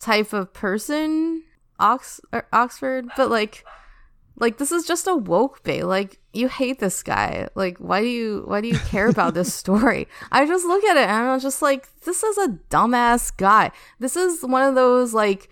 type 0.00 0.32
of 0.32 0.52
person, 0.52 1.42
Ox 1.78 2.20
Oxford, 2.52 3.06
but 3.16 3.30
like 3.30 3.64
like 4.36 4.58
this 4.58 4.72
is 4.72 4.86
just 4.86 5.06
a 5.06 5.14
woke 5.14 5.62
bae. 5.62 5.82
Like 5.82 6.18
you 6.32 6.48
hate 6.48 6.80
this 6.80 7.02
guy. 7.02 7.48
Like 7.54 7.78
why 7.78 8.00
do 8.00 8.08
you 8.08 8.42
why 8.46 8.60
do 8.60 8.68
you 8.68 8.78
care 8.78 9.08
about 9.08 9.34
this 9.34 9.54
story? 9.62 10.08
I 10.32 10.46
just 10.46 10.64
look 10.64 10.84
at 10.84 10.96
it 10.96 11.08
and 11.08 11.28
I'm 11.28 11.40
just 11.40 11.62
like 11.62 11.88
this 12.00 12.22
is 12.22 12.38
a 12.38 12.48
dumbass 12.70 13.36
guy. 13.36 13.70
This 13.98 14.16
is 14.16 14.42
one 14.42 14.62
of 14.62 14.74
those 14.74 15.14
like 15.14 15.48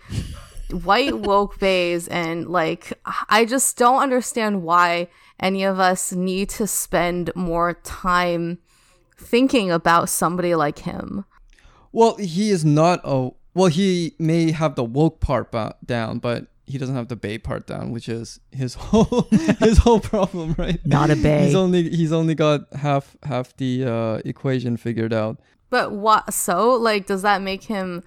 white 0.71 1.19
woke 1.19 1.59
baes 1.59 2.07
and 2.07 2.49
like 2.49 2.93
I 3.29 3.45
just 3.45 3.77
don't 3.77 4.01
understand 4.01 4.63
why 4.63 5.07
any 5.39 5.63
of 5.63 5.79
us 5.79 6.11
need 6.11 6.49
to 6.49 6.67
spend 6.67 7.31
more 7.35 7.73
time 7.83 8.59
thinking 9.17 9.71
about 9.71 10.09
somebody 10.09 10.55
like 10.55 10.79
him. 10.79 11.25
Well, 11.91 12.15
he 12.15 12.49
is 12.49 12.65
not 12.65 13.01
a 13.03 13.29
well. 13.53 13.67
He 13.67 14.15
may 14.17 14.51
have 14.51 14.75
the 14.75 14.83
woke 14.83 15.19
part 15.19 15.53
down, 15.85 16.19
but 16.19 16.47
he 16.73 16.79
doesn't 16.79 16.95
have 16.95 17.07
the 17.07 17.15
bay 17.15 17.37
part 17.37 17.67
down, 17.67 17.91
which 17.91 18.09
is 18.09 18.39
his 18.51 18.73
whole 18.85 19.27
his 19.59 19.77
whole 19.77 19.99
problem, 19.99 20.55
right? 20.57 20.83
Not 20.83 21.11
a 21.11 21.15
bay. 21.15 21.45
He's 21.45 21.55
only 21.55 21.87
he's 21.87 22.11
only 22.11 22.33
got 22.33 22.61
half 22.73 23.15
half 23.21 23.55
the 23.57 23.85
uh, 23.85 24.21
equation 24.25 24.75
figured 24.77 25.13
out. 25.13 25.39
But 25.69 25.91
what 25.91 26.33
so 26.33 26.73
like 26.73 27.05
does 27.05 27.21
that 27.21 27.43
make 27.43 27.65
him 27.65 28.01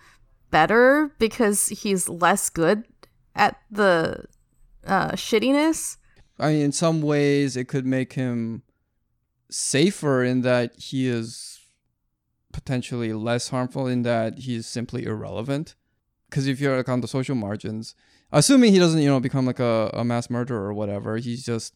better 0.50 1.12
because 1.20 1.68
he's 1.68 2.08
less 2.08 2.50
good 2.50 2.82
at 3.36 3.56
the 3.70 4.24
uh 4.84 5.12
shittiness? 5.12 5.98
I 6.40 6.48
mean, 6.48 6.62
in 6.62 6.72
some 6.72 7.02
ways, 7.02 7.56
it 7.56 7.68
could 7.68 7.86
make 7.86 8.14
him 8.14 8.62
safer 9.48 10.24
in 10.24 10.40
that 10.42 10.74
he 10.76 11.06
is 11.06 11.60
potentially 12.52 13.12
less 13.12 13.50
harmful 13.50 13.86
in 13.86 14.02
that 14.02 14.40
he's 14.40 14.66
simply 14.66 15.04
irrelevant. 15.04 15.76
Because 16.28 16.48
if 16.48 16.60
you're 16.60 16.76
like 16.76 16.88
on 16.88 17.00
the 17.00 17.06
social 17.06 17.36
margins, 17.36 17.94
assuming 18.38 18.72
he 18.72 18.78
doesn't, 18.78 19.00
you 19.00 19.08
know, 19.08 19.20
become 19.20 19.46
like 19.46 19.60
a, 19.60 19.90
a 19.94 20.04
mass 20.04 20.30
murderer 20.30 20.66
or 20.66 20.74
whatever, 20.74 21.16
he's 21.16 21.44
just 21.44 21.74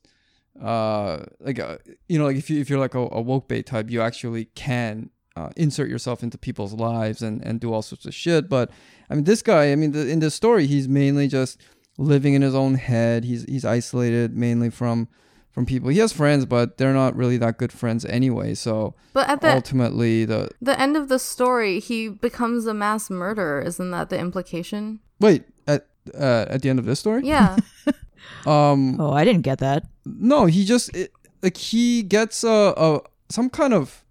uh 0.61 1.25
like 1.39 1.61
uh, 1.61 1.79
you 2.09 2.19
know 2.19 2.25
like 2.25 2.37
if 2.37 2.51
you 2.51 2.61
if 2.61 2.69
you're 2.69 2.81
like 2.81 2.95
a, 2.95 3.09
a 3.13 3.21
woke 3.21 3.49
bait 3.49 3.67
type, 3.67 3.91
you 3.91 4.01
actually 4.01 4.47
can 4.57 5.11
uh, 5.37 5.51
insert 5.57 5.89
yourself 5.89 6.23
into 6.23 6.37
people's 6.37 6.73
lives 6.73 7.23
and 7.23 7.43
and 7.45 7.61
do 7.61 7.73
all 7.73 7.83
sorts 7.83 8.07
of 8.07 8.15
shit. 8.15 8.49
But 8.49 8.71
I 9.09 9.15
mean, 9.15 9.25
this 9.25 9.43
guy, 9.43 9.73
I 9.73 9.77
mean, 9.77 9.93
the, 9.93 10.09
in 10.09 10.21
this 10.21 10.35
story, 10.35 10.67
he's 10.67 10.89
mainly 10.89 11.29
just 11.29 11.61
living 11.99 12.35
in 12.35 12.43
his 12.43 12.55
own 12.55 12.75
head. 12.75 13.25
He's 13.25 13.45
he's 13.45 13.65
isolated 13.65 14.37
mainly 14.37 14.71
from 14.71 15.09
from 15.51 15.67
people. 15.67 15.89
He 15.89 15.99
has 15.99 16.13
friends, 16.13 16.47
but 16.47 16.79
they're 16.79 16.95
not 16.95 17.17
really 17.17 17.37
that 17.39 17.59
good 17.59 17.73
friends 17.73 18.05
anyway. 18.05 18.55
So 18.55 18.95
But 19.13 19.29
at 19.29 19.41
the 19.41 19.55
ultimately, 19.55 20.25
the 20.25 20.51
the 20.61 20.79
end 20.79 20.97
of 20.97 21.09
the 21.09 21.19
story, 21.19 21.81
he 21.81 22.09
becomes 22.09 22.67
a 22.67 22.75
mass 22.75 23.11
murderer. 23.11 23.61
Isn't 23.61 23.91
that 23.91 24.11
the 24.11 24.19
implication? 24.19 25.01
wait 25.21 25.45
at 25.67 25.87
uh, 26.15 26.47
at 26.49 26.63
the 26.63 26.69
end 26.71 26.79
of 26.79 26.85
this 26.85 26.99
story, 27.01 27.23
Yeah. 27.25 27.57
um, 28.47 29.01
Oh, 29.01 29.13
I 29.13 29.25
didn't 29.25 29.43
get 29.43 29.59
that. 29.59 29.85
no, 30.05 30.47
he 30.47 30.65
just 30.65 30.95
it, 30.97 31.13
like 31.43 31.57
he 31.57 32.03
gets 32.03 32.45
a, 32.45 32.75
a 32.77 33.01
some 33.29 33.51
kind 33.51 33.73
of 33.75 34.05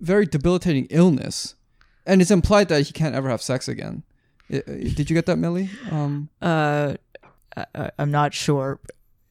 very 0.00 0.26
debilitating 0.26 0.86
illness, 0.90 1.54
and 2.06 2.20
it's 2.22 2.30
implied 2.30 2.68
that 2.68 2.86
he 2.86 2.92
can't 2.92 3.14
ever 3.14 3.28
have 3.28 3.42
sex 3.42 3.68
again. 3.68 4.02
I- 4.50 4.62
I- 4.66 4.92
did 4.94 5.10
you 5.10 5.14
get 5.14 5.26
that, 5.26 5.36
Millie? 5.38 5.70
Um, 5.90 6.28
Uh, 6.40 6.94
I, 7.56 7.66
I- 7.74 7.90
I'm 7.98 8.10
not 8.10 8.32
sure. 8.34 8.78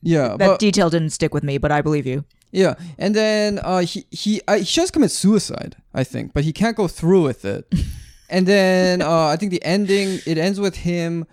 yeah, 0.02 0.30
That 0.38 0.40
but 0.40 0.60
detail 0.60 0.90
didn't 0.90 1.12
stick 1.12 1.34
with 1.34 1.44
me, 1.44 1.58
but 1.58 1.72
I 1.72 1.82
believe 1.82 2.06
you. 2.06 2.24
Yeah, 2.52 2.76
and 2.98 3.14
then 3.16 3.60
uh, 3.60 3.80
he 3.82 4.06
he 4.12 4.42
I, 4.48 4.60
he 4.60 4.64
just 4.66 4.94
commits 4.94 5.14
suicide, 5.14 5.76
I 5.94 6.04
think, 6.06 6.34
but 6.34 6.44
he 6.44 6.54
can't 6.54 6.78
go 6.78 6.88
through 6.88 7.24
with 7.24 7.44
it. 7.46 7.68
and 8.30 8.46
then 8.48 9.02
uh, 9.02 9.28
I 9.34 9.36
think 9.38 9.52
the 9.52 9.64
ending 9.64 10.20
it 10.26 10.38
ends 10.38 10.60
with 10.60 10.76
him 10.78 11.26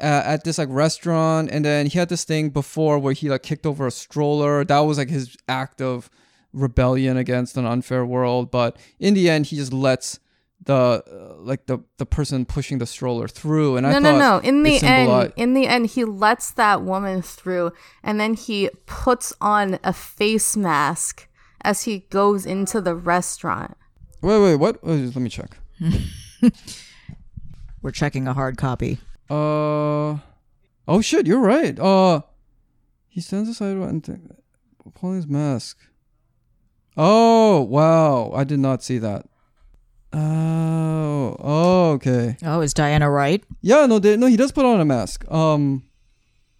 uh, 0.00 0.22
at 0.24 0.44
this 0.44 0.58
like 0.58 0.68
restaurant, 0.70 1.50
and 1.50 1.64
then 1.64 1.86
he 1.86 1.98
had 1.98 2.08
this 2.08 2.24
thing 2.24 2.50
before 2.50 2.98
where 2.98 3.12
he 3.12 3.28
like 3.28 3.42
kicked 3.42 3.66
over 3.66 3.86
a 3.86 3.90
stroller. 3.90 4.64
That 4.64 4.80
was 4.80 4.98
like 4.98 5.10
his 5.10 5.36
act 5.48 5.80
of 5.80 6.10
rebellion 6.52 7.16
against 7.16 7.56
an 7.56 7.66
unfair 7.66 8.04
world. 8.04 8.50
But 8.50 8.76
in 8.98 9.14
the 9.14 9.30
end, 9.30 9.46
he 9.46 9.56
just 9.56 9.72
lets 9.72 10.18
the 10.64 11.02
uh, 11.06 11.36
like 11.40 11.66
the 11.66 11.80
the 11.98 12.06
person 12.06 12.44
pushing 12.44 12.78
the 12.78 12.86
stroller 12.86 13.28
through, 13.28 13.76
and 13.76 13.86
I 13.86 13.92
no, 13.92 13.98
no, 13.98 14.10
thought 14.12 14.42
no. 14.42 14.48
In 14.48 14.62
the 14.62 14.80
end, 14.82 15.32
in 15.36 15.54
the 15.54 15.66
end, 15.66 15.86
he 15.86 16.04
lets 16.04 16.50
that 16.52 16.82
woman 16.82 17.22
through, 17.22 17.72
and 18.02 18.20
then 18.20 18.34
he 18.34 18.70
puts 18.86 19.32
on 19.40 19.78
a 19.82 19.92
face 19.92 20.56
mask 20.56 21.28
as 21.62 21.84
he 21.84 22.00
goes 22.10 22.46
into 22.46 22.80
the 22.80 22.94
restaurant. 22.94 23.76
Wait, 24.20 24.40
wait, 24.40 24.56
what? 24.56 24.82
Let 24.84 25.16
me 25.16 25.28
check. 25.28 25.58
We're 27.82 27.90
checking 27.90 28.28
a 28.28 28.34
hard 28.34 28.56
copy. 28.56 28.98
Uh, 29.32 30.18
oh 30.86 31.00
shit, 31.00 31.26
you're 31.26 31.40
right. 31.40 31.78
Uh, 31.78 32.20
he 33.08 33.20
stands 33.20 33.48
aside 33.48 33.76
and 33.76 34.04
th- 34.04 34.18
pulling 34.94 35.16
his 35.16 35.26
mask. 35.26 35.78
Oh 36.96 37.62
wow, 37.62 38.32
I 38.34 38.44
did 38.44 38.58
not 38.58 38.82
see 38.82 38.98
that. 38.98 39.24
Oh, 40.12 41.36
oh, 41.40 41.90
okay. 41.92 42.36
Oh, 42.44 42.60
is 42.60 42.74
Diana 42.74 43.10
right? 43.10 43.42
Yeah, 43.62 43.86
no, 43.86 43.98
they, 43.98 44.16
no, 44.18 44.26
he 44.26 44.36
does 44.36 44.52
put 44.52 44.66
on 44.66 44.78
a 44.80 44.84
mask. 44.84 45.24
Um, 45.32 45.84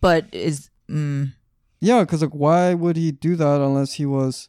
But 0.00 0.24
is 0.32 0.70
mm, 0.90 1.34
yeah, 1.80 2.00
because 2.00 2.22
like, 2.22 2.32
why 2.32 2.72
would 2.72 2.96
he 2.96 3.12
do 3.12 3.36
that 3.36 3.60
unless 3.60 3.94
he 3.94 4.06
was, 4.06 4.48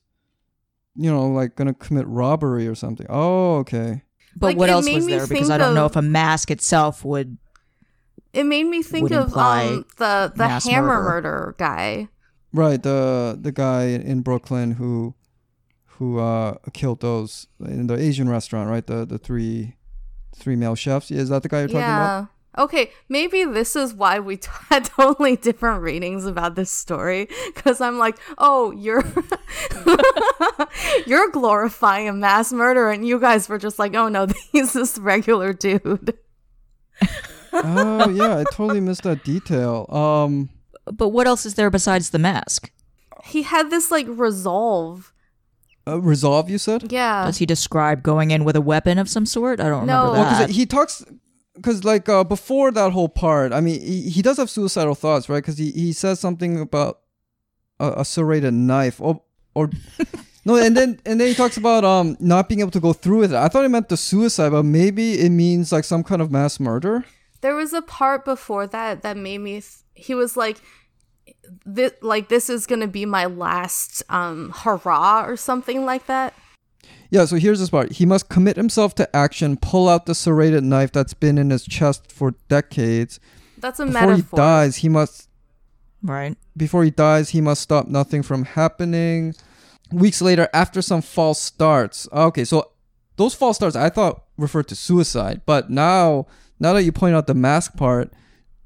you 0.96 1.12
know, 1.12 1.28
like 1.28 1.58
gonna 1.58 1.74
commit 1.74 2.08
robbery 2.08 2.68
or 2.68 2.76
something? 2.76 3.06
Oh, 3.10 3.56
okay. 3.58 4.04
but 4.38 4.48
Like, 4.48 4.58
what 4.58 4.70
else 4.70 4.90
was 4.90 5.08
there? 5.08 5.28
Because 5.28 5.50
I 5.50 5.58
don't 5.58 5.76
know 5.76 5.86
if 5.86 5.98
a 5.98 6.02
mask 6.02 6.50
itself 6.50 7.04
would. 7.04 7.38
It 8.34 8.46
made 8.46 8.66
me 8.66 8.82
think 8.82 9.12
of 9.12 9.36
um, 9.38 9.86
the 9.98 10.34
the 10.36 10.48
hammer 10.48 10.88
murder. 10.88 11.04
murder 11.04 11.56
guy. 11.58 12.10
Right, 12.52 12.82
the 12.82 13.38
the 13.40 13.52
guy 13.52 13.86
in 13.86 14.22
Brooklyn 14.22 14.72
who 14.72 15.16
who 15.86 16.20
uh 16.20 16.56
killed 16.74 17.02
those 17.02 17.48
in 17.60 17.88
the 17.88 17.96
Asian 17.96 18.28
restaurant, 18.28 18.70
right? 18.70 18.86
The 18.86 19.06
the 19.06 19.18
three 19.18 19.76
three 20.36 20.56
male 20.56 20.76
chefs. 20.76 21.12
Is 21.12 21.30
that 21.30 21.44
the 21.44 21.50
guy 21.50 21.60
you're 21.60 21.68
talking 21.68 21.82
about? 21.82 22.28
Okay, 22.56 22.92
maybe 23.10 23.46
this 23.46 23.76
is 23.76 23.96
why 23.96 24.20
we 24.20 24.38
t- 24.38 24.50
had 24.70 24.86
totally 24.86 25.36
different 25.36 25.82
readings 25.82 26.26
about 26.26 26.56
this 26.56 26.70
story. 26.70 27.28
Because 27.54 27.82
I'm 27.82 27.98
like, 27.98 28.18
oh, 28.38 28.72
you're 28.72 29.04
you're 31.08 31.32
glorifying 31.32 32.08
a 32.10 32.14
mass 32.14 32.54
murder, 32.54 32.90
and 32.90 33.08
you 33.08 33.20
guys 33.20 33.50
were 33.50 33.58
just 33.58 33.80
like, 33.80 33.96
oh 33.96 34.08
no, 34.08 34.28
he's 34.52 34.74
this 34.74 34.98
regular 35.00 35.54
dude. 35.54 36.18
Oh 37.54 38.10
yeah, 38.10 38.38
I 38.40 38.44
totally 38.52 38.82
missed 38.82 39.04
that 39.04 39.24
detail. 39.24 39.86
Um 39.90 40.50
But 40.92 41.10
what 41.10 41.28
else 41.28 41.46
is 41.46 41.54
there 41.56 41.70
besides 41.70 42.10
the 42.10 42.20
mask? 42.20 42.72
He 43.24 43.44
had 43.44 43.70
this 43.70 43.90
like 43.92 44.08
resolve. 44.10 45.14
uh, 45.88 46.00
resolve 46.02 46.50
you 46.50 46.58
said? 46.58 46.92
Yeah. 46.92 47.26
Does 47.26 47.38
he 47.38 47.46
describe 47.46 48.04
going 48.04 48.32
in 48.32 48.44
with 48.44 48.56
a 48.56 48.62
weapon 48.62 48.98
of 48.98 49.08
some 49.10 49.26
sort? 49.26 49.60
I 49.60 49.70
don't 49.70 49.86
No. 49.86 50.02
remember 50.04 50.12
Well, 50.14 50.24
that. 50.30 50.40
Because 50.48 50.56
he 50.56 50.66
talks 50.66 51.04
because 51.56 51.84
like 51.84 52.10
uh, 52.10 52.24
before 52.24 52.72
that 52.72 52.92
whole 52.94 53.10
part, 53.10 53.54
I 53.54 53.62
mean, 53.62 53.80
he, 53.80 54.10
he 54.10 54.22
does 54.22 54.38
have 54.38 54.50
suicidal 54.50 54.96
thoughts, 54.96 55.30
right? 55.30 55.38
Because 55.44 55.58
he, 55.58 55.72
he 55.72 55.94
says 55.94 56.20
something 56.20 56.60
about 56.60 57.00
a, 57.80 58.02
a 58.02 58.06
serrated 58.06 58.54
knife, 58.56 59.00
or 59.00 59.22
or 59.54 59.70
no, 60.46 60.56
and 60.56 60.76
then 60.76 61.00
and 61.06 61.20
then 61.22 61.28
he 61.28 61.34
talks 61.36 61.56
about 61.58 61.84
um 61.86 62.18
not 62.20 62.50
being 62.50 62.60
able 62.62 62.72
to 62.72 62.80
go 62.80 62.92
through 62.94 63.20
with 63.20 63.32
it. 63.34 63.38
I 63.38 63.48
thought 63.50 63.66
it 63.66 63.70
meant 63.70 63.90
the 63.90 63.98
suicide, 63.98 64.50
but 64.52 64.64
maybe 64.64 65.20
it 65.20 65.30
means 65.30 65.72
like 65.72 65.84
some 65.86 66.02
kind 66.04 66.22
of 66.22 66.32
mass 66.32 66.60
murder. 66.60 67.06
There 67.44 67.56
was 67.56 67.74
a 67.74 67.82
part 67.82 68.24
before 68.26 68.66
that 68.68 69.02
that 69.04 69.18
made 69.18 69.40
me. 69.40 69.62
Th- 69.62 69.74
he 69.94 70.16
was 70.16 70.38
like, 70.38 70.62
this, 71.66 71.92
like 72.02 72.30
this 72.30 72.50
is 72.50 72.66
gonna 72.66 72.88
be 72.88 73.06
my 73.06 73.26
last 73.26 74.02
um 74.10 74.52
hurrah 74.56 75.26
or 75.26 75.36
something 75.36 75.86
like 75.86 76.08
that. 76.08 76.34
Yeah, 77.10 77.26
so 77.26 77.36
here's 77.36 77.60
this 77.60 77.70
part. 77.70 77.92
He 77.92 78.06
must 78.06 78.30
commit 78.30 78.56
himself 78.56 78.96
to 78.96 79.16
action, 79.16 79.58
pull 79.58 79.88
out 79.88 80.08
the 80.08 80.16
serrated 80.16 80.64
knife 80.64 80.92
that's 80.92 81.14
been 81.14 81.38
in 81.38 81.52
his 81.52 81.64
chest 81.66 82.12
for 82.12 82.34
decades. 82.48 83.20
That's 83.58 83.80
a 83.80 83.86
Before 83.86 84.02
metaphor. 84.02 84.18
Before 84.18 84.40
he 84.40 84.42
dies, 84.42 84.76
he 84.78 84.90
must 84.90 85.30
right? 86.02 86.38
before 86.56 86.84
he 86.84 86.92
dies, 86.92 87.30
he 87.30 87.42
must 87.42 87.62
stop 87.62 87.88
nothing 87.88 88.24
from 88.24 88.46
happening. 88.46 89.36
Weeks 89.92 90.22
later, 90.22 90.48
after 90.54 90.82
some 90.82 91.02
false 91.02 91.42
starts. 91.42 92.08
Okay, 92.12 92.46
so 92.46 92.72
those 93.18 93.36
false 93.36 93.58
starts 93.58 93.76
I 93.76 93.90
thought 93.90 94.24
referred 94.38 94.70
to 94.70 94.76
suicide, 94.76 95.42
but 95.46 95.70
now 95.70 96.26
now 96.64 96.74
that 96.74 96.84
you 96.84 96.92
point 96.92 97.14
out 97.16 97.28
the 97.28 97.34
mask 97.36 97.76
part, 97.78 98.12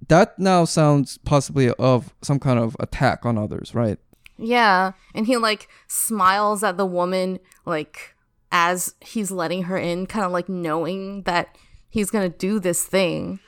that 0.07 0.37
now 0.39 0.63
sounds 0.63 1.17
possibly 1.17 1.71
of 1.71 2.13
some 2.21 2.39
kind 2.39 2.59
of 2.59 2.77
attack 2.79 3.25
on 3.25 3.37
others, 3.37 3.73
right? 3.75 3.97
Yeah, 4.37 4.91
and 5.15 5.25
he 5.25 5.35
like 5.35 5.67
smiles 5.87 6.63
at 6.63 6.77
the 6.77 6.85
woman 6.85 7.39
like 7.65 8.13
as 8.51 8.93
he's 9.01 9.31
letting 9.31 9.63
her 9.63 9.77
in, 9.77 10.05
kind 10.05 10.25
of 10.25 10.31
like 10.31 10.47
knowing 10.47 11.23
that 11.23 11.57
he's 11.89 12.09
gonna 12.11 12.29
do 12.29 12.59
this 12.59 12.85
thing. 12.85 13.39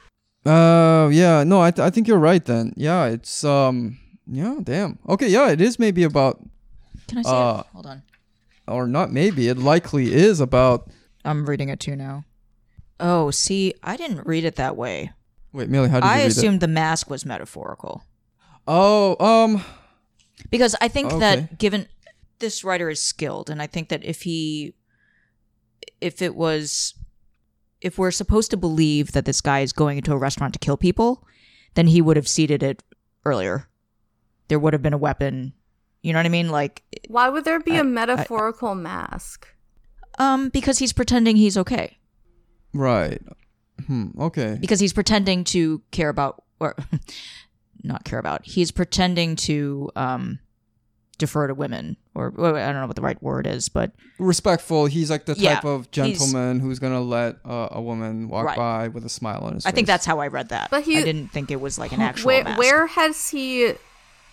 Uh, 0.45 1.09
yeah, 1.11 1.43
no, 1.43 1.61
I, 1.61 1.69
th- 1.71 1.85
I 1.85 1.89
think 1.89 2.07
you're 2.07 2.17
right 2.17 2.43
then. 2.43 2.73
Yeah, 2.75 3.05
it's 3.05 3.43
um, 3.43 3.99
yeah, 4.25 4.55
damn. 4.63 4.97
Okay, 5.07 5.27
yeah, 5.29 5.49
it 5.51 5.61
is 5.61 5.77
maybe 5.77 6.03
about, 6.03 6.41
Can 7.07 7.19
I 7.19 7.21
see 7.21 7.29
Uh, 7.29 7.59
it? 7.59 7.65
Hold 7.73 7.85
on. 7.85 8.03
or 8.67 8.87
not 8.87 9.11
maybe, 9.11 9.47
it 9.47 9.57
likely 9.57 10.11
is 10.13 10.39
about. 10.39 10.89
I'm 11.23 11.45
reading 11.45 11.69
it 11.69 11.79
too 11.79 11.95
now. 11.95 12.23
Oh, 12.99 13.31
see, 13.31 13.73
I 13.83 13.95
didn't 13.97 14.25
read 14.27 14.43
it 14.43 14.55
that 14.57 14.75
way. 14.75 15.11
Wait, 15.53 15.69
Millie, 15.69 15.89
how 15.89 15.99
did 15.99 16.05
you 16.05 16.11
I 16.11 16.17
read 16.17 16.25
it? 16.25 16.27
assumed 16.37 16.59
the 16.61 16.67
mask 16.67 17.09
was 17.09 17.25
metaphorical 17.25 18.03
Oh, 18.67 19.15
um, 19.25 19.63
because 20.51 20.75
I 20.79 20.87
think 20.89 21.07
Okay. 21.13 21.19
that 21.19 21.57
given 21.57 21.87
this 22.39 22.63
writer 22.63 22.89
is 22.89 23.01
skilled, 23.01 23.49
and 23.49 23.61
I 23.61 23.67
think 23.67 23.89
that 23.89 24.03
if 24.05 24.21
he, 24.21 24.75
if 26.01 26.21
it 26.21 26.35
was, 26.35 26.93
if 27.81 27.97
we're 27.97 28.11
supposed 28.11 28.51
to 28.51 28.57
believe 28.57 29.13
that 29.13 29.25
this 29.25 29.41
guy 29.41 29.61
is 29.61 29.73
going 29.73 29.97
into 29.97 30.13
a 30.13 30.17
restaurant 30.17 30.53
to 30.53 30.59
kill 30.59 30.77
people, 30.77 31.25
then 31.73 31.87
he 31.87 32.01
would 32.01 32.15
have 32.17 32.27
seeded 32.27 32.61
it 32.61 32.83
earlier. 33.25 33.67
There 34.49 34.59
would 34.59 34.73
have 34.73 34.81
been 34.83 34.93
a 34.93 34.97
weapon. 34.97 35.53
You 36.01 36.13
know 36.13 36.19
what 36.19 36.25
I 36.25 36.29
mean? 36.29 36.49
Like, 36.49 36.83
Why 37.07 37.29
would 37.29 37.43
there 37.45 37.59
be 37.59 37.73
I- 37.73 37.79
a 37.79 37.83
metaphorical 37.83 38.75
mask? 38.75 39.47
um, 40.17 40.49
because 40.49 40.79
he's 40.79 40.91
pretending 40.93 41.37
he's 41.37 41.55
okay. 41.57 41.97
Right. 42.73 43.21
Hmm. 43.87 44.07
Okay. 44.19 44.57
because 44.59 44.79
he's 44.79 44.93
pretending 44.93 45.43
to 45.45 45.81
care 45.91 46.09
about 46.09 46.43
or 46.59 46.75
not 47.83 48.03
care 48.03 48.19
about 48.19 48.45
he's 48.45 48.71
pretending 48.71 49.37
to 49.37 49.89
um 49.95 50.39
defer 51.17 51.47
to 51.47 51.53
women 51.53 51.95
or 52.13 52.33
well, 52.35 52.55
i 52.57 52.59
don't 52.71 52.81
know 52.81 52.87
what 52.87 52.95
the 52.97 53.01
right 53.01 53.21
word 53.23 53.47
is 53.47 53.69
but 53.69 53.91
respectful. 54.19 54.85
He's 54.85 55.09
like 55.09 55.25
the 55.25 55.35
Yeah, 55.37 55.55
type 55.55 55.65
of 55.65 55.89
gentleman 55.91 56.59
who's 56.59 56.79
gonna 56.79 56.99
let 57.01 57.37
uh, 57.45 57.69
a 57.71 57.81
woman 57.81 58.27
walk 58.27 58.45
Right. 58.47 58.57
by 58.57 58.87
with 58.89 59.05
a 59.05 59.09
smile 59.09 59.41
on 59.43 59.53
his 59.55 59.63
face. 59.63 59.71
i 59.71 59.73
think 59.73 59.87
that's 59.87 60.05
how 60.05 60.19
i 60.19 60.27
read 60.27 60.49
that 60.49 60.69
But 60.69 60.83
he- 60.83 60.97
i 60.97 61.03
didn't 61.03 61.29
think 61.29 61.49
it 61.51 61.61
was 61.61 61.79
like 61.79 61.93
an 61.93 62.01
actual 62.01 62.27
Where 62.27 62.43
mask. 62.43 62.59
where 62.59 62.87
has 62.87 63.29
he 63.29 63.73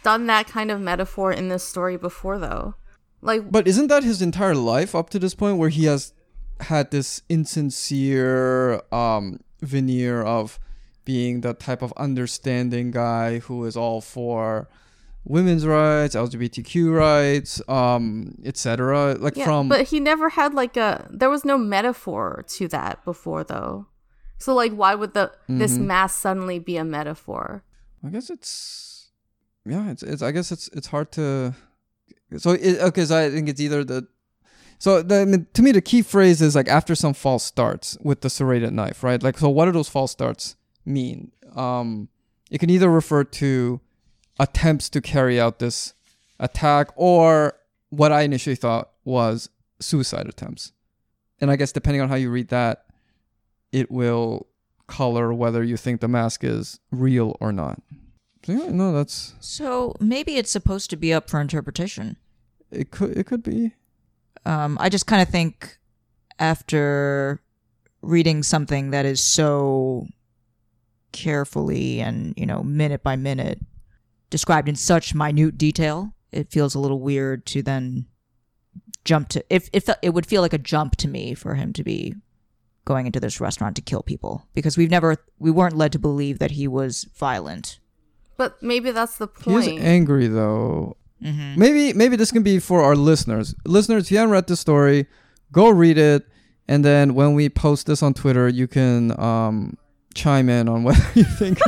done 0.02 0.26
that 0.26 0.48
kind 0.48 0.70
of 0.72 0.80
metaphor 0.80 1.32
in 1.32 1.48
this 1.48 1.64
story 1.64 1.96
before 1.96 2.38
though? 2.38 2.74
Like 3.22 3.50
But 3.50 3.66
isn't 3.66 3.88
that 3.88 4.04
his 4.04 4.22
entire 4.22 4.54
life 4.54 4.94
up 4.94 5.10
to 5.10 5.18
this 5.18 5.34
point, 5.34 5.58
where 5.58 5.68
he 5.70 5.86
has 5.86 6.12
had 6.60 6.90
this 6.90 7.22
insincere 7.28 8.80
um, 8.92 9.40
veneer 9.60 10.22
of 10.22 10.58
being 11.04 11.40
the 11.42 11.54
type 11.54 11.82
of 11.82 11.92
understanding 11.96 12.90
guy 12.90 13.38
who 13.40 13.64
is 13.64 13.76
all 13.76 14.00
for 14.00 14.68
women's 15.24 15.66
rights, 15.66 16.14
LGBTQ 16.14 16.96
rights, 16.96 17.60
um, 17.68 18.36
etc. 18.44 19.14
Like 19.18 19.36
yeah, 19.36 19.44
from 19.44 19.68
but 19.68 19.88
he 19.88 20.00
never 20.00 20.30
had 20.30 20.54
like 20.54 20.76
a 20.76 21.06
there 21.10 21.30
was 21.30 21.44
no 21.44 21.58
metaphor 21.58 22.44
to 22.48 22.68
that 22.68 23.04
before 23.04 23.44
though. 23.44 23.86
So 24.38 24.54
like 24.54 24.72
why 24.72 24.94
would 24.94 25.14
the 25.14 25.32
this 25.48 25.74
Mm-hmm. 25.74 25.86
mask 25.86 26.20
suddenly 26.20 26.58
be 26.58 26.76
a 26.76 26.84
metaphor? 26.84 27.62
I 28.04 28.08
guess 28.08 28.30
it's 28.30 29.10
yeah, 29.64 29.90
it's 29.90 30.02
it's 30.02 30.22
I 30.22 30.30
guess 30.32 30.50
it's 30.52 30.68
it's 30.68 30.88
hard 30.88 31.12
to 31.12 31.54
so 32.38 32.50
it, 32.52 32.78
okay, 32.80 33.04
so 33.04 33.16
I 33.16 33.30
think 33.30 33.48
it's 33.48 33.60
either 33.60 33.84
the 33.84 34.06
so 34.78 35.02
the, 35.02 35.20
I 35.20 35.24
mean, 35.24 35.46
to 35.54 35.62
me 35.62 35.72
the 35.72 35.80
key 35.80 36.02
phrase 36.02 36.40
is 36.42 36.54
like 36.54 36.68
after 36.68 36.94
some 36.94 37.14
false 37.14 37.44
starts 37.44 37.96
with 38.02 38.20
the 38.20 38.30
serrated 38.30 38.72
knife, 38.72 39.02
right? 39.02 39.22
Like 39.22 39.38
so 39.38 39.48
what 39.48 39.66
do 39.66 39.72
those 39.72 39.88
false 39.88 40.12
starts 40.12 40.56
mean? 40.84 41.32
Um 41.54 42.08
it 42.50 42.58
can 42.58 42.70
either 42.70 42.90
refer 42.90 43.24
to 43.24 43.80
attempts 44.38 44.88
to 44.90 45.00
carry 45.00 45.40
out 45.40 45.58
this 45.58 45.94
attack 46.38 46.90
or 46.94 47.58
what 47.90 48.12
I 48.12 48.22
initially 48.22 48.56
thought 48.56 48.90
was 49.04 49.48
suicide 49.80 50.28
attempts. 50.28 50.72
And 51.40 51.50
I 51.50 51.56
guess 51.56 51.72
depending 51.72 52.02
on 52.02 52.08
how 52.08 52.14
you 52.14 52.30
read 52.30 52.48
that, 52.48 52.84
it 53.72 53.90
will 53.90 54.46
color 54.86 55.32
whether 55.32 55.64
you 55.64 55.76
think 55.76 56.00
the 56.00 56.08
mask 56.08 56.44
is 56.44 56.78
real 56.90 57.36
or 57.40 57.52
not. 57.52 57.82
So 58.44 58.52
yeah, 58.52 58.68
no, 58.70 58.92
that's 58.92 59.34
so 59.40 59.94
maybe 59.98 60.36
it's 60.36 60.50
supposed 60.50 60.88
to 60.90 60.96
be 60.96 61.12
up 61.12 61.28
for 61.28 61.40
interpretation 61.40 62.16
it. 62.70 62.90
Could 62.90 63.16
it 63.16 63.26
could 63.26 63.42
be. 63.42 63.72
Um 64.46 64.76
i 64.80 64.88
just 64.88 65.06
kind 65.06 65.20
of 65.22 65.28
think 65.28 65.78
after 66.38 67.40
reading 68.02 68.42
something 68.42 68.90
that 68.90 69.04
is 69.04 69.20
so 69.22 70.06
carefully 71.12 72.00
and 72.00 72.34
you 72.36 72.46
know 72.46 72.62
minute 72.62 73.02
by 73.02 73.16
minute 73.16 73.58
described 74.30 74.68
in 74.68 74.76
such 74.76 75.14
minute 75.14 75.56
detail 75.56 76.12
it 76.32 76.48
feels 76.50 76.74
a 76.74 76.78
little 76.78 77.00
weird 77.00 77.44
to 77.46 77.62
then 77.62 78.06
jump 79.04 79.28
to 79.28 79.44
if 79.48 79.68
if 79.72 79.88
it 80.02 80.10
would 80.10 80.26
feel 80.26 80.42
like 80.42 80.52
a 80.52 80.58
jump 80.58 80.96
to 80.96 81.08
me 81.08 81.32
for 81.34 81.54
him 81.54 81.72
to 81.72 81.82
be 81.84 82.14
going 82.84 83.06
into 83.06 83.20
this 83.20 83.40
restaurant 83.40 83.74
to 83.76 83.82
kill 83.82 84.02
people 84.02 84.46
because 84.54 84.76
we've 84.76 84.90
never 84.90 85.16
we 85.38 85.50
weren't 85.50 85.76
led 85.76 85.92
to 85.92 85.98
believe 85.98 86.38
that 86.38 86.52
he 86.52 86.68
was 86.68 87.04
violent. 87.16 87.80
But 88.36 88.62
maybe 88.62 88.90
that's 88.92 89.16
the 89.16 89.28
He 89.44 89.54
is 89.54 89.66
point. 89.66 89.80
angry 89.80 90.28
though. 90.28 90.96
Mm-hmm. 91.22 91.58
Maybe 91.60 91.92
maybe 91.92 92.16
this 92.16 92.30
can 92.30 92.42
be 92.42 92.58
for 92.58 92.82
our 92.82 92.94
listeners. 92.96 93.54
Listeners, 93.64 94.04
if 94.04 94.10
you 94.12 94.18
haven't 94.18 94.32
read 94.32 94.46
the 94.46 94.56
story, 94.56 95.06
go 95.52 95.70
read 95.70 95.96
it, 95.98 96.26
and 96.68 96.84
then 96.84 97.14
when 97.14 97.34
we 97.34 97.48
post 97.48 97.86
this 97.86 98.02
on 98.02 98.12
Twitter, 98.14 98.48
you 98.48 98.66
can 98.68 99.18
um, 99.18 99.76
chime 100.14 100.48
in 100.48 100.68
on 100.68 100.82
whether 100.84 101.04
you 101.14 101.24
think 101.24 101.58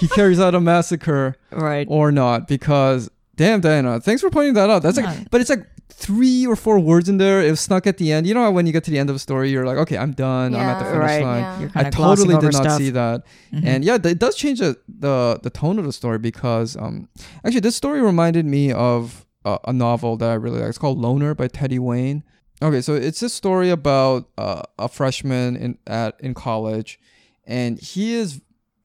he 0.00 0.08
carries 0.08 0.38
out 0.40 0.54
a 0.54 0.60
massacre 0.60 1.36
Right. 1.50 1.86
or 1.90 2.12
not. 2.12 2.46
Because 2.46 3.10
damn, 3.40 3.60
Diana, 3.60 4.00
thanks 4.00 4.20
for 4.22 4.30
pointing 4.30 4.54
that 4.54 4.68
out. 4.70 4.82
That's 4.82 4.98
Yeah. 4.98 5.06
like, 5.10 5.30
but 5.30 5.40
it's 5.40 5.50
like 5.50 5.64
three 5.88 6.46
or 6.46 6.56
four 6.56 6.78
words 6.78 7.08
in 7.08 7.16
there. 7.18 7.38
It 7.46 7.50
was 7.50 7.60
snuck 7.68 7.86
at 7.86 7.96
the 7.98 8.12
end. 8.14 8.26
You 8.26 8.34
know 8.34 8.42
how 8.46 8.50
when 8.56 8.66
you 8.66 8.72
get 8.72 8.84
to 8.84 8.90
the 8.90 8.98
end 8.98 9.10
of 9.10 9.16
a 9.16 9.18
story, 9.18 9.50
you're 9.50 9.66
like, 9.70 9.76
okay, 9.84 9.96
I'm 9.98 10.12
done. 10.12 10.54
I'm 10.54 10.60
at 10.72 10.78
the 10.78 10.84
Yeah. 10.86 10.92
finish 10.92 11.06
Right. 11.10 11.22
line. 11.30 11.44
Yeah. 11.62 11.66
I 11.66 11.70
kind 11.72 11.86
of 11.88 11.94
glossing 11.94 12.26
totally 12.26 12.46
did 12.46 12.52
not 12.58 12.62
stuff. 12.64 12.78
see 12.78 12.90
that. 12.90 13.18
Mhm. 13.52 13.64
And 13.70 13.84
yeah, 13.84 13.98
it 14.14 14.18
does 14.18 14.34
change 14.36 14.58
the, 14.60 14.76
the 15.06 15.40
the 15.42 15.50
tone 15.50 15.78
of 15.78 15.84
the 15.84 15.92
story 15.92 16.18
because 16.18 16.76
um 16.84 17.08
actually 17.44 17.60
this 17.68 17.76
story 17.76 18.00
reminded 18.02 18.46
me 18.46 18.72
of 18.72 19.26
a, 19.44 19.58
a 19.68 19.72
novel 19.72 20.16
that 20.18 20.30
I 20.30 20.34
really 20.34 20.60
like. 20.60 20.68
It's 20.68 20.78
called 20.78 20.98
Loner 20.98 21.34
by 21.34 21.48
Teddy 21.48 21.78
Wayne. 21.78 22.22
Okay, 22.62 22.82
so 22.82 22.92
it's 22.94 23.22
a 23.22 23.28
story 23.30 23.70
about 23.70 24.28
uh, 24.36 24.62
a 24.78 24.88
freshman 24.88 25.56
in 25.56 25.78
at 25.86 26.12
in 26.20 26.34
college, 26.34 27.00
and 27.46 27.78
he 27.80 28.12
is 28.14 28.40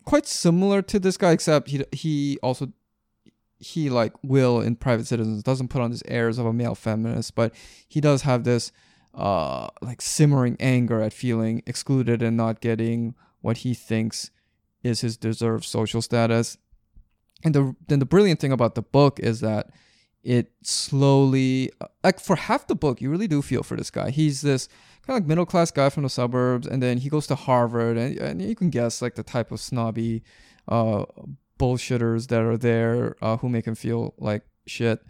quite 0.06 0.26
similar 0.26 0.82
to 0.92 0.98
this 0.98 1.18
guy, 1.18 1.32
except 1.32 1.68
he 1.72 1.84
he 1.92 2.40
also 2.42 2.70
he 3.66 3.90
like 3.90 4.14
Will 4.22 4.62
in 4.62 4.76
Private 4.76 5.08
Citizens 5.08 5.42
doesn't 5.42 5.70
put 5.70 5.82
on 5.82 5.90
these 5.90 6.04
airs 6.08 6.38
of 6.38 6.46
a 6.46 6.54
male 6.54 6.76
feminist, 6.76 7.34
but 7.34 7.54
he 7.88 8.00
does 8.00 8.22
have 8.22 8.44
this 8.44 8.72
uh 9.16 9.70
like 9.82 10.02
simmering 10.02 10.56
anger 10.60 11.02
at 11.02 11.14
feeling 11.14 11.64
excluded 11.66 12.22
and 12.22 12.36
not 12.38 12.60
getting 12.60 13.16
what 13.42 13.58
he 13.60 13.74
thinks 13.74 14.30
is 14.84 15.02
his 15.02 15.18
deserved 15.18 15.66
social 15.66 16.02
status. 16.02 16.58
And 17.44 17.56
the 17.56 17.76
then 17.88 18.00
the 18.00 18.06
brilliant 18.06 18.40
thing 18.40 18.52
about 18.52 18.76
the 18.76 18.84
book 18.84 19.20
is 19.20 19.40
that 19.40 19.72
it 20.24 20.52
slowly 20.62 21.72
like 22.04 22.20
for 22.20 22.36
half 22.36 22.68
the 22.68 22.76
book 22.76 23.02
you 23.02 23.10
really 23.10 23.28
do 23.28 23.42
feel 23.42 23.64
for 23.64 23.76
this 23.76 23.90
guy. 23.90 24.12
He's 24.12 24.42
this 24.42 24.68
kind 25.08 25.18
of 25.18 25.24
like 25.24 25.28
middle 25.28 25.46
class 25.46 25.72
guy 25.72 25.90
from 25.90 26.04
the 26.04 26.10
suburbs 26.10 26.68
and 26.68 26.84
then 26.84 27.00
he 27.00 27.10
goes 27.10 27.26
to 27.28 27.36
Harvard 27.36 27.98
and, 27.98 28.16
and 28.20 28.42
you 28.42 28.56
can 28.56 28.70
guess 28.70 29.02
like 29.02 29.16
the 29.16 29.24
type 29.24 29.52
of 29.52 29.60
snobby 29.60 30.24
uh 30.68 31.06
bullshitters 31.60 32.28
that 32.28 32.42
are 32.42 32.58
there 32.58 33.16
uh, 33.22 33.38
who 33.38 33.50
make 33.50 33.66
him 33.66 33.76
feel 33.76 34.14
like 34.18 34.44
shit. 34.66 35.02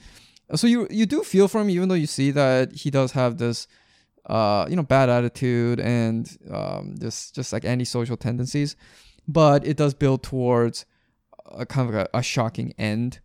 So 0.53 0.67
you 0.67 0.87
you 0.91 1.05
do 1.05 1.23
feel 1.23 1.47
for 1.47 1.61
him 1.61 1.69
even 1.69 1.89
though 1.89 1.95
you 1.95 2.07
see 2.07 2.31
that 2.31 2.73
he 2.73 2.91
does 2.91 3.13
have 3.13 3.37
this 3.37 3.67
uh, 4.25 4.65
you 4.69 4.75
know, 4.75 4.83
bad 4.83 5.09
attitude 5.09 5.79
and 5.79 6.37
um, 6.51 6.95
just 6.99 7.35
just 7.35 7.53
like 7.53 7.65
antisocial 7.65 8.17
tendencies, 8.17 8.75
but 9.27 9.65
it 9.65 9.77
does 9.77 9.93
build 9.93 10.23
towards 10.23 10.85
a 11.51 11.65
kind 11.65 11.89
of 11.89 11.95
a, 11.95 12.09
a 12.13 12.23
shocking 12.23 12.73
end. 12.77 13.19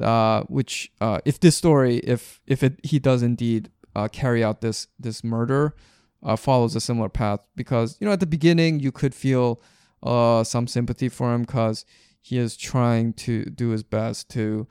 Uh, 0.00 0.42
which, 0.44 0.90
uh, 1.00 1.20
if 1.24 1.38
this 1.38 1.56
story, 1.56 1.98
if 1.98 2.40
if 2.46 2.62
it 2.62 2.80
he 2.82 2.98
does 2.98 3.22
indeed 3.22 3.70
uh, 3.94 4.08
carry 4.08 4.42
out 4.42 4.60
this 4.60 4.88
this 4.98 5.22
murder, 5.22 5.74
uh, 6.22 6.36
follows 6.36 6.74
a 6.74 6.80
similar 6.80 7.08
path, 7.08 7.40
because 7.54 7.96
you 8.00 8.06
know 8.06 8.12
at 8.12 8.20
the 8.20 8.26
beginning 8.26 8.80
you 8.80 8.92
could 8.92 9.14
feel 9.14 9.60
uh 10.02 10.44
some 10.44 10.66
sympathy 10.66 11.08
for 11.08 11.32
him 11.32 11.42
because 11.42 11.86
he 12.24 12.38
is 12.38 12.56
trying 12.56 13.12
to 13.12 13.44
do 13.44 13.68
his 13.68 13.82
best 13.82 14.30
to 14.30 14.66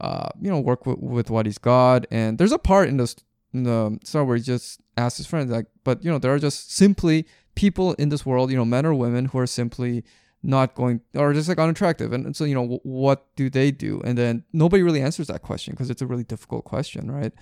uh 0.00 0.28
you 0.40 0.50
know 0.50 0.58
work 0.58 0.86
with, 0.86 0.98
with 0.98 1.28
what 1.28 1.44
he's 1.44 1.58
got, 1.58 2.06
and 2.10 2.38
there's 2.38 2.52
a 2.52 2.58
part 2.58 2.88
in 2.88 2.96
this 2.96 3.14
in 3.52 3.64
the 3.64 3.98
story 4.04 4.24
where 4.24 4.36
he 4.36 4.42
just 4.42 4.80
asks 4.96 5.18
his 5.18 5.26
friends 5.26 5.50
like 5.50 5.66
but 5.84 6.02
you 6.02 6.10
know 6.10 6.18
there 6.18 6.32
are 6.32 6.38
just 6.38 6.72
simply 6.72 7.26
people 7.54 7.92
in 7.94 8.08
this 8.08 8.24
world 8.24 8.50
you 8.50 8.56
know 8.56 8.64
men 8.64 8.86
or 8.86 8.94
women 8.94 9.26
who 9.26 9.38
are 9.38 9.46
simply 9.46 10.02
not 10.42 10.74
going 10.74 11.00
or 11.14 11.32
just 11.32 11.48
like 11.48 11.58
unattractive. 11.58 12.12
And 12.12 12.36
so 12.36 12.44
you 12.44 12.54
know 12.54 12.62
w- 12.62 12.80
what 12.82 13.26
do 13.36 13.48
they 13.50 13.70
do? 13.70 14.00
And 14.04 14.16
then 14.16 14.44
nobody 14.52 14.82
really 14.82 15.00
answers 15.00 15.26
that 15.28 15.42
question 15.42 15.72
because 15.72 15.90
it's 15.90 16.02
a 16.02 16.06
really 16.06 16.24
difficult 16.24 16.64
question 16.64 17.10
right? 17.10 17.32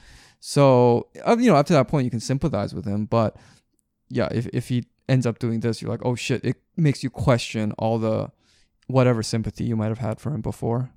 So 0.41 1.09
uh, 1.25 1.37
you 1.39 1.51
know 1.51 1.57
up 1.57 1.67
to 1.67 1.73
that 1.75 1.89
point 1.89 2.05
you 2.05 2.11
can 2.11 2.21
sympathize 2.21 2.75
with 2.75 2.85
him 2.85 3.07
but 3.07 3.37
yeah 4.09 4.29
if, 4.31 4.47
if 4.53 4.69
he 4.69 4.87
ends 5.09 5.27
up 5.27 5.39
doing 5.39 5.61
this 5.61 5.83
you're 5.83 5.91
like 5.91 6.05
oh 6.05 6.15
shit 6.15 6.45
it 6.45 6.57
makes 6.77 7.03
you 7.03 7.11
question 7.11 7.73
all 7.73 7.99
the 7.99 8.31
whatever 8.87 9.23
sympathy 9.23 9.65
you 9.65 9.77
might 9.77 9.89
have 9.89 9.99
had 9.99 10.21
for 10.21 10.33
him 10.35 10.41
before 10.41 10.91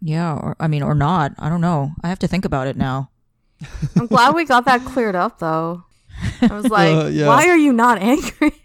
Yeah, 0.00 0.34
or 0.34 0.56
I 0.60 0.68
mean, 0.68 0.82
or 0.82 0.94
not. 0.94 1.32
I 1.38 1.48
don't 1.48 1.60
know. 1.60 1.92
I 2.02 2.08
have 2.08 2.18
to 2.20 2.28
think 2.28 2.44
about 2.44 2.66
it 2.66 2.76
now. 2.76 3.10
I'm 3.96 4.06
glad 4.06 4.34
we 4.34 4.44
got 4.44 4.64
that 4.66 4.84
cleared 4.84 5.14
up 5.16 5.38
though. 5.38 5.84
I 6.42 6.46
was 6.54 6.68
like, 6.78 6.94
Uh, 6.94 7.06
yeah. 7.08 7.26
why 7.26 7.48
are 7.48 7.56
you 7.56 7.72
not 7.72 7.98
angry? 7.98 8.52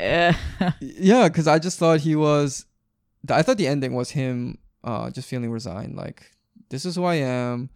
Eh. 0.00 0.32
yeah 0.80 1.26
because 1.26 1.48
i 1.48 1.58
just 1.58 1.76
thought 1.76 1.98
he 2.02 2.14
was 2.14 2.66
i 3.28 3.42
thought 3.42 3.56
the 3.56 3.66
ending 3.66 3.94
was 3.94 4.10
him 4.12 4.56
uh 4.84 5.10
just 5.10 5.28
feeling 5.28 5.50
resigned 5.50 5.96
like 5.96 6.30
this 6.70 6.84
is 6.84 6.94
who 6.94 7.02
i 7.02 7.16
am 7.16 7.68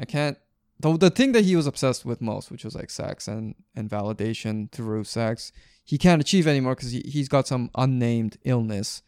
i 0.00 0.06
can't 0.06 0.38
the, 0.80 0.96
the 0.96 1.10
thing 1.10 1.32
that 1.32 1.44
he 1.44 1.54
was 1.56 1.66
obsessed 1.66 2.06
with 2.06 2.22
most 2.22 2.50
which 2.50 2.64
was 2.64 2.74
like 2.74 2.88
sex 2.88 3.28
and 3.28 3.54
and 3.76 3.90
validation 3.90 4.72
through 4.72 5.04
sex 5.04 5.52
he 5.84 5.98
can't 5.98 6.22
achieve 6.22 6.46
anymore 6.46 6.74
because 6.74 6.90
he, 6.92 7.02
he's 7.04 7.28
got 7.28 7.46
some 7.46 7.68
unnamed 7.74 8.38
illness 8.44 9.02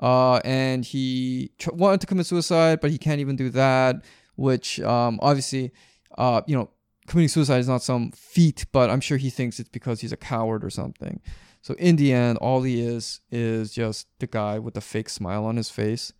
uh 0.00 0.36
and 0.44 0.84
he 0.84 1.50
tr- 1.58 1.72
wanted 1.72 2.00
to 2.00 2.06
commit 2.06 2.26
suicide 2.26 2.80
but 2.80 2.90
he 2.90 2.98
can't 2.98 3.20
even 3.20 3.36
do 3.36 3.48
that 3.50 3.96
which 4.36 4.80
um 4.80 5.18
obviously 5.22 5.72
uh 6.18 6.40
you 6.46 6.56
know 6.56 6.68
committing 7.06 7.28
suicide 7.28 7.58
is 7.58 7.68
not 7.68 7.82
some 7.82 8.10
feat 8.12 8.66
but 8.72 8.90
i'm 8.90 9.00
sure 9.00 9.16
he 9.16 9.30
thinks 9.30 9.60
it's 9.60 9.68
because 9.68 10.00
he's 10.00 10.12
a 10.12 10.16
coward 10.16 10.64
or 10.64 10.70
something 10.70 11.20
so 11.64 11.72
in 11.78 11.96
the 11.96 12.12
end, 12.12 12.36
all 12.38 12.60
he 12.60 12.82
is 12.82 13.22
is 13.30 13.72
just 13.72 14.06
the 14.18 14.26
guy 14.26 14.58
with 14.58 14.74
the 14.74 14.82
fake 14.82 15.08
smile 15.08 15.46
on 15.46 15.56
his 15.56 15.70
face. 15.70 16.12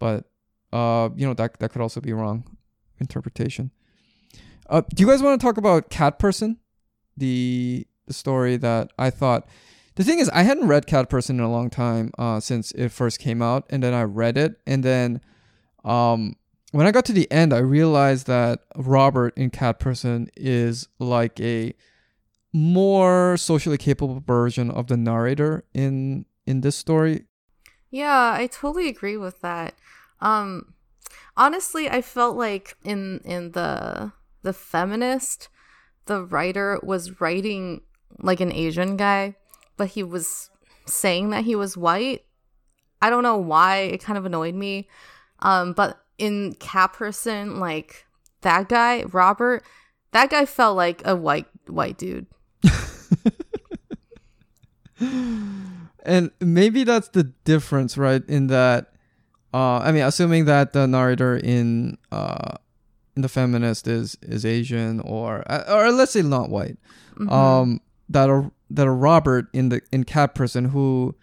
But 0.00 0.24
uh, 0.72 1.10
you 1.14 1.24
know 1.24 1.34
that 1.34 1.60
that 1.60 1.70
could 1.70 1.80
also 1.80 2.00
be 2.00 2.12
wrong 2.12 2.56
interpretation. 2.98 3.70
Uh, 4.68 4.82
do 4.92 5.00
you 5.00 5.06
guys 5.08 5.22
want 5.22 5.40
to 5.40 5.46
talk 5.46 5.56
about 5.56 5.88
Cat 5.88 6.18
Person, 6.18 6.58
the 7.16 7.86
the 8.06 8.12
story 8.12 8.56
that 8.56 8.90
I 8.98 9.10
thought? 9.10 9.46
The 9.98 10.04
thing 10.04 10.20
is, 10.20 10.28
I 10.28 10.42
hadn't 10.42 10.68
read 10.68 10.86
Cat 10.86 11.10
Person 11.10 11.40
in 11.40 11.44
a 11.44 11.50
long 11.50 11.70
time 11.70 12.12
uh, 12.16 12.38
since 12.38 12.70
it 12.70 12.90
first 12.90 13.18
came 13.18 13.42
out, 13.42 13.66
and 13.68 13.82
then 13.82 13.92
I 13.92 14.04
read 14.04 14.38
it, 14.38 14.60
and 14.64 14.84
then 14.84 15.20
um, 15.84 16.36
when 16.70 16.86
I 16.86 16.92
got 16.92 17.04
to 17.06 17.12
the 17.12 17.28
end, 17.32 17.52
I 17.52 17.58
realized 17.58 18.28
that 18.28 18.60
Robert 18.76 19.36
in 19.36 19.50
Cat 19.50 19.80
Person 19.80 20.30
is 20.36 20.86
like 21.00 21.40
a 21.40 21.74
more 22.52 23.36
socially 23.36 23.76
capable 23.76 24.22
version 24.24 24.70
of 24.70 24.86
the 24.86 24.96
narrator 24.96 25.64
in 25.74 26.26
in 26.46 26.60
this 26.60 26.76
story. 26.76 27.24
Yeah, 27.90 28.36
I 28.38 28.46
totally 28.46 28.86
agree 28.86 29.16
with 29.16 29.40
that. 29.40 29.74
Um 30.20 30.74
honestly, 31.36 31.90
I 31.90 32.02
felt 32.02 32.36
like 32.36 32.76
in 32.84 33.20
in 33.24 33.50
the 33.50 34.12
the 34.42 34.52
feminist, 34.52 35.48
the 36.06 36.22
writer 36.22 36.78
was 36.84 37.20
writing 37.20 37.82
like 38.20 38.40
an 38.40 38.52
Asian 38.52 38.96
guy, 38.96 39.36
but 39.78 39.88
he 39.88 40.02
was 40.02 40.50
saying 40.86 41.30
that 41.30 41.44
he 41.44 41.56
was 41.56 41.74
white. 41.76 42.24
I 43.00 43.08
don't 43.08 43.22
know 43.22 43.38
why, 43.38 43.78
it 43.78 44.02
kind 44.02 44.18
of 44.18 44.26
annoyed 44.26 44.54
me. 44.54 44.88
Um 45.40 45.72
but 45.72 46.04
in 46.18 46.54
Cat 46.60 46.92
Person, 46.92 47.58
like 47.60 48.04
that 48.42 48.68
guy, 48.68 49.04
Robert, 49.04 49.64
that 50.12 50.28
guy 50.30 50.44
felt 50.44 50.76
like 50.76 51.00
a 51.06 51.16
white 51.16 51.46
white 51.66 51.96
dude. 51.96 52.26
And 56.04 56.30
maybe 56.40 56.84
that's 56.84 57.08
the 57.08 57.24
difference, 57.44 57.98
right? 57.98 58.22
In 58.28 58.46
that, 58.46 58.92
uh, 59.52 59.78
I 59.78 59.92
mean, 59.92 60.02
assuming 60.04 60.46
that 60.46 60.72
the 60.72 60.86
narrator 60.86 61.36
in 61.36 61.98
uh, 62.10 62.54
in 63.14 63.22
the 63.22 63.28
feminist 63.28 63.86
is 63.86 64.16
is 64.22 64.46
Asian 64.46 65.00
or 65.00 65.44
uh, 65.50 65.64
or 65.68 65.90
let's 65.92 66.12
say 66.12 66.22
not 66.22 66.48
white, 66.50 66.78
Mhm. 67.18 67.30
um, 67.30 67.80
that 68.08 68.28
a 68.30 68.50
that 68.70 68.86
a 68.86 68.90
Robert 68.90 69.46
in 69.52 69.68
the 69.70 69.80
in 69.92 70.04
Cat 70.04 70.34
Person 70.34 70.66
who 70.66 71.14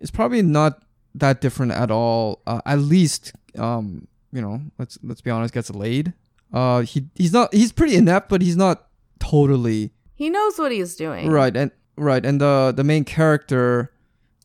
is 0.00 0.10
probably 0.10 0.42
not 0.42 0.82
that 1.14 1.40
different 1.40 1.72
at 1.72 1.90
all. 1.90 2.40
Uh, 2.46 2.60
at 2.66 2.78
least, 2.78 3.32
um, 3.58 4.06
you 4.32 4.40
know, 4.40 4.60
let's 4.78 4.98
let's 5.02 5.20
be 5.20 5.30
honest, 5.30 5.52
gets 5.54 5.70
laid. 5.70 6.12
Uh, 6.52 6.80
he 6.82 7.06
he's 7.14 7.32
not 7.32 7.52
he's 7.54 7.72
pretty 7.72 7.96
inept, 7.96 8.28
but 8.28 8.42
he's 8.42 8.56
not 8.56 8.86
totally 9.18 9.92
he 10.14 10.28
knows 10.30 10.58
what 10.58 10.72
he's 10.72 10.96
doing. 10.96 11.30
Right, 11.30 11.56
and 11.56 11.70
right, 11.96 12.24
and 12.24 12.40
the 12.40 12.72
the 12.76 12.84
main 12.84 13.04
character, 13.04 13.92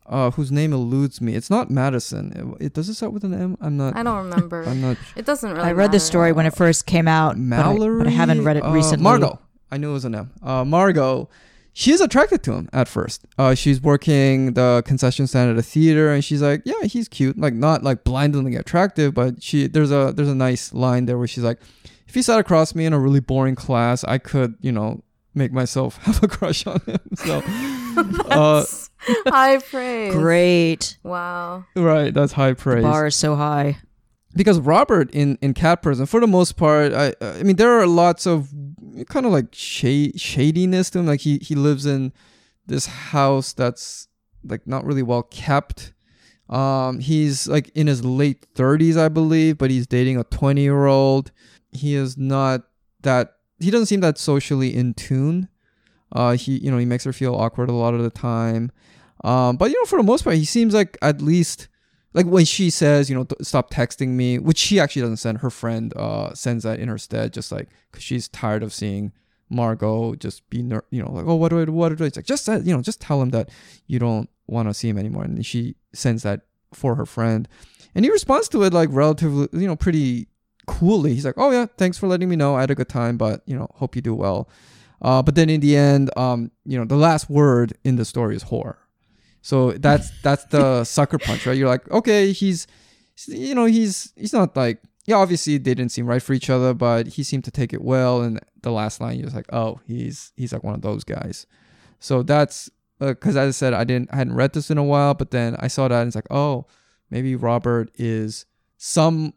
uh, 0.05 0.31
whose 0.31 0.51
name 0.51 0.71
eludes 0.71 1.19
me. 1.19 1.35
It's 1.35 1.49
not 1.49 1.69
Madison. 1.69 2.55
It, 2.59 2.65
it 2.67 2.73
does 2.73 2.87
it 2.89 2.93
start 2.93 3.11
with 3.13 3.23
an 3.23 3.33
M? 3.33 3.57
I'm 3.59 3.75
not. 3.75 3.95
I 3.95 4.03
don't 4.03 4.17
remember. 4.29 4.63
I'm 4.67 4.81
not. 4.81 4.97
It 5.15 5.25
doesn't 5.25 5.51
really 5.51 5.63
I 5.63 5.71
read 5.73 5.91
the 5.91 5.99
story 5.99 6.31
when 6.31 6.45
it 6.45 6.55
first 6.55 6.85
came 6.85 7.07
out, 7.07 7.31
but 7.35 7.41
I, 7.41 7.73
Mallory. 7.73 7.97
but 7.99 8.07
I 8.07 8.11
haven't 8.11 8.43
read 8.43 8.57
it 8.57 8.63
Uh, 8.63 8.71
recently. 8.71 9.03
Margot. 9.03 9.39
I 9.71 9.77
knew 9.77 9.89
it 9.89 9.93
was 9.93 10.05
an 10.05 10.15
M. 10.15 10.31
Uh, 10.43 10.63
Margot. 10.63 11.27
She 11.77 11.91
is 11.91 11.99
attracted 11.99 12.41
to 12.43 12.53
him 12.53 12.69
at 12.71 12.87
first. 12.87 13.25
Uh, 13.37 13.53
she's 13.53 13.81
working 13.81 14.53
the 14.53 14.81
concession 14.85 15.27
stand 15.27 15.51
at 15.51 15.57
a 15.57 15.61
theater, 15.61 16.09
and 16.09 16.23
she's 16.23 16.41
like, 16.41 16.61
"Yeah, 16.63 16.83
he's 16.85 17.09
cute. 17.09 17.37
Like 17.37 17.53
not 17.53 17.83
like 17.83 18.05
blindingly 18.05 18.55
attractive, 18.55 19.13
but 19.13 19.43
she 19.43 19.67
there's 19.67 19.91
a 19.91 20.13
there's 20.15 20.29
a 20.29 20.35
nice 20.35 20.73
line 20.73 21.05
there 21.05 21.17
where 21.17 21.27
she's 21.27 21.43
like, 21.43 21.59
if 22.07 22.15
he 22.15 22.21
sat 22.21 22.39
across 22.39 22.75
me 22.75 22.85
in 22.85 22.93
a 22.93 22.99
really 22.99 23.19
boring 23.19 23.55
class, 23.55 24.05
I 24.05 24.19
could 24.19 24.55
you 24.61 24.71
know 24.71 25.03
make 25.33 25.51
myself 25.51 25.97
have 26.03 26.23
a 26.23 26.29
crush 26.29 26.65
on 26.65 26.79
him. 26.85 26.97
So, 27.17 27.41
uh, 28.29 28.63
High 29.27 29.57
praise. 29.57 30.13
Great. 30.13 30.97
Wow. 31.03 31.65
right, 31.75 32.13
that's 32.13 32.31
high 32.31 32.53
praise. 32.53 32.83
Bar 32.83 33.07
is 33.07 33.15
so 33.15 33.35
high. 33.35 33.79
Because 34.35 34.59
Robert 34.59 35.09
in 35.11 35.37
in 35.41 35.53
Cat 35.53 35.81
Person, 35.81 36.05
for 36.05 36.19
the 36.19 36.27
most 36.27 36.57
part, 36.57 36.93
I 36.93 37.13
I 37.21 37.43
mean 37.43 37.55
there 37.55 37.79
are 37.79 37.87
lots 37.87 38.25
of 38.25 38.49
kind 39.09 39.25
of 39.25 39.31
like 39.31 39.53
shade 39.53 40.19
shadiness 40.19 40.89
to 40.91 40.99
him. 40.99 41.07
Like 41.07 41.21
he 41.21 41.39
he 41.41 41.55
lives 41.55 41.85
in 41.85 42.11
this 42.67 42.85
house 42.85 43.53
that's 43.53 44.07
like 44.43 44.67
not 44.67 44.85
really 44.85 45.03
well 45.03 45.23
kept. 45.23 45.93
Um, 46.49 46.99
he's 46.99 47.47
like 47.47 47.71
in 47.73 47.87
his 47.87 48.03
late 48.03 48.45
thirties, 48.53 48.97
I 48.97 49.09
believe, 49.09 49.57
but 49.57 49.71
he's 49.71 49.87
dating 49.87 50.17
a 50.17 50.23
twenty 50.25 50.61
year 50.61 50.85
old. 50.85 51.31
He 51.71 51.95
is 51.95 52.17
not 52.17 52.63
that. 53.01 53.35
He 53.59 53.71
doesn't 53.71 53.87
seem 53.87 54.01
that 54.01 54.17
socially 54.17 54.75
in 54.75 54.93
tune. 54.93 55.47
Uh, 56.11 56.33
he 56.33 56.57
you 56.57 56.69
know 56.69 56.77
he 56.77 56.85
makes 56.85 57.05
her 57.05 57.13
feel 57.13 57.35
awkward 57.35 57.69
a 57.69 57.73
lot 57.73 57.93
of 57.93 58.03
the 58.03 58.09
time. 58.09 58.71
Um, 59.23 59.55
but 59.55 59.71
you 59.71 59.79
know 59.79 59.85
for 59.85 59.97
the 59.97 60.03
most 60.03 60.23
part, 60.23 60.35
he 60.35 60.45
seems 60.45 60.73
like 60.73 60.97
at 61.01 61.21
least 61.21 61.67
like 62.15 62.25
when 62.25 62.45
she 62.45 62.69
says, 62.69 63.09
you 63.09 63.15
know, 63.15 63.27
stop 63.41 63.69
texting 63.69 64.09
me, 64.09 64.39
which 64.39 64.57
she 64.57 64.79
actually 64.79 65.03
doesn't 65.03 65.17
send. 65.17 65.39
Her 65.39 65.49
friend 65.49 65.93
uh 65.95 66.33
sends 66.33 66.63
that 66.63 66.79
in 66.79 66.87
her 66.87 66.97
stead, 66.97 67.33
just 67.33 67.51
like 67.51 67.69
because 67.91 68.03
she's 68.03 68.27
tired 68.29 68.63
of 68.63 68.73
seeing 68.73 69.11
Margot 69.49 70.15
just 70.15 70.49
be, 70.49 70.63
ner- 70.63 70.85
you 70.89 71.03
know, 71.03 71.11
like, 71.11 71.25
oh, 71.27 71.35
what 71.35 71.49
do 71.49 71.61
I, 71.61 71.65
do? 71.65 71.71
what 71.71 71.89
do 71.89 71.95
I? 71.95 71.97
do? 71.97 72.03
It's 72.05 72.17
like 72.17 72.25
just 72.25 72.45
that, 72.47 72.65
you 72.65 72.75
know, 72.75 72.81
just 72.81 73.01
tell 73.01 73.21
him 73.21 73.29
that 73.29 73.49
you 73.85 73.99
don't 73.99 74.29
want 74.47 74.69
to 74.69 74.73
see 74.73 74.89
him 74.89 74.97
anymore, 74.97 75.23
and 75.23 75.45
she 75.45 75.75
sends 75.93 76.23
that 76.23 76.41
for 76.73 76.95
her 76.95 77.05
friend, 77.05 77.47
and 77.93 78.05
he 78.05 78.11
responds 78.11 78.49
to 78.49 78.63
it 78.63 78.73
like 78.73 78.89
relatively, 78.91 79.47
you 79.51 79.67
know, 79.67 79.75
pretty 79.75 80.27
coolly. 80.67 81.13
He's 81.13 81.25
like, 81.25 81.37
oh 81.37 81.51
yeah, 81.51 81.67
thanks 81.77 81.97
for 81.97 82.07
letting 82.07 82.29
me 82.29 82.35
know. 82.35 82.55
I 82.55 82.61
had 82.61 82.71
a 82.71 82.75
good 82.75 82.89
time, 82.89 83.17
but 83.17 83.41
you 83.45 83.55
know, 83.55 83.67
hope 83.75 83.95
you 83.95 84.01
do 84.01 84.15
well. 84.15 84.49
Uh, 85.01 85.21
but 85.21 85.35
then 85.35 85.49
in 85.49 85.59
the 85.59 85.75
end, 85.75 86.09
um, 86.17 86.51
you 86.63 86.77
know, 86.77 86.85
the 86.85 86.95
last 86.95 87.29
word 87.29 87.73
in 87.83 87.97
the 87.97 88.05
story 88.05 88.35
is 88.35 88.45
whore. 88.45 88.77
So 89.45 89.73
that's 89.73 90.09
that's 90.23 90.43
the 90.45 90.83
sucker 90.85 91.19
punch, 91.19 91.45
right? 91.45 91.55
You're 91.55 91.67
like, 91.67 91.87
okay, 91.91 92.31
he's, 92.31 92.65
you 93.27 93.53
know, 93.53 93.65
he's 93.65 94.11
he's 94.15 94.33
not 94.33 94.57
like, 94.57 94.81
yeah, 95.05 95.17
obviously 95.17 95.59
they 95.59 95.75
didn't 95.75 95.91
seem 95.91 96.07
right 96.07 96.19
for 96.23 96.33
each 96.33 96.49
other, 96.49 96.73
but 96.73 97.09
he 97.09 97.21
seemed 97.21 97.43
to 97.43 97.51
take 97.51 97.71
it 97.71 97.83
well. 97.83 98.23
And 98.23 98.39
the 98.63 98.71
last 98.71 98.99
line, 98.99 99.17
you're 99.17 99.25
just 99.25 99.35
like, 99.35 99.53
oh, 99.53 99.81
he's 99.85 100.33
he's 100.35 100.51
like 100.51 100.63
one 100.63 100.73
of 100.73 100.81
those 100.81 101.03
guys. 101.03 101.45
So 101.99 102.23
that's 102.23 102.71
because 102.99 103.37
as 103.37 103.49
I 103.49 103.51
said, 103.51 103.75
I 103.75 103.83
didn't 103.83 104.11
I 104.11 104.15
hadn't 104.15 104.33
read 104.33 104.53
this 104.53 104.71
in 104.71 104.79
a 104.79 104.83
while, 104.83 105.13
but 105.13 105.29
then 105.29 105.55
I 105.59 105.67
saw 105.67 105.87
that 105.89 105.99
and 105.99 106.07
it's 106.07 106.15
like, 106.15 106.31
oh, 106.31 106.65
maybe 107.11 107.35
Robert 107.35 107.91
is 107.93 108.47
some 108.77 109.35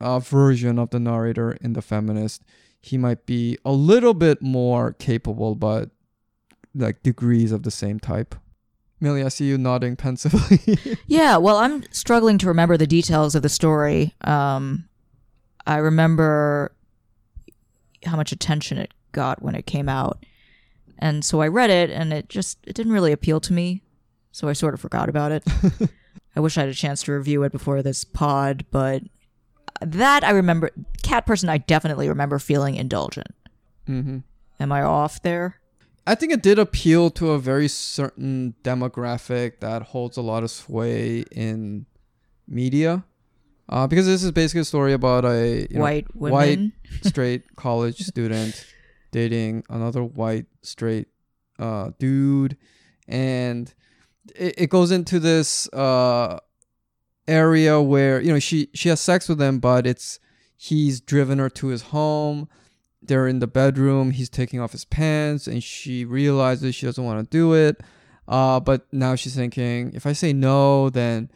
uh, 0.00 0.18
version 0.18 0.80
of 0.80 0.90
the 0.90 0.98
narrator 0.98 1.52
in 1.60 1.74
the 1.74 1.82
feminist. 1.82 2.42
He 2.80 2.98
might 2.98 3.24
be 3.24 3.56
a 3.64 3.70
little 3.70 4.14
bit 4.14 4.42
more 4.42 4.94
capable, 4.94 5.54
but 5.54 5.90
like 6.74 7.04
degrees 7.04 7.52
of 7.52 7.62
the 7.62 7.70
same 7.70 8.00
type. 8.00 8.34
Millie, 9.00 9.22
I 9.24 9.28
see 9.28 9.44
you 9.46 9.58
nodding 9.58 9.96
pensively. 9.96 10.78
Yeah, 11.06 11.36
well, 11.36 11.58
I'm 11.58 11.82
struggling 11.92 12.38
to 12.38 12.46
remember 12.46 12.76
the 12.76 12.86
details 12.86 13.34
of 13.34 13.42
the 13.42 13.48
story. 13.48 14.14
Um, 14.22 14.88
I 15.66 15.76
remember 15.76 16.74
how 18.04 18.16
much 18.16 18.32
attention 18.32 18.78
it 18.78 18.92
got 19.12 19.42
when 19.42 19.54
it 19.54 19.66
came 19.66 19.88
out, 19.88 20.24
and 20.98 21.24
so 21.24 21.40
I 21.42 21.48
read 21.48 21.70
it, 21.70 21.90
and 21.90 22.12
it 22.12 22.28
just 22.28 22.58
it 22.66 22.74
didn't 22.74 22.92
really 22.92 23.12
appeal 23.12 23.40
to 23.40 23.52
me. 23.52 23.82
So 24.32 24.48
I 24.48 24.52
sort 24.54 24.74
of 24.74 24.80
forgot 24.80 25.08
about 25.08 25.32
it. 25.32 25.44
I 26.36 26.40
wish 26.40 26.56
I 26.58 26.62
had 26.62 26.70
a 26.70 26.74
chance 26.74 27.02
to 27.04 27.12
review 27.12 27.42
it 27.44 27.52
before 27.52 27.82
this 27.82 28.04
pod, 28.04 28.64
but 28.70 29.02
that 29.80 30.24
I 30.24 30.30
remember. 30.30 30.70
Cat 31.02 31.26
person, 31.26 31.48
I 31.48 31.58
definitely 31.58 32.08
remember 32.08 32.38
feeling 32.38 32.76
indulgent. 32.76 33.28
hmm 33.86 34.18
Am 34.58 34.72
I 34.72 34.82
off 34.82 35.20
there? 35.22 35.60
I 36.06 36.14
think 36.14 36.32
it 36.32 36.42
did 36.42 36.58
appeal 36.58 37.10
to 37.10 37.30
a 37.30 37.38
very 37.38 37.68
certain 37.68 38.54
demographic 38.62 39.60
that 39.60 39.82
holds 39.82 40.16
a 40.16 40.22
lot 40.22 40.42
of 40.42 40.50
sway 40.50 41.24
in 41.30 41.86
media. 42.46 43.04
Uh, 43.68 43.86
because 43.86 44.04
this 44.06 44.22
is 44.22 44.30
basically 44.30 44.60
a 44.60 44.64
story 44.64 44.92
about 44.92 45.24
a 45.24 45.66
you 45.70 45.76
know, 45.76 45.80
White 45.80 46.14
women. 46.14 46.32
white 46.92 47.04
straight 47.06 47.44
college 47.56 48.00
student 48.00 48.66
dating 49.10 49.64
another 49.70 50.04
white 50.04 50.44
straight 50.60 51.08
uh, 51.58 51.90
dude, 51.98 52.58
and 53.08 53.72
it, 54.34 54.54
it 54.58 54.70
goes 54.70 54.90
into 54.90 55.18
this 55.18 55.66
uh, 55.72 56.38
area 57.26 57.80
where 57.80 58.20
you 58.20 58.32
know 58.32 58.38
she 58.38 58.68
she 58.74 58.90
has 58.90 59.00
sex 59.00 59.30
with 59.30 59.40
him, 59.40 59.60
but 59.60 59.86
it's 59.86 60.18
he's 60.56 61.00
driven 61.00 61.38
her 61.38 61.48
to 61.48 61.68
his 61.68 61.82
home. 61.82 62.48
They're 63.06 63.28
in 63.28 63.38
the 63.38 63.46
bedroom. 63.46 64.10
He's 64.12 64.28
taking 64.28 64.60
off 64.60 64.72
his 64.72 64.84
pants, 64.84 65.46
and 65.46 65.62
she 65.62 66.04
realizes 66.04 66.74
she 66.74 66.86
doesn't 66.86 67.04
want 67.04 67.30
to 67.30 67.36
do 67.36 67.54
it. 67.54 67.82
Uh, 68.26 68.60
but 68.60 68.86
now 68.92 69.14
she's 69.14 69.34
thinking, 69.34 69.92
if 69.94 70.06
I 70.06 70.12
say 70.12 70.32
no, 70.32 70.88
then 70.90 71.30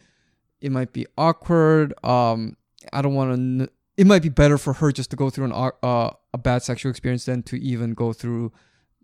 it 0.61 0.71
might 0.71 0.93
be 0.93 1.05
awkward. 1.17 1.93
Um, 2.03 2.57
I 2.91 3.01
don't 3.01 3.13
want 3.13 3.59
to. 3.59 3.69
It 3.97 4.07
might 4.07 4.21
be 4.21 4.29
better 4.29 4.57
for 4.57 4.73
her 4.73 4.91
just 4.91 5.09
to 5.11 5.15
go 5.15 5.29
through 5.29 5.45
an 5.45 5.71
uh, 5.83 6.11
a 6.33 6.37
bad 6.37 6.63
sexual 6.63 6.89
experience 6.89 7.25
than 7.25 7.43
to 7.43 7.57
even 7.57 7.93
go 7.93 8.13
through 8.13 8.51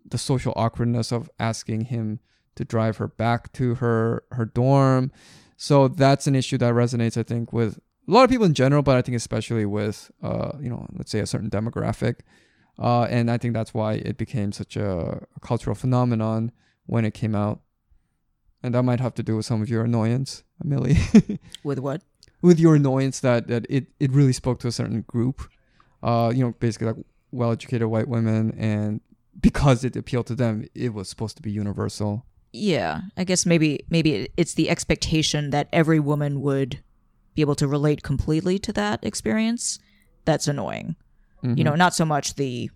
the 0.04 0.18
social 0.18 0.52
awkwardness 0.56 1.12
of 1.12 1.28
asking 1.38 1.86
him 1.86 2.20
to 2.54 2.64
drive 2.64 2.96
her 2.96 3.08
back 3.08 3.52
to 3.52 3.76
her 3.76 4.24
her 4.32 4.44
dorm. 4.44 5.12
So 5.56 5.88
that's 5.88 6.26
an 6.26 6.34
issue 6.34 6.58
that 6.58 6.74
resonates, 6.74 7.16
I 7.16 7.22
think, 7.22 7.52
with 7.52 7.78
a 8.08 8.10
lot 8.10 8.24
of 8.24 8.30
people 8.30 8.46
in 8.46 8.54
general, 8.54 8.82
but 8.82 8.96
I 8.96 9.02
think 9.02 9.16
especially 9.16 9.66
with 9.66 10.10
uh, 10.22 10.52
you 10.60 10.68
know, 10.68 10.86
let's 10.96 11.10
say 11.10 11.20
a 11.20 11.26
certain 11.26 11.50
demographic. 11.50 12.20
Uh, 12.78 13.04
and 13.04 13.30
I 13.30 13.38
think 13.38 13.54
that's 13.54 13.72
why 13.72 13.94
it 13.94 14.16
became 14.18 14.52
such 14.52 14.76
a, 14.76 15.26
cultural 15.40 15.74
phenomenon 15.74 16.52
when 16.86 17.04
it 17.04 17.14
came 17.14 17.34
out. 17.34 17.60
And 18.62 18.74
that 18.74 18.82
might 18.82 19.00
have 19.00 19.14
to 19.14 19.22
do 19.22 19.36
with 19.36 19.46
some 19.46 19.62
of 19.62 19.68
your 19.68 19.84
annoyance, 19.84 20.42
Millie. 20.62 20.98
With 21.62 21.78
what? 21.78 22.02
with 22.42 22.60
your 22.60 22.74
annoyance 22.74 23.20
that, 23.20 23.48
that 23.48 23.66
it, 23.68 23.86
it 23.98 24.10
really 24.12 24.32
spoke 24.32 24.60
to 24.60 24.68
a 24.68 24.72
certain 24.72 25.02
group. 25.02 25.42
Uh, 26.02 26.32
you 26.34 26.44
know, 26.44 26.54
basically 26.60 26.88
like 26.88 26.96
well 27.32 27.50
educated 27.50 27.88
white 27.88 28.08
women 28.08 28.54
and 28.58 29.00
because 29.40 29.84
it 29.84 29.96
appealed 29.96 30.26
to 30.26 30.34
them, 30.34 30.66
it 30.74 30.94
was 30.94 31.08
supposed 31.08 31.36
to 31.36 31.42
be 31.42 31.50
universal. 31.50 32.24
Yeah, 32.52 33.02
I 33.16 33.24
guess 33.24 33.44
maybe 33.44 33.84
maybe 33.90 34.28
it's 34.36 34.54
the 34.54 34.70
expectation 34.70 35.50
that 35.50 35.68
every 35.72 36.00
woman 36.00 36.40
would 36.40 36.82
be 37.34 37.42
able 37.42 37.54
to 37.56 37.68
relate 37.68 38.02
completely 38.02 38.58
to 38.60 38.72
that 38.72 39.04
experience. 39.04 39.78
That's 40.24 40.48
annoying. 40.48 40.96
You 41.42 41.62
know, 41.64 41.74
not 41.74 41.94
so 41.94 42.04
much 42.04 42.34
the 42.34 42.70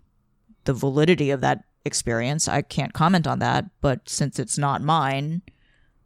the 0.65 0.73
validity 0.73 1.31
of 1.31 1.41
that 1.41 1.65
experience. 1.85 2.47
I 2.47 2.63
can't 2.63 2.93
comment 2.93 3.27
on 3.27 3.39
that, 3.41 3.65
but 3.81 4.09
since 4.09 4.39
it's 4.39 4.59
not 4.59 4.83
mine, 4.83 5.43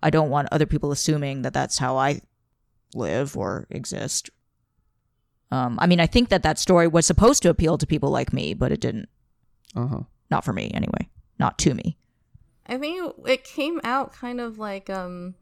I 0.03 0.11
don't 0.11 0.31
want 0.31 0.49
other 0.51 0.67
people 0.67 0.93
assuming 0.93 1.43
that 1.43 1.53
that's 1.53 1.79
how 1.79 1.97
I 1.97 2.21
live 2.95 3.37
or 3.37 3.67
exist. 3.71 4.31
Um, 5.51 5.79
I 5.81 5.87
mean, 5.87 6.01
I 6.01 6.07
think 6.07 6.31
that 6.31 6.43
that 6.43 6.59
story 6.59 6.89
was 6.89 7.07
supposed 7.07 7.43
to 7.43 7.51
appeal 7.51 7.77
to 7.79 7.87
people 7.87 8.11
like 8.11 8.33
me, 8.33 8.55
but 8.55 8.73
it 8.73 8.81
didn't. 8.81 9.09
Uh 9.77 9.87
huh. 9.87 10.01
Not 10.31 10.45
for 10.45 10.53
me, 10.53 10.71
anyway. 10.73 11.09
Not 11.39 11.59
to 11.61 11.75
me. 11.75 11.97
I 12.67 12.79
think 12.79 13.15
it 13.27 13.45
came 13.45 13.81
out 13.85 14.13
kind 14.13 14.41
of 14.41 14.59
like 14.59 14.89
um 14.89 15.35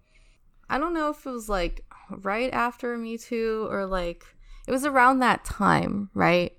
I 0.69 0.79
don't 0.79 0.95
know 0.95 1.11
if 1.11 1.25
it 1.27 1.31
was 1.31 1.49
like 1.49 1.85
right 2.11 2.53
after 2.53 2.97
Me 2.97 3.17
Too 3.17 3.69
or 3.71 3.87
like 3.87 4.25
it 4.67 4.73
was 4.73 4.85
around 4.85 5.21
that 5.21 5.45
time, 5.45 6.11
right? 6.15 6.57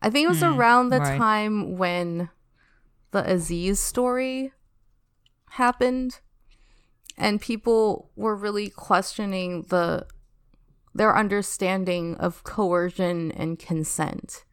I 0.00 0.10
think 0.10 0.26
it 0.26 0.28
was 0.28 0.42
mm, 0.42 0.56
around 0.56 0.90
the 0.90 1.00
right. 1.00 1.18
time 1.18 1.76
when 1.76 2.30
the 3.10 3.28
Aziz 3.30 3.80
story 3.80 4.52
happened 5.50 6.20
and 7.16 7.40
people 7.40 8.10
were 8.14 8.36
really 8.36 8.70
questioning 8.70 9.62
the 9.68 10.06
their 10.94 11.16
understanding 11.16 12.16
of 12.16 12.42
coercion 12.44 13.30
and 13.32 13.58
consent. 13.58 14.44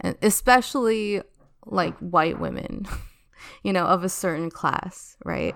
And 0.00 0.16
especially 0.22 1.22
like 1.66 1.96
white 1.98 2.40
women, 2.40 2.86
you 3.62 3.72
know, 3.72 3.84
of 3.84 4.04
a 4.04 4.08
certain 4.08 4.50
class, 4.50 5.16
right? 5.24 5.54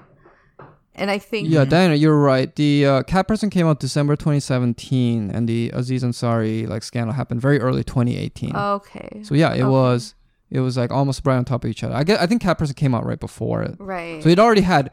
And 1.00 1.10
I 1.10 1.18
think 1.18 1.48
Yeah, 1.48 1.64
Diana, 1.64 1.94
you're 1.94 2.20
right. 2.20 2.54
The 2.54 2.84
uh, 2.84 3.02
Cat 3.04 3.26
Person 3.26 3.48
came 3.48 3.66
out 3.66 3.80
December 3.80 4.16
2017, 4.16 5.30
and 5.30 5.48
the 5.48 5.70
Aziz 5.72 6.04
Ansari 6.04 6.68
like 6.68 6.82
scandal 6.82 7.14
happened 7.14 7.40
very 7.40 7.58
early 7.58 7.82
2018. 7.82 8.54
okay. 8.54 9.22
so 9.24 9.34
yeah, 9.34 9.54
it 9.54 9.62
okay. 9.62 9.64
was 9.64 10.14
it 10.50 10.60
was 10.60 10.76
like 10.76 10.90
almost 10.90 11.22
right 11.24 11.36
on 11.36 11.46
top 11.46 11.64
of 11.64 11.70
each 11.70 11.82
other. 11.82 11.94
I 11.94 12.04
get 12.04 12.20
I 12.20 12.26
think 12.26 12.42
Cat 12.42 12.58
Person 12.58 12.74
came 12.74 12.94
out 12.94 13.06
right 13.06 13.18
before 13.18 13.62
it, 13.62 13.76
right. 13.78 14.22
so 14.22 14.28
it 14.28 14.38
already 14.38 14.60
had 14.60 14.90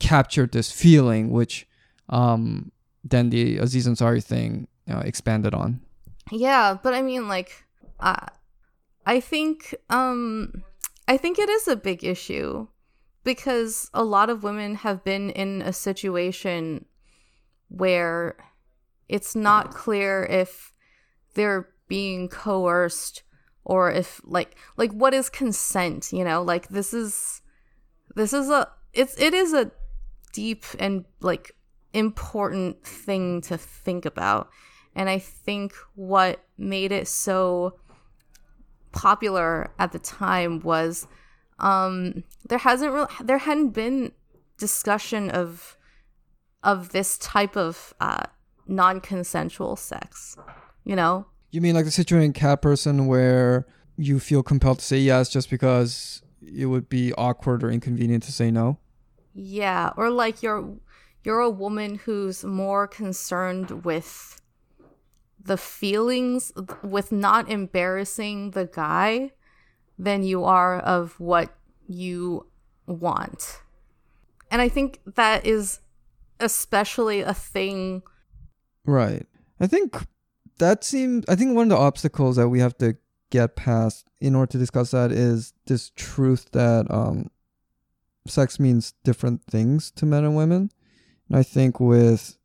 captured 0.00 0.50
this 0.50 0.72
feeling, 0.72 1.30
which 1.30 1.68
um 2.08 2.72
then 3.04 3.30
the 3.30 3.58
Aziz 3.58 3.86
Ansari 3.86 4.24
thing 4.24 4.66
uh, 4.90 5.02
expanded 5.04 5.54
on. 5.54 5.80
Yeah, 6.32 6.76
but 6.82 6.94
I 6.94 7.02
mean 7.02 7.28
like 7.28 7.64
I 8.00 8.28
I 9.06 9.20
think 9.20 9.72
um 9.88 10.64
I 11.06 11.16
think 11.16 11.38
it 11.38 11.48
is 11.48 11.68
a 11.68 11.76
big 11.76 12.02
issue 12.02 12.66
because 13.24 13.90
a 13.94 14.04
lot 14.04 14.30
of 14.30 14.42
women 14.42 14.76
have 14.76 15.02
been 15.02 15.30
in 15.30 15.62
a 15.62 15.72
situation 15.72 16.84
where 17.68 18.36
it's 19.08 19.34
not 19.34 19.74
clear 19.74 20.24
if 20.24 20.72
they're 21.34 21.70
being 21.88 22.28
coerced 22.28 23.22
or 23.64 23.90
if 23.90 24.20
like 24.24 24.56
like 24.76 24.92
what 24.92 25.14
is 25.14 25.28
consent 25.28 26.12
you 26.12 26.22
know? 26.22 26.42
Like 26.42 26.68
this 26.68 26.94
is 26.94 27.40
this 28.14 28.32
is 28.32 28.48
a 28.50 28.68
it's 28.92 29.18
it 29.18 29.34
is 29.34 29.52
a 29.52 29.72
deep 30.32 30.64
and 30.78 31.04
like 31.20 31.52
important 31.92 32.84
thing 32.84 33.40
to 33.42 33.56
think 33.56 34.04
about. 34.04 34.50
And 34.96 35.08
i 35.08 35.18
think 35.18 35.74
what 35.96 36.44
made 36.56 36.92
it 36.92 37.08
so 37.08 37.78
popular 38.92 39.72
at 39.78 39.90
the 39.90 39.98
time 39.98 40.60
was 40.60 41.08
um 41.58 42.24
there 42.48 42.58
hasn't 42.58 42.92
really 42.92 43.08
there 43.22 43.38
hadn't 43.38 43.70
been 43.70 44.12
discussion 44.58 45.30
of 45.30 45.76
of 46.62 46.90
this 46.90 47.18
type 47.18 47.56
of 47.56 47.94
uh 48.00 48.24
non-consensual 48.66 49.76
sex 49.76 50.36
you 50.84 50.96
know 50.96 51.26
You 51.50 51.60
mean 51.60 51.74
like 51.74 51.84
the 51.84 51.90
situation 51.90 52.24
in 52.24 52.32
cat 52.32 52.62
person 52.62 53.06
where 53.06 53.66
you 53.96 54.18
feel 54.18 54.42
compelled 54.42 54.80
to 54.80 54.84
say 54.84 54.98
yes 54.98 55.28
just 55.28 55.48
because 55.50 56.22
it 56.42 56.66
would 56.66 56.88
be 56.88 57.12
awkward 57.14 57.62
or 57.62 57.70
inconvenient 57.70 58.22
to 58.24 58.32
say 58.32 58.50
no? 58.50 58.78
Yeah, 59.34 59.92
or 59.96 60.10
like 60.10 60.42
you're 60.42 60.76
you're 61.22 61.40
a 61.40 61.50
woman 61.50 61.96
who's 62.04 62.44
more 62.44 62.86
concerned 62.86 63.84
with 63.84 64.40
the 65.42 65.56
feelings 65.56 66.52
with 66.82 67.12
not 67.12 67.48
embarrassing 67.48 68.50
the 68.50 68.66
guy 68.66 69.30
than 69.98 70.22
you 70.22 70.44
are 70.44 70.78
of 70.80 71.18
what 71.20 71.54
you 71.86 72.46
want. 72.86 73.60
And 74.50 74.60
I 74.60 74.68
think 74.68 75.00
that 75.14 75.46
is 75.46 75.80
especially 76.40 77.20
a 77.20 77.34
thing 77.34 78.02
Right. 78.84 79.26
I 79.60 79.66
think 79.66 79.96
that 80.58 80.84
seems. 80.84 81.24
I 81.28 81.36
think 81.36 81.54
one 81.54 81.70
of 81.70 81.78
the 81.78 81.82
obstacles 81.82 82.36
that 82.36 82.48
we 82.48 82.60
have 82.60 82.76
to 82.78 82.96
get 83.30 83.56
past 83.56 84.06
in 84.20 84.34
order 84.34 84.52
to 84.52 84.58
discuss 84.58 84.90
that 84.92 85.10
is 85.10 85.54
this 85.66 85.90
truth 85.90 86.50
that 86.52 86.86
um, 86.90 87.30
sex 88.26 88.60
means 88.60 88.94
different 89.02 89.42
things 89.44 89.90
to 89.92 90.06
men 90.06 90.24
and 90.24 90.36
women. 90.36 90.70
And 91.28 91.38
I 91.38 91.42
think 91.42 91.80
with 91.80 92.36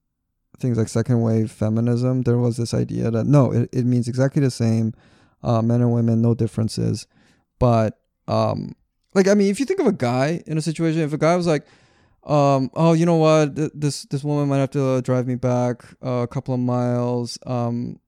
things 0.59 0.77
like 0.77 0.87
second 0.87 1.21
wave 1.21 1.51
feminism, 1.51 2.23
there 2.23 2.37
was 2.37 2.57
this 2.57 2.73
idea 2.73 3.11
that 3.11 3.25
no, 3.25 3.51
it, 3.51 3.69
it 3.71 3.85
means 3.85 4.07
exactly 4.07 4.41
the 4.41 4.51
same. 4.51 4.93
Uh, 5.41 5.61
men 5.61 5.81
and 5.81 5.93
women, 5.93 6.21
no 6.21 6.33
differences. 6.33 7.07
But 7.59 7.99
um, 8.27 8.75
like, 9.13 9.27
I 9.27 9.33
mean, 9.33 9.49
if 9.49 9.59
you 9.59 9.65
think 9.65 9.79
of 9.79 9.87
a 9.87 9.91
guy 9.91 10.41
in 10.47 10.57
a 10.57 10.61
situation, 10.61 11.01
if 11.01 11.13
a 11.13 11.17
guy 11.17 11.35
was 11.35 11.47
like, 11.47 11.65
um 12.25 12.69
oh 12.73 12.91
you 12.93 13.05
know 13.05 13.15
what? 13.15 13.55
Th- 13.55 13.71
this 13.73 14.03
this 14.03 14.23
woman 14.23 14.49
might 14.49 14.57
have 14.57 14.71
to 14.71 15.01
drive 15.01 15.25
me 15.25 15.35
back 15.35 15.83
a 16.01 16.27
couple 16.29 16.53
of 16.53 16.59
miles 16.59 17.39
um 17.45 17.99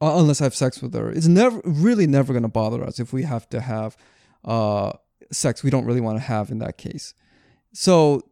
unless 0.00 0.40
i 0.40 0.44
have 0.44 0.54
sex 0.54 0.80
with 0.80 0.94
her. 0.94 1.10
It's 1.10 1.26
never 1.26 1.60
really 1.64 2.06
never 2.06 2.32
going 2.32 2.44
to 2.44 2.48
bother 2.48 2.84
us 2.84 3.00
if 3.00 3.12
we 3.12 3.24
have 3.24 3.48
to 3.50 3.60
have 3.60 3.96
uh 4.44 4.92
sex 5.32 5.64
we 5.64 5.70
don't 5.70 5.84
really 5.84 6.00
want 6.00 6.16
to 6.16 6.22
have 6.22 6.50
in 6.50 6.58
that 6.60 6.78
case. 6.78 7.12
So 7.72 8.22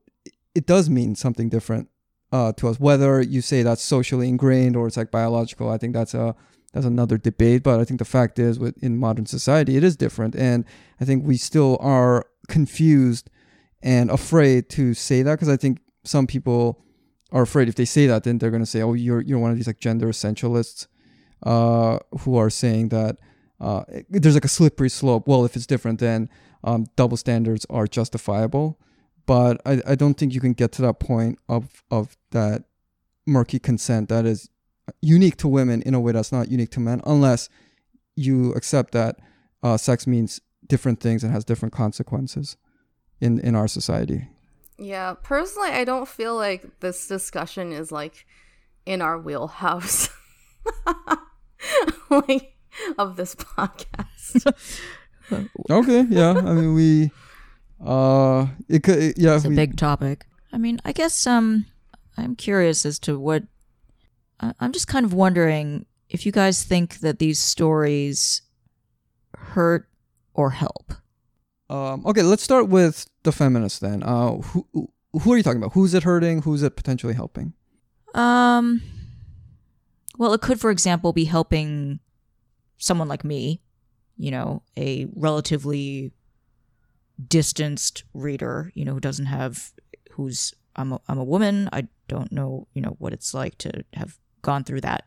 it 0.55 0.67
does 0.67 0.89
mean 0.89 1.17
something 1.17 1.49
different 1.49 1.89
uh 2.31 2.53
to 2.53 2.69
us 2.69 2.79
whether 2.79 3.21
you 3.21 3.43
say 3.43 3.65
that's 3.65 3.83
socially 3.83 4.29
ingrained 4.29 4.77
or 4.77 4.87
it's 4.87 4.97
like 4.97 5.11
biological 5.11 5.69
i 5.71 5.79
think 5.79 5.95
that's 5.95 6.13
a 6.15 6.35
that's 6.77 6.87
another 6.87 7.19
debate 7.19 7.63
but 7.63 7.81
i 7.81 7.85
think 7.85 7.99
the 7.99 8.05
fact 8.05 8.39
is 8.39 8.59
with 8.59 8.77
in 8.83 8.99
modern 8.99 9.27
society 9.27 9.77
it 9.77 9.83
is 9.83 9.97
different 9.97 10.35
and 10.37 10.65
i 11.01 11.05
think 11.05 11.25
we 11.27 11.37
still 11.37 11.77
are 11.81 12.27
confused 12.49 13.31
and 13.83 14.11
afraid 14.11 14.69
to 14.71 14.95
say 14.95 15.23
that 15.23 15.33
because 15.33 15.49
I 15.49 15.57
think 15.57 15.79
some 16.05 16.27
people 16.27 16.83
are 17.33 17.43
afraid 17.43 17.69
if 17.69 17.75
they 17.75 17.85
say 17.85 18.07
that, 18.07 18.25
then 18.25 18.39
they're 18.39 18.51
gonna 18.51 18.67
say, 18.67 18.83
"Oh, 18.83 18.95
you're 18.95 19.21
you're 19.21 19.39
one 19.39 19.51
of 19.51 19.57
these 19.57 19.67
like 19.67 19.81
gender 19.81 20.09
essentialists 20.09 20.87
uh, 21.43 21.99
who 22.21 22.37
are 22.37 22.51
saying 22.51 22.89
that 22.91 23.19
uh, 23.61 23.85
there's 24.11 24.35
like 24.35 24.45
a 24.45 24.49
slippery 24.49 24.89
slope." 24.89 25.29
Well, 25.29 25.45
if 25.45 25.57
it's 25.57 25.67
different, 25.67 26.01
then 26.01 26.29
um, 26.65 26.87
double 26.97 27.17
standards 27.17 27.67
are 27.71 27.87
justifiable. 27.87 28.79
But 29.27 29.61
I, 29.67 29.83
I 29.87 29.95
don't 29.97 30.15
think 30.15 30.35
you 30.35 30.41
can 30.41 30.53
get 30.53 30.73
to 30.73 30.83
that 30.83 31.01
point 31.01 31.39
of 31.49 31.85
of 31.91 32.17
that 32.31 32.65
murky 33.27 33.59
consent 33.59 34.09
that 34.09 34.25
is 34.25 34.49
unique 35.01 35.37
to 35.39 35.49
women 35.49 35.83
in 35.83 35.95
a 35.95 36.01
way 36.01 36.13
that's 36.13 36.33
not 36.33 36.51
unique 36.51 36.71
to 36.71 36.81
men, 36.81 37.01
unless 37.07 37.49
you 38.15 38.53
accept 38.53 38.93
that 38.93 39.19
uh, 39.63 39.77
sex 39.77 40.07
means 40.07 40.41
different 40.67 41.01
things 41.01 41.23
and 41.23 41.33
has 41.33 41.45
different 41.45 41.73
consequences 41.73 42.57
in 43.21 43.39
in 43.41 43.55
our 43.55 43.69
society. 43.69 44.29
Yeah, 44.79 45.15
personally, 45.23 45.71
I 45.71 45.85
don't 45.85 46.09
feel 46.09 46.37
like 46.37 46.81
this 46.81 47.09
discussion 47.09 47.73
is 47.73 47.91
like 47.91 48.27
in 48.85 49.01
our 49.03 49.19
wheelhouse, 49.19 50.09
like 52.11 52.55
of 52.99 53.17
this 53.17 53.35
podcast. 53.35 54.53
Okay, 55.71 56.07
yeah. 56.09 56.31
I 56.31 56.53
mean, 56.53 56.75
we 56.75 57.11
uh, 57.85 58.47
it 58.69 58.83
could 58.83 58.99
it- 59.03 59.19
yeah. 59.19 59.37
It's 59.37 59.45
a 59.45 59.49
we, 59.49 59.57
big 59.57 59.77
topic. 59.77 60.25
I 60.53 60.59
mean, 60.59 60.79
I 60.85 60.93
guess 60.93 61.27
um, 61.27 61.67
I'm 62.17 62.37
curious 62.37 62.87
as 62.87 62.99
to 63.01 63.19
what. 63.19 63.43
I- 64.41 64.55
I'm 64.61 64.73
just 64.73 64.87
kind 64.89 65.05
of 65.07 65.13
wondering 65.13 65.87
if 66.09 66.25
you 66.27 66.33
guys 66.33 66.63
think 66.65 67.01
that 67.01 67.19
these 67.19 67.39
stories 67.39 68.43
hurt 69.37 69.89
or 70.35 70.51
help. 70.51 70.93
um, 71.71 72.05
okay, 72.07 72.23
let's 72.23 72.43
start 72.43 72.69
with 72.69 73.09
the 73.25 73.33
feminists 73.33 73.79
then. 73.81 74.03
Uh, 74.03 74.37
who 74.37 74.67
who 75.13 75.33
are 75.33 75.37
you 75.37 75.43
talking 75.43 75.61
about? 75.63 75.73
Who's 75.73 75.95
it 75.95 76.03
hurting? 76.05 76.43
Who's 76.43 76.63
it 76.63 76.77
potentially 76.77 77.15
helping? 77.15 77.55
Um, 78.15 78.83
well, 80.19 80.33
it 80.35 80.41
could, 80.43 80.61
for 80.61 80.71
example, 80.71 81.13
be 81.13 81.25
helping 81.25 82.01
someone 82.79 83.09
like 83.09 83.25
me, 83.25 83.63
you 84.19 84.31
know, 84.31 84.63
a 84.77 85.07
relatively 85.17 86.13
distanced 87.29 88.05
reader, 88.15 88.71
you 88.75 88.85
know, 88.85 88.93
who 88.95 89.01
doesn't 89.01 89.27
have, 89.27 89.73
who's, 90.13 90.55
I'm 90.77 90.93
a, 90.93 91.01
I'm 91.09 91.19
a 91.19 91.25
woman. 91.25 91.69
I 91.73 91.89
don't 92.09 92.31
know, 92.33 92.69
you 92.75 92.83
know, 92.83 92.97
what 92.99 93.13
it's 93.13 93.33
like 93.35 93.57
to 93.59 93.85
have 93.95 94.19
gone 94.47 94.65
through 94.65 94.81
that, 94.81 95.05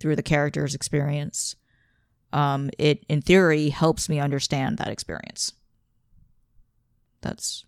through 0.00 0.16
the 0.16 0.22
character's 0.22 0.74
experience. 0.74 1.54
Um, 2.32 2.70
it, 2.78 3.04
in 3.08 3.22
theory, 3.22 3.68
helps 3.68 4.08
me 4.08 4.18
understand 4.18 4.78
that 4.78 4.88
experience. 4.88 5.52
That's 7.20 7.64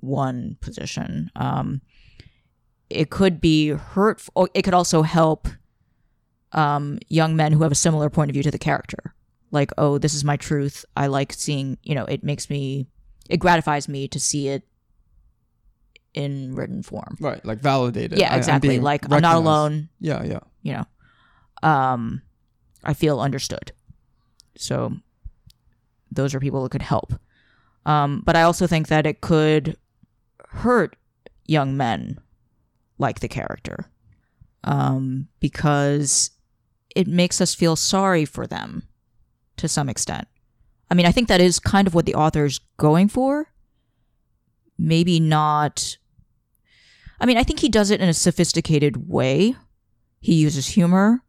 one 0.00 0.58
position. 0.60 1.30
Um, 1.34 1.80
it 2.90 3.08
could 3.10 3.40
be 3.40 3.68
hurtful. 3.68 4.48
It 4.52 4.62
could 4.62 4.74
also 4.74 5.02
help 5.02 5.48
um, 6.52 6.98
young 7.08 7.36
men 7.36 7.52
who 7.52 7.62
have 7.62 7.72
a 7.72 7.76
similar 7.86 8.10
point 8.10 8.30
of 8.30 8.34
view 8.34 8.42
to 8.42 8.50
the 8.50 8.58
character. 8.58 9.14
Like, 9.50 9.72
oh, 9.78 9.98
this 9.98 10.14
is 10.14 10.24
my 10.24 10.36
truth. 10.36 10.84
I 10.96 11.06
like 11.06 11.32
seeing, 11.32 11.78
you 11.82 11.94
know, 11.94 12.04
it 12.04 12.22
makes 12.22 12.50
me, 12.50 12.86
it 13.30 13.38
gratifies 13.38 13.88
me 13.88 14.08
to 14.08 14.20
see 14.20 14.48
it 14.48 14.64
in 16.14 16.54
written 16.54 16.82
form. 16.82 17.16
Right, 17.20 17.44
like 17.44 17.60
validated. 17.60 18.18
Yeah, 18.18 18.32
I- 18.34 18.36
exactly. 18.36 18.68
being 18.70 18.82
like, 18.82 19.10
I'm 19.12 19.20
not 19.22 19.36
alone, 19.36 19.88
Yeah, 20.00 20.22
yeah. 20.24 20.40
you 20.62 20.72
know. 20.74 21.68
Um, 21.68 22.22
I 22.84 22.94
feel 22.94 23.20
understood. 23.20 23.72
So, 24.56 24.92
those 26.10 26.34
are 26.34 26.40
people 26.40 26.62
that 26.62 26.70
could 26.70 26.82
help. 26.82 27.12
Um, 27.86 28.22
but 28.24 28.36
I 28.36 28.42
also 28.42 28.66
think 28.66 28.88
that 28.88 29.06
it 29.06 29.20
could 29.20 29.76
hurt 30.48 30.96
young 31.46 31.76
men 31.76 32.18
like 32.98 33.20
the 33.20 33.28
character 33.28 33.90
um, 34.64 35.28
because 35.40 36.30
it 36.94 37.06
makes 37.06 37.40
us 37.40 37.54
feel 37.54 37.76
sorry 37.76 38.24
for 38.24 38.46
them 38.46 38.82
to 39.56 39.68
some 39.68 39.88
extent. 39.88 40.26
I 40.90 40.94
mean, 40.94 41.06
I 41.06 41.12
think 41.12 41.28
that 41.28 41.40
is 41.40 41.58
kind 41.60 41.86
of 41.86 41.94
what 41.94 42.06
the 42.06 42.14
author's 42.14 42.60
going 42.78 43.08
for. 43.08 43.48
Maybe 44.78 45.18
not. 45.18 45.96
I 47.20 47.26
mean, 47.26 47.36
I 47.36 47.42
think 47.42 47.60
he 47.60 47.68
does 47.68 47.90
it 47.90 48.00
in 48.00 48.08
a 48.08 48.14
sophisticated 48.14 49.08
way. 49.08 49.56
He 50.20 50.34
uses 50.34 50.68
humor. 50.68 51.22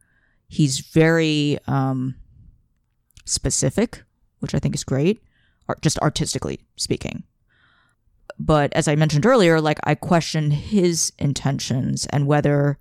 He's 0.47 0.79
very 0.79 1.57
um, 1.67 2.15
specific, 3.25 4.03
which 4.39 4.53
I 4.53 4.59
think 4.59 4.75
is 4.75 4.83
great, 4.83 5.21
just 5.81 5.99
artistically 5.99 6.59
speaking. 6.75 7.23
But 8.39 8.71
as 8.73 8.87
I 8.87 8.95
mentioned 8.95 9.25
earlier, 9.25 9.59
like 9.59 9.79
I 9.83 9.95
question 9.95 10.51
his 10.51 11.11
intentions 11.19 12.07
and 12.07 12.25
whether 12.25 12.79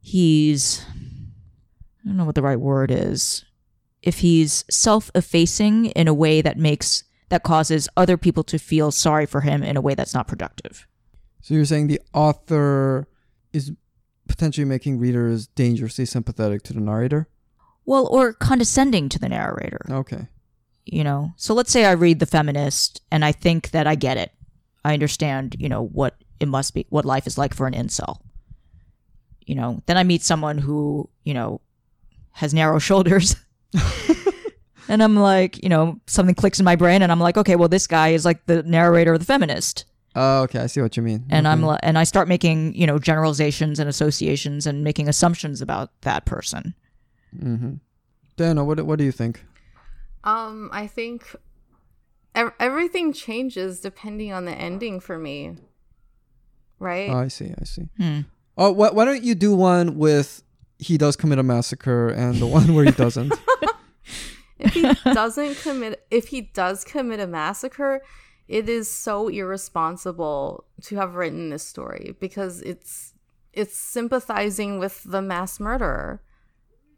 he's 0.00 0.84
I 2.02 2.08
don't 2.08 2.16
know 2.16 2.24
what 2.24 2.34
the 2.34 2.42
right 2.42 2.60
word 2.60 2.90
is. 2.90 3.44
If 4.02 4.20
he's 4.20 4.64
self-effacing 4.70 5.86
in 5.86 6.08
a 6.08 6.14
way 6.14 6.40
that 6.40 6.56
makes 6.56 7.04
that 7.30 7.42
causes 7.42 7.88
other 7.96 8.16
people 8.16 8.44
to 8.44 8.58
feel 8.58 8.92
sorry 8.92 9.26
for 9.26 9.40
him 9.40 9.62
in 9.62 9.76
a 9.76 9.80
way 9.80 9.94
that's 9.94 10.14
not 10.14 10.28
productive. 10.28 10.86
So 11.40 11.54
you're 11.54 11.64
saying 11.64 11.86
the 11.88 12.00
author 12.12 13.08
is 13.52 13.72
potentially 14.28 14.64
making 14.64 14.98
readers 14.98 15.46
dangerously 15.48 16.04
sympathetic 16.04 16.62
to 16.64 16.72
the 16.72 16.80
narrator? 16.80 17.28
Well, 17.84 18.06
or 18.06 18.32
condescending 18.32 19.08
to 19.08 19.18
the 19.18 19.28
narrator. 19.28 19.80
Okay. 19.90 20.28
you 20.84 21.04
know 21.04 21.32
so 21.36 21.54
let's 21.54 21.70
say 21.70 21.84
i 21.84 21.92
read 21.92 22.18
the 22.20 22.26
feminist 22.26 23.02
and 23.12 23.24
i 23.24 23.32
think 23.32 23.70
that 23.70 23.86
i 23.86 23.94
get 23.94 24.16
it 24.16 24.32
i 24.84 24.92
understand 24.94 25.54
you 25.58 25.68
know 25.68 25.84
what 25.86 26.14
it 26.40 26.48
must 26.48 26.74
be 26.74 26.86
what 26.88 27.04
life 27.04 27.26
is 27.26 27.36
like 27.36 27.54
for 27.54 27.66
an 27.66 27.74
incel 27.74 28.16
you 29.46 29.54
know 29.54 29.82
then 29.86 29.96
i 29.98 30.02
meet 30.02 30.22
someone 30.22 30.58
who 30.58 31.08
you 31.22 31.34
know 31.34 31.60
has 32.32 32.54
narrow 32.54 32.78
shoulders 32.88 33.36
and 34.88 35.02
I'm 35.02 35.16
like, 35.16 35.62
you 35.62 35.68
know, 35.68 36.00
something 36.06 36.34
clicks 36.34 36.58
in 36.58 36.64
my 36.64 36.76
brain, 36.76 37.02
and 37.02 37.10
I'm 37.12 37.20
like, 37.20 37.36
okay, 37.36 37.56
well, 37.56 37.68
this 37.68 37.86
guy 37.86 38.08
is 38.08 38.24
like 38.24 38.46
the 38.46 38.62
narrator 38.62 39.12
of 39.14 39.18
the 39.20 39.26
feminist, 39.26 39.84
Oh, 40.16 40.42
okay. 40.42 40.58
I 40.58 40.66
see 40.66 40.80
what 40.80 40.96
you 40.96 41.04
mean. 41.04 41.24
and 41.30 41.46
I'm 41.46 41.62
Okay. 41.64 41.78
and 41.84 41.96
I 41.96 42.02
start 42.04 42.26
making 42.26 42.74
you 42.74 42.86
know 42.86 42.98
generalizations 42.98 43.78
and 43.78 43.88
associations 43.88 44.66
and 44.66 44.82
making 44.82 45.08
assumptions 45.08 45.62
about 45.62 45.90
that 46.02 46.24
person. 46.24 46.74
Mm-hmm. 47.36 47.74
Dana, 48.36 48.64
what 48.64 48.80
what 48.84 48.98
do 48.98 49.04
you 49.04 49.12
think? 49.12 49.44
Um, 50.24 50.68
I 50.72 50.86
think 50.88 51.36
ev- 52.34 52.52
everything 52.58 53.12
changes 53.12 53.80
depending 53.80 54.32
on 54.32 54.44
the 54.46 54.52
ending 54.52 54.98
for 55.00 55.16
me. 55.16 55.56
Right? 56.80 57.10
Oh, 57.10 57.18
I 57.18 57.28
see. 57.28 57.54
I 57.60 57.64
see. 57.64 57.88
Hmm. 57.96 58.20
Oh, 58.56 58.72
why, 58.72 58.90
why 58.90 59.04
don't 59.04 59.22
you 59.22 59.34
do 59.34 59.54
one 59.54 59.96
with 59.96 60.42
he 60.78 60.98
does 60.98 61.14
commit 61.14 61.38
a 61.38 61.42
massacre 61.42 62.08
and 62.08 62.36
the 62.36 62.46
one 62.46 62.74
where 62.74 62.84
he 62.84 62.90
doesn't? 62.92 63.32
if 64.60 64.74
he 64.74 64.82
doesn't 65.12 65.56
commit 65.58 66.04
if 66.10 66.28
he 66.28 66.40
does 66.40 66.84
commit 66.84 67.20
a 67.20 67.26
massacre 67.26 68.02
it 68.50 68.68
is 68.68 68.90
so 68.90 69.28
irresponsible 69.28 70.64
to 70.82 70.96
have 70.96 71.14
written 71.14 71.50
this 71.50 71.62
story 71.64 72.16
because 72.18 72.60
it's 72.62 73.14
it's 73.52 73.76
sympathizing 73.76 74.80
with 74.80 75.04
the 75.04 75.22
mass 75.22 75.60
murderer. 75.60 76.20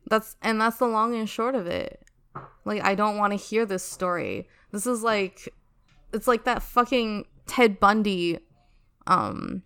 That's 0.09 0.35
and 0.41 0.59
that's 0.59 0.79
the 0.79 0.87
long 0.87 1.15
and 1.15 1.29
short 1.29 1.55
of 1.55 1.67
it. 1.67 2.07
Like 2.65 2.83
i 2.83 2.95
don't 2.95 3.19
want 3.19 3.33
to 3.33 3.37
hear 3.37 3.67
this 3.67 3.85
story. 3.85 4.49
This 4.71 4.87
is 4.87 5.03
like 5.03 5.53
it's 6.15 6.27
like 6.27 6.45
that 6.45 6.63
fucking 6.63 7.27
ted 7.47 7.79
bundy 7.79 8.39
um 9.07 9.63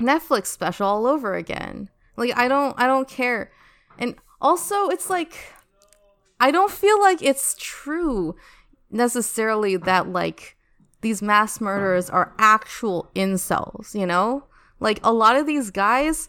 netflix 0.00 0.46
special 0.46 0.86
all 0.86 1.06
over 1.06 1.34
again. 1.34 1.90
Like 2.16 2.34
i 2.38 2.48
don't 2.48 2.74
i 2.80 2.86
don't 2.86 3.06
care. 3.06 3.52
And 3.98 4.14
also 4.40 4.88
it's 4.88 5.10
like 5.10 5.36
I 6.40 6.50
don't 6.50 6.70
feel 6.70 7.00
like 7.00 7.22
it's 7.22 7.56
true 7.58 8.36
necessarily 8.90 9.76
that 9.76 10.08
like 10.08 10.56
these 11.00 11.22
mass 11.22 11.60
murderers 11.60 12.10
are 12.10 12.34
actual 12.38 13.10
incels, 13.14 13.94
you 13.94 14.06
know? 14.06 14.44
Like 14.80 15.00
a 15.02 15.12
lot 15.12 15.36
of 15.36 15.46
these 15.46 15.70
guys, 15.70 16.28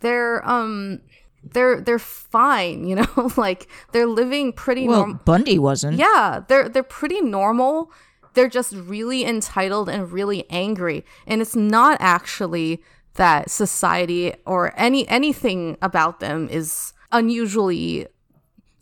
they're 0.00 0.46
um 0.48 1.00
they're 1.44 1.80
they're 1.80 1.98
fine, 1.98 2.86
you 2.86 2.96
know? 3.00 3.30
like 3.36 3.68
they're 3.92 4.06
living 4.06 4.52
pretty 4.52 4.86
Well, 4.86 4.98
normal. 5.00 5.20
Bundy 5.24 5.58
wasn't. 5.58 5.98
Yeah, 5.98 6.40
they're 6.48 6.68
they're 6.68 6.82
pretty 6.82 7.20
normal. 7.20 7.90
They're 8.34 8.48
just 8.48 8.72
really 8.74 9.24
entitled 9.24 9.88
and 9.88 10.12
really 10.12 10.48
angry. 10.50 11.04
And 11.26 11.40
it's 11.42 11.56
not 11.56 11.96
actually 12.00 12.82
that 13.14 13.50
society 13.50 14.34
or 14.46 14.72
any 14.76 15.08
anything 15.08 15.76
about 15.82 16.20
them 16.20 16.48
is 16.48 16.92
unusually 17.10 18.06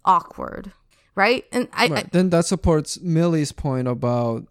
awkward. 0.06 0.72
Right? 1.14 1.44
And 1.50 1.68
I, 1.72 1.86
right. 1.88 2.12
Then 2.12 2.30
that 2.30 2.44
supports 2.44 3.00
Millie's 3.00 3.50
point 3.50 3.88
about 3.88 4.46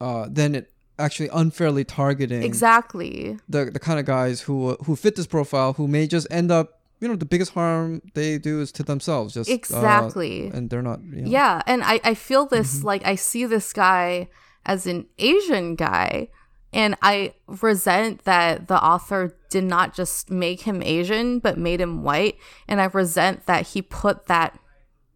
uh, 0.00 0.26
then 0.30 0.54
it 0.54 0.70
actually 0.98 1.30
unfairly 1.32 1.84
targeting 1.84 2.42
exactly. 2.42 3.38
the 3.48 3.66
the 3.66 3.78
kind 3.78 3.98
of 3.98 4.04
guys 4.04 4.42
who 4.42 4.76
who 4.84 4.94
fit 4.94 5.16
this 5.16 5.26
profile 5.26 5.72
who 5.72 5.88
may 5.88 6.06
just 6.06 6.26
end 6.30 6.50
up 6.52 6.80
you 7.00 7.08
know 7.08 7.16
the 7.16 7.24
biggest 7.24 7.54
harm 7.54 8.02
they 8.14 8.38
do 8.38 8.60
is 8.60 8.70
to 8.72 8.82
themselves 8.82 9.34
just 9.34 9.50
uh, 9.50 9.54
Exactly. 9.54 10.48
and 10.48 10.68
they're 10.68 10.82
not 10.82 11.00
you 11.02 11.22
know, 11.22 11.30
Yeah, 11.30 11.62
and 11.66 11.82
I, 11.82 12.00
I 12.04 12.14
feel 12.14 12.46
this 12.46 12.84
like 12.84 13.04
I 13.06 13.14
see 13.14 13.46
this 13.46 13.72
guy 13.72 14.28
as 14.66 14.86
an 14.86 15.06
Asian 15.18 15.74
guy, 15.74 16.28
and 16.72 16.96
I 17.02 17.34
resent 17.46 18.24
that 18.24 18.68
the 18.68 18.82
author 18.82 19.36
did 19.50 19.64
not 19.64 19.94
just 19.94 20.30
make 20.30 20.62
him 20.62 20.82
Asian 20.82 21.38
but 21.38 21.58
made 21.58 21.80
him 21.80 22.02
white, 22.02 22.36
and 22.68 22.80
I 22.80 22.84
resent 22.84 23.46
that 23.46 23.68
he 23.68 23.82
put 23.82 24.26
that 24.26 24.58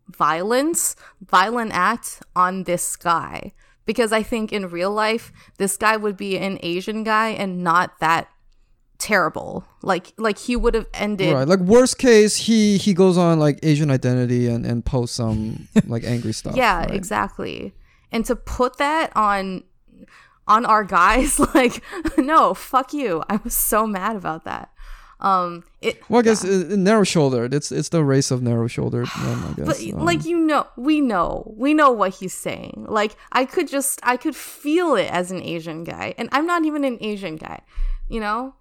violence, 0.08 0.96
violent 1.20 1.72
act 1.72 2.22
on 2.36 2.64
this 2.64 2.96
guy 2.96 3.52
because 3.86 4.12
I 4.12 4.22
think 4.22 4.52
in 4.52 4.68
real 4.68 4.90
life 4.90 5.32
this 5.58 5.76
guy 5.76 5.96
would 5.96 6.16
be 6.16 6.38
an 6.38 6.58
Asian 6.62 7.04
guy 7.04 7.28
and 7.28 7.62
not 7.62 7.98
that 8.00 8.28
terrible. 8.98 9.64
Like 9.82 10.12
like 10.18 10.38
he 10.38 10.56
would 10.56 10.74
have 10.74 10.86
ended 10.94 11.34
Right, 11.34 11.48
like 11.48 11.60
worst 11.60 11.98
case, 11.98 12.36
he 12.36 12.78
he 12.78 12.94
goes 12.94 13.18
on 13.18 13.38
like 13.38 13.58
Asian 13.62 13.90
identity 13.90 14.48
and 14.48 14.64
and 14.64 14.84
posts 14.84 15.16
some 15.16 15.68
like 15.86 16.04
angry 16.04 16.32
stuff. 16.32 16.56
Yeah, 16.56 16.78
right? 16.80 16.90
exactly. 16.90 17.74
And 18.10 18.24
to 18.26 18.36
put 18.36 18.78
that 18.78 19.14
on 19.16 19.64
on 20.46 20.66
our 20.66 20.84
guys, 20.84 21.38
like, 21.54 21.82
no, 22.18 22.54
fuck 22.54 22.92
you. 22.92 23.22
I 23.28 23.36
was 23.42 23.54
so 23.54 23.86
mad 23.86 24.16
about 24.16 24.44
that. 24.44 24.70
Um, 25.20 25.64
it. 25.80 26.02
Well, 26.10 26.20
I 26.20 26.22
guess 26.22 26.44
uh, 26.44 26.66
narrow 26.76 27.04
shouldered. 27.04 27.54
It's 27.54 27.72
it's 27.72 27.88
the 27.88 28.04
race 28.04 28.30
of 28.30 28.42
narrow 28.42 28.66
shouldered 28.66 29.08
men. 29.22 29.38
I 29.38 29.52
guess. 29.54 29.66
But 29.66 29.94
um, 29.94 30.04
like 30.04 30.24
you 30.24 30.38
know, 30.38 30.66
we 30.76 31.00
know, 31.00 31.54
we 31.56 31.72
know 31.72 31.90
what 31.90 32.14
he's 32.14 32.34
saying. 32.34 32.86
Like 32.88 33.16
I 33.32 33.44
could 33.44 33.68
just, 33.68 34.00
I 34.02 34.16
could 34.16 34.36
feel 34.36 34.96
it 34.96 35.10
as 35.10 35.30
an 35.30 35.42
Asian 35.42 35.84
guy, 35.84 36.14
and 36.18 36.28
I'm 36.32 36.46
not 36.46 36.64
even 36.64 36.84
an 36.84 36.98
Asian 37.00 37.36
guy. 37.36 37.60
You 38.08 38.20
know? 38.20 38.54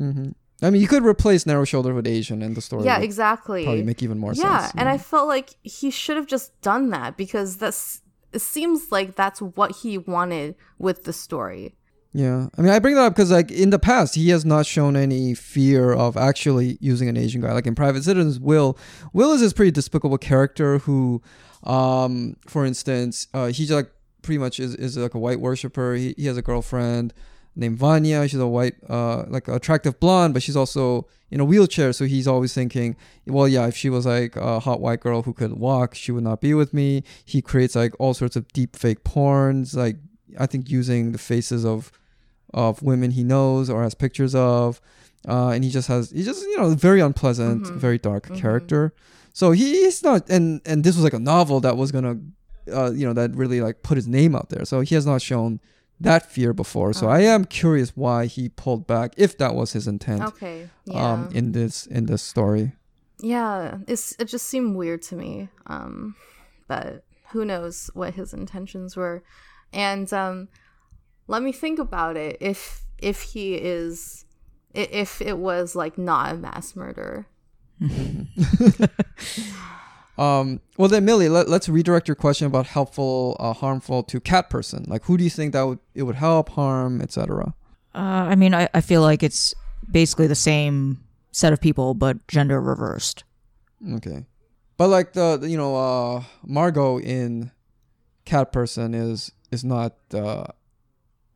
mm-hmm. 0.00 0.30
I 0.62 0.70
mean, 0.70 0.80
you 0.80 0.88
could 0.88 1.04
replace 1.04 1.44
narrow 1.44 1.64
shouldered 1.64 1.94
with 1.94 2.06
Asian, 2.06 2.40
in 2.40 2.54
the 2.54 2.62
story. 2.62 2.84
yeah, 2.84 2.98
exactly. 2.98 3.64
Probably 3.64 3.82
make 3.82 4.02
even 4.02 4.18
more 4.18 4.34
sense. 4.34 4.44
yeah, 4.44 4.60
sense. 4.60 4.74
and 4.78 4.88
I 4.88 4.96
felt 4.96 5.28
like 5.28 5.50
he 5.62 5.90
should 5.90 6.16
have 6.16 6.26
just 6.26 6.58
done 6.62 6.90
that 6.90 7.16
because 7.16 7.56
that's. 7.56 8.00
It 8.36 8.42
seems 8.42 8.92
like 8.92 9.16
that's 9.16 9.40
what 9.40 9.76
he 9.76 9.96
wanted 9.96 10.56
with 10.78 11.04
the 11.04 11.14
story. 11.14 11.74
Yeah, 12.12 12.48
I 12.58 12.60
mean, 12.60 12.70
I 12.70 12.78
bring 12.80 12.94
that 12.96 13.04
up 13.06 13.14
because 13.14 13.30
like 13.30 13.50
in 13.50 13.70
the 13.70 13.78
past, 13.78 14.14
he 14.14 14.28
has 14.28 14.44
not 14.44 14.66
shown 14.66 14.94
any 14.94 15.32
fear 15.32 15.94
of 15.94 16.18
actually 16.18 16.76
using 16.78 17.08
an 17.08 17.16
Asian 17.16 17.40
guy. 17.40 17.54
Like 17.54 17.66
in 17.66 17.74
Private 17.74 18.04
Citizens, 18.04 18.38
Will, 18.38 18.76
Will 19.14 19.32
is 19.32 19.40
this 19.40 19.54
pretty 19.54 19.70
despicable 19.70 20.18
character 20.18 20.80
who, 20.80 21.22
um, 21.62 22.36
for 22.46 22.66
instance, 22.66 23.26
uh, 23.32 23.46
he's 23.46 23.72
like 23.72 23.90
pretty 24.20 24.36
much 24.36 24.60
is, 24.60 24.74
is 24.74 24.98
like 24.98 25.14
a 25.14 25.18
white 25.18 25.40
worshiper. 25.40 25.94
He, 25.94 26.14
he 26.18 26.26
has 26.26 26.36
a 26.36 26.42
girlfriend 26.42 27.14
named 27.56 27.78
Vanya. 27.78 28.28
She's 28.28 28.38
a 28.40 28.46
white, 28.46 28.74
uh, 28.88 29.24
like 29.28 29.48
attractive 29.48 29.98
blonde, 29.98 30.34
but 30.34 30.42
she's 30.42 30.56
also 30.56 31.06
in 31.30 31.40
a 31.40 31.44
wheelchair. 31.44 31.92
So 31.92 32.04
he's 32.04 32.28
always 32.28 32.52
thinking, 32.54 32.94
well, 33.26 33.48
yeah, 33.48 33.66
if 33.66 33.76
she 33.76 33.88
was 33.90 34.06
like 34.06 34.36
a 34.36 34.60
hot 34.60 34.80
white 34.80 35.00
girl 35.00 35.22
who 35.22 35.32
could 35.32 35.54
walk, 35.54 35.94
she 35.94 36.12
would 36.12 36.22
not 36.24 36.40
be 36.40 36.54
with 36.54 36.72
me. 36.74 37.02
He 37.24 37.40
creates 37.42 37.74
like 37.74 37.94
all 37.98 38.14
sorts 38.14 38.36
of 38.36 38.46
deep 38.52 38.76
fake 38.76 39.02
porns, 39.04 39.74
like 39.74 39.96
I 40.38 40.46
think 40.46 40.70
using 40.70 41.12
the 41.12 41.18
faces 41.18 41.64
of 41.64 41.90
of 42.54 42.80
women 42.82 43.10
he 43.10 43.24
knows 43.24 43.68
or 43.68 43.82
has 43.82 43.94
pictures 43.94 44.34
of, 44.34 44.80
uh, 45.28 45.48
and 45.48 45.64
he 45.64 45.70
just 45.70 45.88
has 45.88 46.10
he 46.10 46.22
just 46.22 46.42
you 46.42 46.56
know 46.58 46.68
very 46.74 47.00
unpleasant, 47.00 47.64
Mhm. 47.64 47.76
very 47.76 47.98
dark 47.98 48.28
Mhm. 48.28 48.36
character. 48.36 48.92
So 49.32 49.50
he, 49.50 49.82
he's 49.82 50.02
not, 50.02 50.28
and 50.30 50.60
and 50.64 50.84
this 50.84 50.94
was 50.94 51.04
like 51.04 51.12
a 51.12 51.18
novel 51.18 51.60
that 51.60 51.76
was 51.76 51.90
gonna, 51.92 52.16
uh, 52.72 52.92
you 52.92 53.04
know, 53.06 53.12
that 53.14 53.34
really 53.36 53.60
like 53.60 53.82
put 53.82 53.96
his 53.96 54.06
name 54.08 54.34
out 54.36 54.48
there. 54.50 54.64
So 54.64 54.80
he 54.80 54.94
has 54.94 55.04
not 55.04 55.20
shown 55.20 55.60
that 56.00 56.30
fear 56.30 56.52
before. 56.52 56.92
So 56.92 57.08
I 57.08 57.20
am 57.20 57.44
curious 57.44 57.96
why 57.96 58.26
he 58.26 58.48
pulled 58.48 58.86
back, 58.86 59.14
if 59.16 59.38
that 59.38 59.54
was 59.54 59.72
his 59.72 59.86
intent, 59.88 60.22
Okay. 60.22 60.68
Yeah. 60.84 61.12
um, 61.12 61.30
in 61.32 61.52
this 61.52 61.86
in 61.86 62.06
this 62.06 62.22
story. 62.22 62.72
yeah. 63.20 63.78
It's 63.88 64.14
it 64.18 64.26
just 64.26 64.46
seemed 64.46 64.76
weird 64.76 65.02
to 65.02 65.16
me. 65.16 65.48
Um, 65.66 66.14
but 66.68 67.04
who 67.30 67.44
knows 67.44 67.90
what 67.94 68.14
his 68.14 68.32
intentions 68.34 68.96
were? 68.96 69.22
And 69.72 70.12
um, 70.12 70.48
let 71.28 71.42
me 71.42 71.52
think 71.52 71.78
about 71.78 72.16
it. 72.16 72.36
If 72.40 72.84
if 72.98 73.22
he 73.22 73.54
is, 73.54 74.24
if 74.74 75.20
it 75.22 75.38
was 75.38 75.74
like 75.74 75.96
not 75.98 76.32
a 76.34 76.36
mass 76.36 76.76
murder. 76.76 77.26
Um, 80.18 80.60
well 80.78 80.88
then, 80.88 81.04
Millie, 81.04 81.28
let, 81.28 81.48
let's 81.48 81.68
redirect 81.68 82.08
your 82.08 82.14
question 82.14 82.46
about 82.46 82.66
helpful, 82.66 83.36
uh, 83.38 83.52
harmful 83.52 84.02
to 84.04 84.20
cat 84.20 84.48
person. 84.48 84.84
Like, 84.88 85.04
who 85.04 85.16
do 85.18 85.24
you 85.24 85.30
think 85.30 85.52
that 85.52 85.62
would 85.62 85.78
it 85.94 86.04
would 86.04 86.14
help, 86.16 86.50
harm, 86.50 87.00
etc. 87.02 87.54
Uh, 87.94 87.98
I 87.98 88.34
mean, 88.34 88.54
I, 88.54 88.68
I 88.74 88.80
feel 88.80 89.02
like 89.02 89.22
it's 89.22 89.54
basically 89.90 90.26
the 90.26 90.34
same 90.34 91.00
set 91.32 91.52
of 91.52 91.60
people, 91.60 91.92
but 91.94 92.26
gender 92.28 92.60
reversed. 92.60 93.24
Okay. 93.94 94.24
But 94.78 94.88
like 94.88 95.12
the, 95.12 95.36
the- 95.36 95.48
you 95.50 95.56
know 95.56 95.76
uh 95.76 96.22
Margot 96.44 96.98
in 96.98 97.50
Cat 98.24 98.52
Person 98.52 98.94
is 98.94 99.32
is 99.50 99.64
not 99.64 99.94
the 100.10 100.46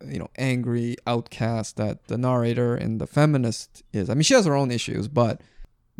you 0.06 0.18
know 0.18 0.28
angry 0.38 0.96
outcast 1.06 1.76
that 1.76 2.08
the 2.08 2.16
narrator 2.18 2.76
in 2.76 2.96
the 2.98 3.06
feminist 3.06 3.82
is. 3.92 4.08
I 4.10 4.14
mean 4.14 4.22
she 4.22 4.34
has 4.34 4.46
her 4.46 4.54
own 4.54 4.70
issues, 4.70 5.06
but 5.08 5.40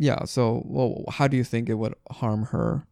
yeah, 0.01 0.25
so 0.25 0.63
well 0.65 1.05
how 1.09 1.27
do 1.27 1.37
you 1.37 1.43
think 1.43 1.69
it 1.69 1.75
would 1.75 1.93
harm 2.09 2.45
her 2.45 2.87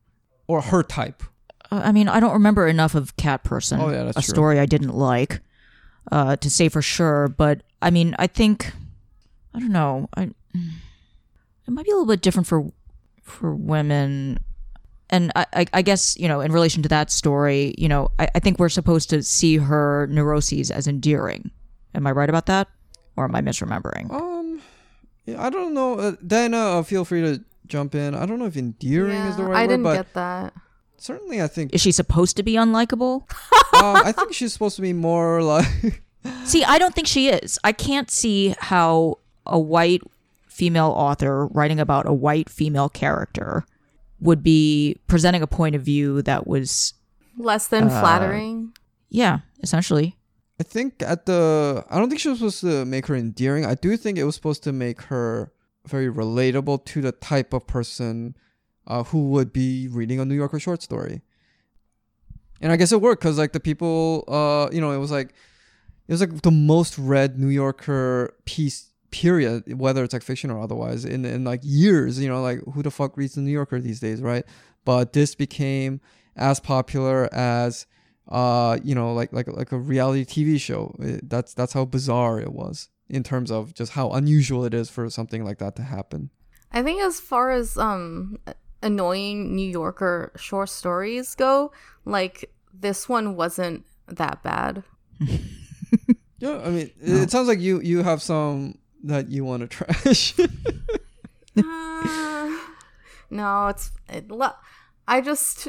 or 0.48 0.62
her 0.62 0.84
type? 0.84 1.24
Uh, 1.72 1.82
I 1.84 1.92
mean, 1.92 2.08
I 2.08 2.20
don't 2.20 2.34
remember 2.34 2.68
enough 2.68 2.94
of 2.96 3.16
Cat 3.18 3.44
Person, 3.44 3.80
Oh, 3.82 3.90
yeah, 3.90 4.04
that's 4.04 4.18
a 4.18 4.22
true. 4.22 4.34
story 4.34 4.60
I 4.60 4.66
didn't 4.66 4.94
like, 4.94 5.42
uh, 6.12 6.36
to 6.38 6.50
say 6.50 6.70
for 6.70 6.82
sure. 6.82 7.28
But 7.28 7.64
I 7.82 7.90
mean, 7.90 8.16
I 8.20 8.28
think 8.28 8.72
I 9.56 9.60
don't 9.60 9.72
know. 9.74 10.08
I 10.16 10.30
it 10.54 11.72
might 11.72 11.86
be 11.86 11.92
a 11.92 11.96
little 11.96 12.08
bit 12.14 12.22
different 12.22 12.48
for 12.48 12.72
for 13.24 13.54
women, 13.56 14.40
and 15.10 15.32
I, 15.36 15.46
I, 15.54 15.66
I 15.74 15.82
guess 15.82 16.18
you 16.18 16.28
know, 16.28 16.42
in 16.42 16.52
relation 16.52 16.82
to 16.84 16.90
that 16.90 17.12
story, 17.12 17.76
you 17.78 17.88
know, 17.88 18.10
I, 18.18 18.28
I 18.36 18.40
think 18.40 18.58
we're 18.60 18.70
supposed 18.70 19.10
to 19.12 19.22
see 19.24 19.58
her 19.58 20.08
neuroses 20.12 20.72
as 20.72 20.88
endearing. 20.88 21.52
Am 21.94 22.06
I 22.08 22.12
right 22.12 22.30
about 22.30 22.46
that, 22.48 22.68
or 23.18 23.26
am 23.26 23.36
I 23.36 23.42
misremembering? 23.42 24.10
Um 24.12 24.29
yeah, 25.32 25.44
I 25.44 25.50
don't 25.50 25.74
know. 25.74 26.00
Uh, 26.00 26.16
Diana, 26.26 26.58
uh, 26.80 26.84
feel 26.84 27.06
free 27.06 27.22
to 27.22 27.44
jump 27.68 27.96
in. 27.96 28.16
I 28.16 28.26
don't 28.26 28.40
know 28.40 28.46
if 28.46 28.58
endearing 28.58 29.16
is 29.28 29.36
the 29.38 29.44
right 29.44 29.50
I 29.50 29.62
word, 29.62 29.64
I 29.64 29.68
didn't 29.68 29.84
but 29.84 29.96
get 29.96 30.14
that. 30.14 30.54
certainly, 30.98 31.42
I 31.42 31.48
think 31.48 31.74
Is 31.74 31.82
she 31.82 31.92
supposed 31.92 32.38
to 32.38 32.44
be 32.44 32.54
unlikable? 32.54 33.22
um, 33.74 33.96
I 34.04 34.12
think 34.12 34.34
she's 34.34 34.54
supposed 34.54 34.76
to 34.78 34.82
be 34.82 34.94
more 34.94 35.42
like 35.44 36.04
See, 36.44 36.64
I 36.64 36.78
don't 36.80 36.94
think 36.94 37.08
she 37.08 37.30
is. 37.30 37.58
I 37.64 37.72
can't 37.72 38.12
see 38.12 38.54
how 38.60 39.20
a 39.46 39.58
white 39.60 40.02
female 40.48 40.88
author 40.96 41.46
writing 41.48 41.80
about 41.80 42.06
a 42.08 42.14
white 42.14 42.50
female 42.50 42.90
character 42.90 43.64
would 44.20 44.44
be 44.44 44.98
presenting 45.08 45.42
a 45.42 45.48
point 45.48 45.76
of 45.76 45.82
view 45.82 46.22
that 46.24 46.46
was, 46.46 46.94
Less 47.38 47.68
than 47.70 47.86
Uh, 47.86 48.02
flattering. 48.02 48.74
yeah, 49.10 49.40
essentially. 49.64 50.18
I 50.60 50.64
think 50.64 51.02
at 51.02 51.26
the 51.26 51.86
I 51.90 51.98
don't 51.98 52.10
think 52.10 52.20
she 52.20 52.30
was 52.30 52.40
supposed 52.40 52.62
to 52.62 52.86
make 52.86 53.08
her 53.08 53.16
endearing. 53.16 53.66
I 53.66 53.76
do 53.76 53.96
think 53.96 54.18
it 54.18 54.26
was 54.26 54.36
supposed 54.36 54.64
to 54.64 54.74
make 54.74 55.04
her 55.04 55.54
very 55.88 56.12
relatable 56.12 56.86
to 56.86 57.02
the 57.02 57.14
type 57.14 57.54
of 57.54 57.66
person 57.66 58.36
uh, 58.86 59.04
who 59.04 59.30
would 59.30 59.54
be 59.54 59.88
reading 59.88 60.20
a 60.20 60.26
New 60.26 60.36
Yorker 60.36 60.60
short 60.60 60.82
story. 60.82 61.22
And 62.62 62.72
I 62.74 62.76
guess 62.76 62.92
it 62.92 63.00
worked 63.00 63.22
because 63.22 63.38
like 63.38 63.54
the 63.54 63.60
people, 63.60 64.26
uh, 64.28 64.70
you 64.74 64.82
know, 64.82 64.92
it 64.92 64.98
was 64.98 65.12
like 65.12 65.30
it 66.08 66.12
was 66.12 66.20
like 66.20 66.42
the 66.42 66.52
most 66.52 66.98
read 66.98 67.40
New 67.40 67.48
Yorker 67.48 68.36
piece 68.46 68.90
period, 69.12 69.80
whether 69.80 70.04
it's 70.04 70.14
like 70.14 70.24
fiction 70.24 70.52
or 70.52 70.62
otherwise, 70.62 71.06
in 71.06 71.24
in 71.24 71.46
like 71.46 71.62
years. 71.64 72.20
You 72.20 72.28
know, 72.28 72.42
like 72.42 72.60
who 72.74 72.84
the 72.84 72.92
fuck 72.92 73.16
reads 73.16 73.36
the 73.36 73.42
New 73.42 73.52
Yorker 73.52 73.80
these 73.80 74.02
days, 74.02 74.22
right? 74.22 74.44
But 74.84 75.14
this 75.14 75.36
became 75.36 76.02
as 76.36 76.60
popular 76.60 77.34
as 77.34 77.86
uh 78.30 78.78
you 78.84 78.94
know 78.96 79.14
like 79.14 79.34
like 79.34 79.48
like 79.48 79.72
a 79.72 79.78
reality 79.78 80.26
TV 80.26 80.60
show. 80.60 80.96
It- 81.00 81.30
that's 81.30 81.54
that's 81.54 81.74
how 81.74 81.86
bizarre 81.86 82.40
it 82.40 82.54
was 82.54 82.90
in 83.10 83.24
terms 83.24 83.50
of 83.52 83.74
just 83.74 83.94
how 83.94 84.12
unusual 84.12 84.66
it 84.66 84.74
is 84.74 84.90
for 84.90 85.10
something 85.10 85.44
like 85.44 85.58
that 85.58 85.76
to 85.78 85.82
happen. 85.84 86.30
I 86.72 86.84
think 86.84 87.02
as 87.02 87.20
far 87.20 87.52
as 87.52 87.78
um 87.78 88.38
annoying 88.84 89.56
New 89.56 89.70
Yorker 89.70 90.32
short 90.38 90.70
stories 90.70 91.36
go, 91.36 91.72
like 92.06 92.52
this 92.74 93.10
one 93.10 93.36
wasn't 93.36 93.86
that 94.08 94.44
bad. 94.44 94.84
Yeah, 96.42 96.62
I 96.64 96.70
mean, 96.70 96.90
it, 97.02 97.24
it 97.24 97.32
sounds 97.32 97.50
like 97.50 97.60
you 97.60 97.82
you 97.82 98.02
have 98.02 98.22
some 98.22 98.78
that 99.04 99.28
you 99.28 99.44
want 99.44 99.62
to 99.62 99.68
trash. 99.68 100.36
Uh, 101.58 102.58
no, 103.30 103.68
it's 103.68 103.92
it, 104.08 104.32
I 105.08 105.20
just 105.20 105.68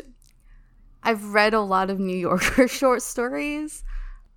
I've 1.03 1.33
read 1.33 1.55
a 1.55 1.61
lot 1.61 1.91
of 1.91 1.99
New 1.99 2.17
Yorker 2.17 2.69
short 2.81 3.03
stories 3.03 3.85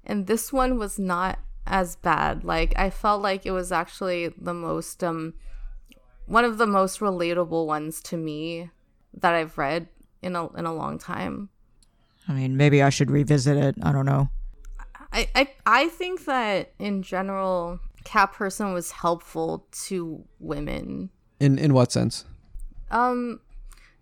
and 0.05 0.27
this 0.27 0.51
one 0.51 0.77
was 0.77 0.99
not 0.99 1.39
as 1.65 1.95
bad. 1.95 2.43
Like 2.43 2.73
I 2.77 2.89
felt 2.89 3.21
like 3.21 3.45
it 3.45 3.51
was 3.51 3.71
actually 3.71 4.29
the 4.37 4.53
most 4.53 5.03
um 5.03 5.33
one 6.25 6.45
of 6.45 6.57
the 6.57 6.67
most 6.67 6.99
relatable 6.99 7.65
ones 7.65 8.01
to 8.01 8.17
me 8.17 8.69
that 9.13 9.33
I've 9.33 9.57
read 9.57 9.87
in 10.21 10.35
a 10.35 10.51
in 10.53 10.65
a 10.65 10.73
long 10.73 10.97
time. 10.97 11.49
I 12.27 12.33
mean, 12.33 12.55
maybe 12.55 12.81
I 12.81 12.89
should 12.89 13.11
revisit 13.11 13.57
it. 13.57 13.75
I 13.83 13.91
don't 13.91 14.05
know. 14.05 14.29
I, 15.11 15.29
I 15.35 15.47
I 15.65 15.89
think 15.89 16.25
that 16.25 16.71
in 16.79 17.03
general 17.03 17.79
Cat 18.03 18.33
Person 18.33 18.73
was 18.73 18.91
helpful 18.91 19.67
to 19.85 20.23
women 20.39 21.09
in 21.39 21.57
in 21.57 21.73
what 21.73 21.91
sense? 21.91 22.25
Um, 22.91 23.39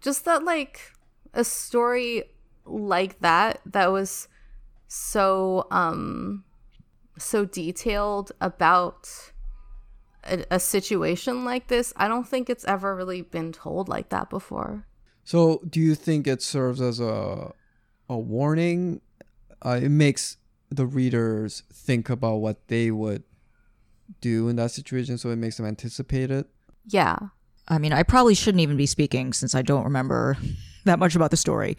just 0.02 0.26
that 0.26 0.44
like 0.44 0.94
a 1.34 1.44
story 1.44 2.24
like 2.66 3.20
that 3.20 3.62
that 3.66 3.92
was 3.92 4.28
so 4.88 5.68
um 5.72 6.44
so 7.18 7.46
detailed 7.46 8.32
about 8.42 9.32
a, 10.24 10.44
a 10.52 10.60
situation 10.60 11.46
like 11.46 11.68
this. 11.68 11.94
I 11.96 12.08
don't 12.08 12.28
think 12.28 12.50
it's 12.50 12.66
ever 12.66 12.96
really 12.96 13.22
been 13.22 13.52
told 13.52 13.90
like 13.90 14.10
that 14.10 14.30
before. 14.30 14.86
So, 15.24 15.62
do 15.70 15.80
you 15.80 15.96
think 15.96 16.28
it 16.28 16.42
serves 16.42 16.82
as 16.82 17.00
a 17.00 17.54
a 18.10 18.18
warning? 18.18 19.02
Uh, 19.64 19.80
it 19.82 19.90
makes 19.90 20.38
the 20.70 20.86
readers 20.86 21.64
think 21.72 22.10
about 22.10 22.38
what 22.38 22.68
they 22.68 22.92
would 22.92 23.24
do 24.20 24.50
in 24.50 24.56
that 24.56 24.72
situation, 24.72 25.18
so 25.18 25.30
it 25.30 25.36
makes 25.36 25.58
them 25.58 25.66
anticipate 25.66 26.32
it. 26.32 26.48
Yeah. 26.88 27.18
I 27.68 27.78
mean, 27.78 27.94
I 27.94 28.04
probably 28.04 28.34
shouldn't 28.34 28.62
even 28.62 28.76
be 28.76 28.88
speaking 28.88 29.34
since 29.34 29.54
I 29.54 29.62
don't 29.62 29.84
remember 29.84 30.38
that 30.86 31.00
much 31.00 31.16
about 31.16 31.32
the 31.32 31.38
story. 31.38 31.78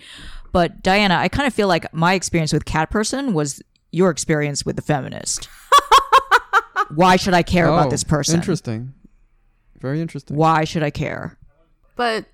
But 0.53 0.82
Diana, 0.82 1.16
I 1.16 1.28
kind 1.28 1.46
of 1.46 1.55
feel 1.55 1.68
like 1.68 1.92
my 1.94 2.14
experience 2.14 2.53
with 2.53 2.64
Cat 2.64 2.90
Person 2.90 3.32
was 3.32 3.62
your 3.90 4.11
experience 4.11 4.64
with 4.64 4.76
the 4.76 4.82
feminist. 4.82 5.48
Why 6.94 7.16
should 7.16 7.34
I 7.34 7.42
care 7.42 7.68
Oh, 7.68 7.74
about 7.74 7.90
this 7.90 8.05
person? 8.05 8.36
Interesting. 8.36 8.92
Very 9.80 10.00
interesting. 10.00 10.36
Why 10.36 10.64
should 10.64 10.82
I 10.82 10.90
care? 10.90 11.38
But 11.96 12.26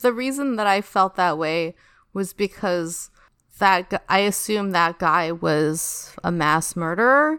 the 0.00 0.12
reason 0.12 0.56
that 0.56 0.66
I 0.66 0.80
felt 0.80 1.16
that 1.16 1.36
way 1.38 1.74
was 2.14 2.32
because 2.32 3.10
that 3.58 3.90
gu- 3.90 3.98
I 4.08 4.20
assumed 4.20 4.74
that 4.74 4.98
guy 4.98 5.30
was 5.32 6.14
a 6.24 6.32
mass 6.32 6.74
murderer, 6.74 7.38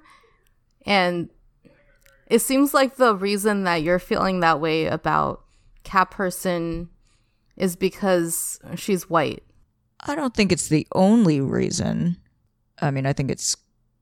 and 0.86 1.30
it 2.28 2.40
seems 2.40 2.74
like 2.74 2.98
the 2.98 3.16
reason 3.16 3.64
that 3.64 3.82
you're 3.82 4.00
feeling 4.00 4.40
that 4.42 4.60
way 4.62 4.86
about 4.86 5.44
Cat 5.84 6.12
Person 6.12 6.90
is 7.60 7.76
because 7.76 8.60
she's 8.76 9.10
white. 9.10 9.44
I 10.02 10.16
don't 10.16 10.34
think 10.34 10.52
it's 10.52 10.70
the 10.70 10.88
only 10.96 11.42
reason. 11.42 12.18
I 12.82 12.90
mean, 12.90 13.06
I 13.06 13.14
think 13.14 13.30
it's 13.30 13.58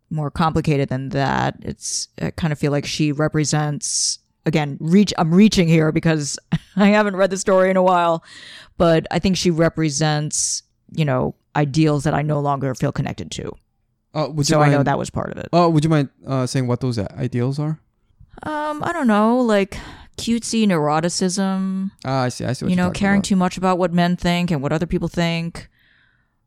more 0.10 0.32
complicated 0.32 0.89
than 0.89 1.10
that. 1.10 1.55
It's 1.62 2.08
I 2.22 2.32
kind 2.32 2.53
of 2.53 2.60
feel 2.60 2.72
like 2.72 2.86
she 2.86 3.12
represents 3.12 4.20
again, 4.45 4.78
reach 4.80 5.14
I'm 5.18 5.34
reaching 5.34 5.68
here 5.68 5.91
because 5.91 6.39
I 6.76 6.88
haven't 6.88 7.16
read 7.16 7.30
the 7.30 7.38
story 7.38 7.70
in 7.70 7.78
a 7.78 7.84
while, 7.84 8.24
but 8.78 9.05
I 9.12 9.20
think 9.20 9.38
she 9.38 9.51
represents, 9.51 10.64
you 10.93 11.05
know, 11.05 11.36
ideals 11.55 12.05
that 12.05 12.14
I 12.14 12.22
no 12.22 12.39
longer 12.39 12.74
feel 12.74 12.91
connected 12.91 13.30
to. 13.32 13.51
Uh, 14.14 14.28
would 14.30 14.49
you 14.49 14.53
So 14.53 14.62
I 14.62 14.70
know 14.70 14.84
that 14.84 14.97
was 14.97 15.10
part 15.10 15.32
of 15.32 15.38
it. 15.38 15.49
Oh, 15.51 15.70
would 15.70 15.84
you 15.84 15.89
mind 15.89 16.10
uh, 16.26 16.47
saying 16.47 16.66
what 16.68 16.80
those 16.80 16.97
ideals 16.97 17.60
are? 17.60 17.80
Um, 18.43 18.84
I 18.84 18.93
don't 18.93 19.08
know, 19.08 19.39
like 19.41 19.78
cutesy 20.18 20.65
neuroticism, 20.68 21.91
Ah, 22.05 22.24
I 22.24 22.30
see. 22.30 22.45
I 22.45 22.53
see. 22.53 22.65
What 22.65 22.72
you 22.72 22.78
you're 22.78 22.86
know, 22.86 22.91
caring 22.91 23.20
about. 23.20 23.26
too 23.26 23.36
much 23.36 23.57
about 23.57 23.78
what 23.78 23.93
men 23.93 24.15
think 24.18 24.51
and 24.51 24.61
what 24.61 24.72
other 24.74 24.86
people 24.86 25.07
think, 25.07 25.70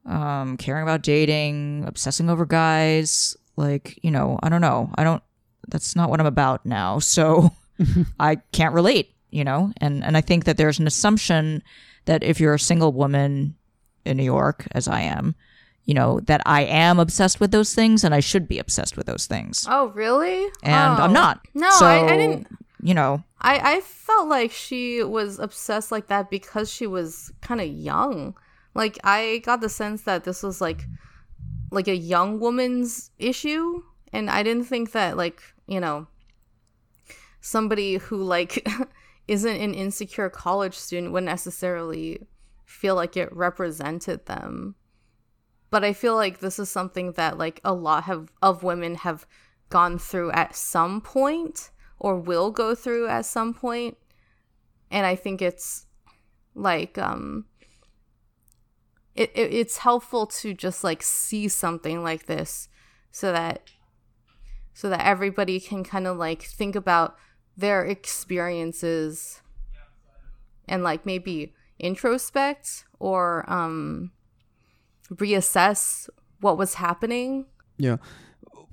um, 0.07 0.57
caring 0.57 0.83
about 0.83 1.03
dating, 1.03 1.85
obsessing 1.87 2.29
over 2.31 2.45
guys. 2.47 3.37
Like, 3.57 3.99
you 4.03 4.11
know, 4.11 4.39
I 4.43 4.49
don't 4.49 4.61
know. 4.61 4.91
I 4.97 5.05
don't. 5.05 5.23
That's 5.69 5.95
not 5.95 6.11
what 6.11 6.21
I'm 6.21 6.27
about 6.27 6.65
now. 6.67 6.99
So 7.01 7.51
I 8.21 8.37
can't 8.53 8.75
relate. 8.75 9.15
You 9.33 9.45
know, 9.45 9.73
and 9.81 10.03
and 10.03 10.17
I 10.17 10.23
think 10.23 10.45
that 10.47 10.57
there's 10.57 10.81
an 10.81 10.89
assumption 10.89 11.63
that 12.07 12.25
if 12.25 12.41
you're 12.41 12.55
a 12.55 12.59
single 12.59 12.93
woman 12.93 13.55
in 14.05 14.17
New 14.17 14.25
York, 14.25 14.67
as 14.73 14.89
I 14.89 15.03
am, 15.03 15.37
you 15.85 15.95
know, 15.95 16.19
that 16.21 16.41
I 16.47 16.63
am 16.63 16.99
obsessed 16.99 17.39
with 17.39 17.53
those 17.53 17.73
things 17.73 18.03
and 18.03 18.13
I 18.13 18.19
should 18.19 18.49
be 18.49 18.59
obsessed 18.59 18.97
with 18.97 19.07
those 19.07 19.27
things. 19.27 19.67
Oh, 19.71 19.89
really? 19.95 20.47
And 20.65 20.99
Oh. 20.99 21.05
I'm 21.05 21.13
not. 21.13 21.47
No, 21.55 21.71
so, 21.71 21.87
I, 21.87 22.13
I 22.13 22.17
didn't. 22.17 22.49
You 22.83 22.95
know, 22.95 23.23
I, 23.41 23.77
I 23.77 23.81
felt 23.81 24.29
like 24.29 24.53
she 24.53 25.03
was 25.03 25.39
obsessed 25.39 25.93
like 25.93 26.07
that 26.07 26.31
because 26.31 26.71
she 26.71 26.87
was 26.87 27.33
kind 27.43 27.61
of 27.61 27.69
young. 27.69 28.35
Like 28.75 28.99
I 29.05 29.43
got 29.45 29.61
the 29.61 29.69
sense 29.69 30.03
that 30.03 30.25
this 30.25 30.43
was 30.43 30.61
like 30.61 30.87
like 31.71 31.89
a 31.89 31.97
young 31.97 32.41
woman's 32.41 33.11
issue 33.19 33.83
and 34.13 34.31
I 34.31 34.43
didn't 34.43 34.65
think 34.65 34.93
that 34.93 35.17
like, 35.17 35.43
you 35.67 35.81
know, 35.81 36.07
somebody 37.41 37.97
who 37.97 38.23
like 38.23 38.67
isn't 39.29 39.57
an 39.57 39.75
insecure 39.75 40.31
college 40.31 40.75
student 40.75 41.13
would 41.13 41.25
necessarily 41.25 42.27
feel 42.65 42.95
like 42.95 43.17
it 43.17 43.35
represented 43.35 44.27
them. 44.27 44.75
But 45.71 45.85
I 45.85 45.93
feel 45.93 46.17
like 46.17 46.41
this 46.41 46.59
is 46.59 46.69
something 46.69 47.13
that 47.13 47.39
like 47.39 47.61
a 47.65 47.73
lot 47.73 48.05
have 48.05 48.33
of 48.43 48.63
women 48.63 48.97
have 48.97 49.27
gone 49.69 49.99
through 49.99 50.33
at 50.33 50.57
some 50.57 51.01
point 51.01 51.71
or 52.01 52.17
will 52.17 52.51
go 52.51 52.75
through 52.75 53.07
at 53.07 53.25
some 53.25 53.55
point 53.55 53.97
and 54.91 55.07
i 55.07 55.15
think 55.15 55.41
it's 55.41 55.87
like 56.55 56.99
um 56.99 57.45
it, 59.15 59.31
it 59.35 59.53
it's 59.53 59.79
helpful 59.79 60.27
to 60.27 60.55
just 60.55 60.83
like 60.83 61.03
see 61.03 61.47
something 61.47 62.03
like 62.03 62.27
this 62.27 62.69
so 63.13 63.31
that 63.31 63.63
so 64.73 64.89
that 64.89 65.05
everybody 65.07 65.61
can 65.61 65.85
kind 65.85 66.07
of 66.07 66.17
like 66.17 66.43
think 66.43 66.75
about 66.75 67.17
their 67.57 67.85
experiences 67.85 69.43
and 70.67 70.83
like 70.83 71.05
maybe 71.05 71.55
introspect 71.79 72.85
or 72.99 73.45
um 73.51 74.13
reassess 75.15 76.09
what 76.41 76.57
was 76.57 76.75
happening 76.75 77.47
Yeah. 77.77 77.97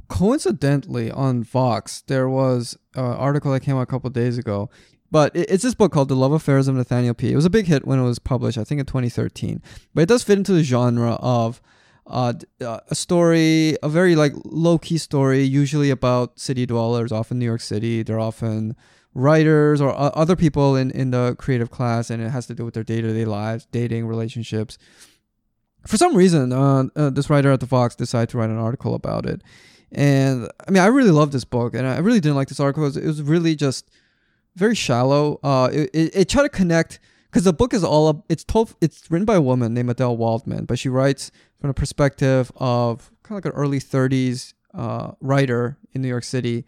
Coincidentally, 0.07 1.11
on 1.11 1.43
Vox, 1.43 2.01
there 2.07 2.29
was 2.29 2.77
an 2.95 3.03
article 3.03 3.51
that 3.51 3.61
came 3.61 3.75
out 3.75 3.81
a 3.81 3.85
couple 3.87 4.09
days 4.09 4.37
ago. 4.37 4.69
But 5.09 5.31
it's 5.35 5.63
this 5.63 5.73
book 5.73 5.93
called 5.93 6.09
The 6.09 6.15
Love 6.15 6.33
Affairs 6.33 6.67
of 6.67 6.75
Nathaniel 6.75 7.13
P. 7.13 7.31
It 7.31 7.35
was 7.35 7.45
a 7.45 7.49
big 7.49 7.67
hit 7.67 7.87
when 7.87 7.97
it 7.99 8.03
was 8.03 8.19
published, 8.19 8.57
I 8.57 8.65
think 8.65 8.79
in 8.79 8.85
2013. 8.85 9.61
But 9.93 10.01
it 10.01 10.09
does 10.09 10.23
fit 10.23 10.37
into 10.37 10.51
the 10.51 10.63
genre 10.63 11.13
of 11.21 11.61
uh, 12.05 12.33
uh, 12.59 12.79
a 12.89 12.95
story, 12.95 13.77
a 13.81 13.89
very 13.89 14.15
like 14.15 14.33
low 14.43 14.77
key 14.77 14.97
story, 14.97 15.43
usually 15.43 15.89
about 15.89 16.39
city 16.39 16.65
dwellers, 16.65 17.11
often 17.13 17.39
New 17.39 17.45
York 17.45 17.61
City. 17.61 18.03
They're 18.03 18.19
often 18.19 18.75
writers 19.13 19.79
or 19.79 19.89
o- 19.91 20.11
other 20.13 20.35
people 20.35 20.75
in, 20.75 20.91
in 20.91 21.11
the 21.11 21.35
creative 21.37 21.71
class, 21.71 22.09
and 22.09 22.21
it 22.21 22.29
has 22.29 22.45
to 22.47 22.53
do 22.53 22.65
with 22.65 22.73
their 22.73 22.83
day 22.83 23.01
to 23.01 23.13
day 23.13 23.25
lives, 23.25 23.65
dating, 23.71 24.07
relationships. 24.07 24.77
for 25.85 25.95
some 25.95 26.15
reason, 26.15 26.51
uh, 26.51 26.83
uh, 26.97 27.09
this 27.09 27.29
writer 27.29 27.51
at 27.51 27.61
the 27.61 27.65
Vox 27.65 27.95
decided 27.95 28.29
to 28.29 28.37
write 28.37 28.49
an 28.49 28.57
article 28.57 28.93
about 28.93 29.25
it. 29.25 29.41
And 29.91 30.49
I 30.67 30.71
mean, 30.71 30.83
I 30.83 30.87
really 30.87 31.11
love 31.11 31.31
this 31.31 31.45
book, 31.45 31.73
and 31.73 31.87
I 31.87 31.99
really 31.99 32.19
didn't 32.19 32.35
like 32.35 32.49
this 32.49 32.59
article. 32.59 32.83
It 32.83 32.87
was, 32.87 32.97
it 32.97 33.05
was 33.05 33.21
really 33.21 33.55
just 33.55 33.89
very 34.55 34.75
shallow. 34.75 35.39
Uh, 35.43 35.69
it, 35.71 35.89
it, 35.93 36.15
it 36.15 36.29
tried 36.29 36.43
to 36.43 36.49
connect 36.49 36.99
because 37.29 37.43
the 37.43 37.53
book 37.53 37.73
is 37.73 37.83
all 37.83 38.07
up, 38.07 38.25
it's 38.29 38.43
told 38.43 38.75
it's 38.81 39.09
written 39.09 39.25
by 39.25 39.35
a 39.35 39.41
woman 39.41 39.73
named 39.73 39.89
Adelle 39.89 40.17
Waldman, 40.17 40.65
but 40.65 40.79
she 40.79 40.89
writes 40.89 41.31
from 41.59 41.69
the 41.69 41.73
perspective 41.73 42.51
of 42.57 43.11
kind 43.23 43.37
of 43.37 43.45
like 43.45 43.53
an 43.53 43.59
early 43.59 43.79
30s 43.79 44.53
uh, 44.73 45.11
writer 45.21 45.77
in 45.93 46.01
New 46.01 46.07
York 46.07 46.23
City, 46.23 46.65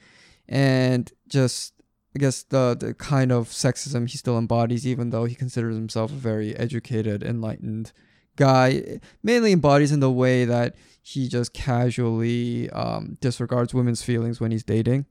and 0.48 1.12
just 1.28 1.74
I 2.16 2.20
guess 2.20 2.44
the 2.44 2.78
the 2.80 2.94
kind 2.94 3.32
of 3.32 3.50
sexism 3.50 4.10
he 4.10 4.18
still 4.18 4.38
embodies, 4.38 4.88
even 4.88 5.10
though 5.10 5.26
he 5.26 5.36
considers 5.36 5.76
himself 5.76 6.12
a 6.12 6.16
very 6.16 6.56
educated, 6.56 7.24
enlightened 7.24 7.92
guy, 8.40 9.00
mainly 9.22 9.52
embodies 9.52 9.92
in 9.92 10.00
the 10.00 10.10
way 10.10 10.46
that 10.46 10.76
he 11.04 11.28
just 11.28 11.54
casually 11.54 12.70
um, 12.72 13.18
disregards 13.22 13.74
women's 13.74 14.02
feelings 14.02 14.40
when 14.40 14.50
he's 14.50 14.64
dating. 14.64 15.06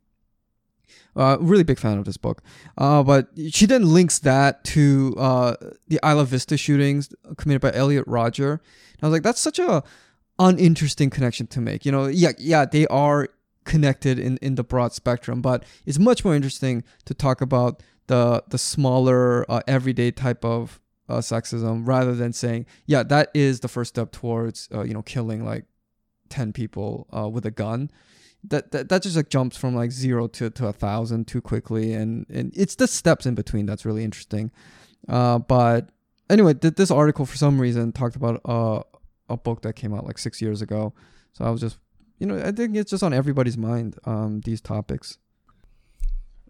Uh, 1.14 1.36
really 1.40 1.64
big 1.64 1.78
fan 1.78 1.98
of 1.98 2.04
this 2.04 2.16
book. 2.16 2.42
Uh, 2.76 3.02
but 3.02 3.28
she 3.50 3.66
then 3.66 3.92
links 3.92 4.18
that 4.20 4.64
to 4.64 5.14
uh, 5.18 5.54
the 5.88 6.00
Isla 6.04 6.24
Vista 6.24 6.56
shootings 6.56 7.12
committed 7.36 7.60
by 7.60 7.72
Elliot 7.72 8.04
Rodger. 8.06 8.52
And 8.52 9.02
I 9.02 9.06
was 9.06 9.12
like, 9.12 9.22
that's 9.22 9.40
such 9.40 9.58
a 9.58 9.82
uninteresting 10.38 11.10
connection 11.10 11.46
to 11.48 11.60
make. 11.60 11.84
You 11.84 11.92
know, 11.92 12.06
yeah, 12.06 12.32
yeah, 12.38 12.64
they 12.64 12.86
are 12.86 13.28
connected 13.64 14.18
in, 14.18 14.38
in 14.38 14.54
the 14.54 14.64
broad 14.64 14.92
spectrum, 14.92 15.42
but 15.42 15.64
it's 15.84 15.98
much 15.98 16.24
more 16.24 16.34
interesting 16.34 16.84
to 17.04 17.14
talk 17.14 17.40
about 17.40 17.82
the 18.06 18.42
the 18.48 18.58
smaller 18.58 19.44
uh, 19.50 19.60
everyday 19.66 20.10
type 20.10 20.44
of 20.44 20.80
uh, 21.08 21.18
sexism 21.18 21.86
rather 21.86 22.14
than 22.14 22.32
saying, 22.32 22.66
yeah, 22.86 23.02
that 23.04 23.30
is 23.34 23.60
the 23.60 23.68
first 23.68 23.90
step 23.90 24.12
towards 24.12 24.68
uh, 24.72 24.82
you 24.82 24.94
know 24.94 25.02
killing 25.02 25.44
like 25.44 25.64
ten 26.28 26.52
people 26.52 27.06
uh, 27.16 27.28
with 27.28 27.46
a 27.46 27.50
gun. 27.50 27.90
That, 28.44 28.70
that 28.70 28.88
that 28.88 29.02
just 29.02 29.16
like 29.16 29.30
jumps 29.30 29.56
from 29.56 29.74
like 29.74 29.90
zero 29.90 30.28
to, 30.28 30.48
to 30.48 30.68
a 30.68 30.72
thousand 30.72 31.26
too 31.26 31.40
quickly, 31.40 31.92
and 31.92 32.24
and 32.30 32.52
it's 32.54 32.76
the 32.76 32.86
steps 32.86 33.26
in 33.26 33.34
between 33.34 33.66
that's 33.66 33.84
really 33.84 34.04
interesting. 34.04 34.52
Uh, 35.08 35.38
but 35.40 35.88
anyway, 36.30 36.54
th- 36.54 36.74
this 36.74 36.90
article 36.90 37.26
for 37.26 37.36
some 37.36 37.60
reason 37.60 37.92
talked 37.92 38.16
about 38.16 38.40
uh, 38.44 38.82
a 39.28 39.36
book 39.36 39.62
that 39.62 39.74
came 39.74 39.92
out 39.92 40.06
like 40.06 40.18
six 40.18 40.40
years 40.40 40.62
ago, 40.62 40.92
so 41.32 41.44
I 41.44 41.50
was 41.50 41.60
just 41.60 41.78
you 42.18 42.26
know 42.26 42.38
I 42.38 42.52
think 42.52 42.76
it's 42.76 42.90
just 42.90 43.02
on 43.02 43.12
everybody's 43.12 43.58
mind 43.58 43.98
um, 44.04 44.40
these 44.44 44.60
topics. 44.60 45.18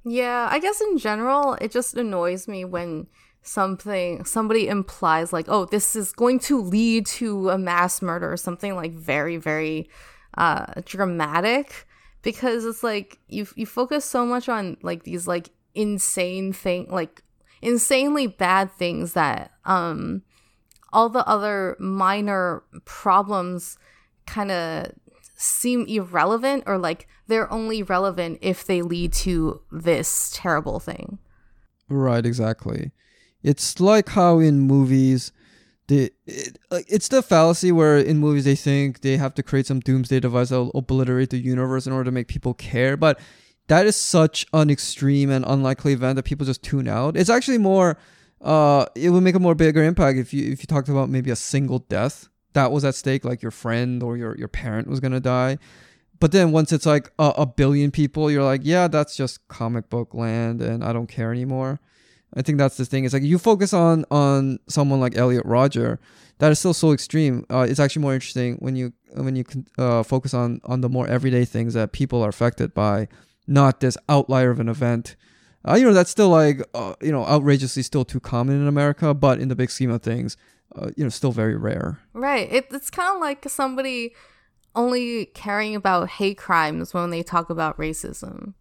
Yeah, 0.04 0.48
I 0.50 0.59
guess 0.59 0.80
in 0.80 0.98
general, 0.98 1.54
it 1.54 1.70
just 1.70 1.94
annoys 1.94 2.48
me 2.48 2.64
when 2.64 3.09
something 3.43 4.24
somebody 4.24 4.68
implies 4.68 5.32
like, 5.32 5.47
"Oh, 5.49 5.64
this 5.64 5.97
is 5.97 6.12
going 6.12 6.39
to 6.41 6.61
lead 6.61 7.07
to 7.07 7.51
a 7.51 7.59
mass 7.59 8.03
murder," 8.03 8.32
or 8.32 8.36
something 8.36 8.74
like 8.74 8.93
very, 8.93 9.36
very 9.36 9.89
uh, 10.36 10.66
dramatic, 10.84 11.86
because 12.22 12.64
it's 12.64 12.82
like 12.82 13.18
you 13.28 13.47
you 13.57 13.66
focus 13.66 14.05
so 14.05 14.26
much 14.26 14.49
on 14.49 14.76
like 14.82 15.05
these 15.05 15.26
like 15.26 15.51
insane 15.74 16.53
thing, 16.53 16.86
like 16.91 17.22
insanely 17.62 18.26
bad 18.26 18.70
things 18.72 19.14
that 19.14 19.51
um 19.64 20.22
all 20.93 21.09
the 21.09 21.26
other 21.26 21.76
minor 21.78 22.62
problems 22.84 23.78
kind 24.26 24.51
of 24.51 24.86
seem 25.36 25.86
irrelevant 25.86 26.64
or 26.66 26.78
like 26.78 27.07
they're 27.26 27.51
only 27.53 27.82
relevant 27.82 28.39
if 28.41 28.64
they 28.64 28.82
lead 28.82 29.12
to 29.12 29.61
this 29.70 30.30
terrible 30.34 30.80
thing. 30.80 31.18
Right, 31.89 32.24
exactly. 32.24 32.91
It's 33.43 33.80
like 33.80 34.11
how 34.11 34.39
in 34.39 34.61
movies, 34.61 35.32
they 35.86 36.11
it, 36.26 36.59
it's 36.70 37.09
the 37.09 37.22
fallacy 37.22 37.72
where 37.72 37.99
in 37.99 38.18
movies 38.18 38.45
they 38.45 38.57
think 38.57 39.01
they 39.01 39.16
have 39.16 39.34
to 39.34 39.43
create 39.43 39.66
some 39.66 39.80
doomsday 39.80 40.20
device 40.20 40.51
that 40.51 40.57
will 40.57 40.72
obliterate 40.74 41.30
the 41.30 41.39
universe 41.39 41.86
in 41.86 41.93
order 41.93 42.05
to 42.05 42.11
make 42.11 42.28
people 42.28 42.55
care, 42.55 42.97
but 42.97 43.18
that 43.68 43.86
is 43.86 43.97
such 43.97 44.47
an 44.53 44.70
extreme 44.70 45.30
and 45.30 45.45
unlikely 45.47 45.93
event 45.93 46.16
that 46.16 46.24
people 46.24 46.47
just 46.47 46.62
tune 46.62 46.89
out. 46.89 47.16
It's 47.16 47.30
actually 47.30 47.59
more, 47.59 47.99
uh, 48.41 48.86
it 48.95 49.11
would 49.11 49.22
make 49.22 49.34
a 49.34 49.41
more 49.41 49.55
bigger 49.55 49.84
impact 49.84 50.18
if 50.18 50.32
you 50.32 50.51
if 50.51 50.62
you 50.62 50.66
talked 50.66 50.89
about 50.89 51.09
maybe 51.09 51.30
a 51.30 51.36
single 51.36 51.80
death 51.80 52.28
that 52.55 52.72
was 52.72 52.84
at 52.84 52.95
stake, 52.95 53.24
like 53.24 53.43
your 53.43 53.51
friend 53.51 54.03
or 54.03 54.16
your 54.16 54.36
your 54.36 54.49
parent 54.49 54.89
was 54.89 55.01
gonna 55.01 55.20
die. 55.20 55.59
But 56.20 56.32
then 56.32 56.51
once 56.51 56.72
it's 56.72 56.86
like 56.86 57.12
a, 57.18 57.32
a 57.39 57.47
billion 57.47 57.93
people, 57.93 58.30
you're 58.30 58.43
like, 58.43 58.62
yeah, 58.64 58.89
that's 58.89 59.16
just 59.16 59.47
comic 59.49 59.89
book 59.89 60.14
land, 60.14 60.61
and 60.61 60.82
I 60.82 60.93
don't 60.93 61.07
care 61.07 61.30
anymore. 61.30 61.78
I 62.34 62.42
think 62.42 62.58
that's 62.58 62.76
the 62.76 62.84
thing. 62.84 63.04
It's 63.04 63.14
like 63.14 63.22
you 63.22 63.38
focus 63.38 63.72
on 63.72 64.04
on 64.10 64.58
someone 64.68 65.00
like 65.00 65.16
Elliot 65.16 65.44
Rodger, 65.44 65.98
that 66.38 66.52
is 66.52 66.58
still 66.58 66.74
so 66.74 66.92
extreme. 66.92 67.44
Uh, 67.50 67.66
it's 67.68 67.80
actually 67.80 68.02
more 68.02 68.14
interesting 68.14 68.56
when 68.56 68.76
you 68.76 68.92
when 69.14 69.36
you 69.36 69.44
uh, 69.76 70.02
focus 70.02 70.34
on 70.34 70.60
on 70.64 70.80
the 70.80 70.88
more 70.88 71.06
everyday 71.06 71.44
things 71.44 71.74
that 71.74 71.92
people 71.92 72.22
are 72.22 72.28
affected 72.28 72.74
by, 72.74 73.08
not 73.46 73.80
this 73.80 73.96
outlier 74.08 74.50
of 74.50 74.60
an 74.60 74.68
event. 74.68 75.16
Uh, 75.68 75.74
you 75.74 75.84
know 75.84 75.92
that's 75.92 76.10
still 76.10 76.28
like 76.28 76.60
uh, 76.74 76.94
you 77.02 77.12
know 77.12 77.24
outrageously 77.24 77.82
still 77.82 78.04
too 78.04 78.20
common 78.20 78.60
in 78.60 78.68
America, 78.68 79.14
but 79.14 79.40
in 79.40 79.48
the 79.48 79.56
big 79.56 79.70
scheme 79.70 79.90
of 79.90 80.02
things, 80.02 80.36
uh, 80.76 80.90
you 80.96 81.02
know 81.02 81.10
still 81.10 81.32
very 81.32 81.56
rare. 81.56 81.98
Right. 82.12 82.50
It, 82.52 82.66
it's 82.70 82.90
kind 82.90 83.14
of 83.14 83.20
like 83.20 83.48
somebody 83.48 84.14
only 84.74 85.26
caring 85.26 85.74
about 85.74 86.08
hate 86.10 86.38
crimes 86.38 86.94
when 86.94 87.10
they 87.10 87.22
talk 87.22 87.50
about 87.50 87.76
racism. 87.78 88.54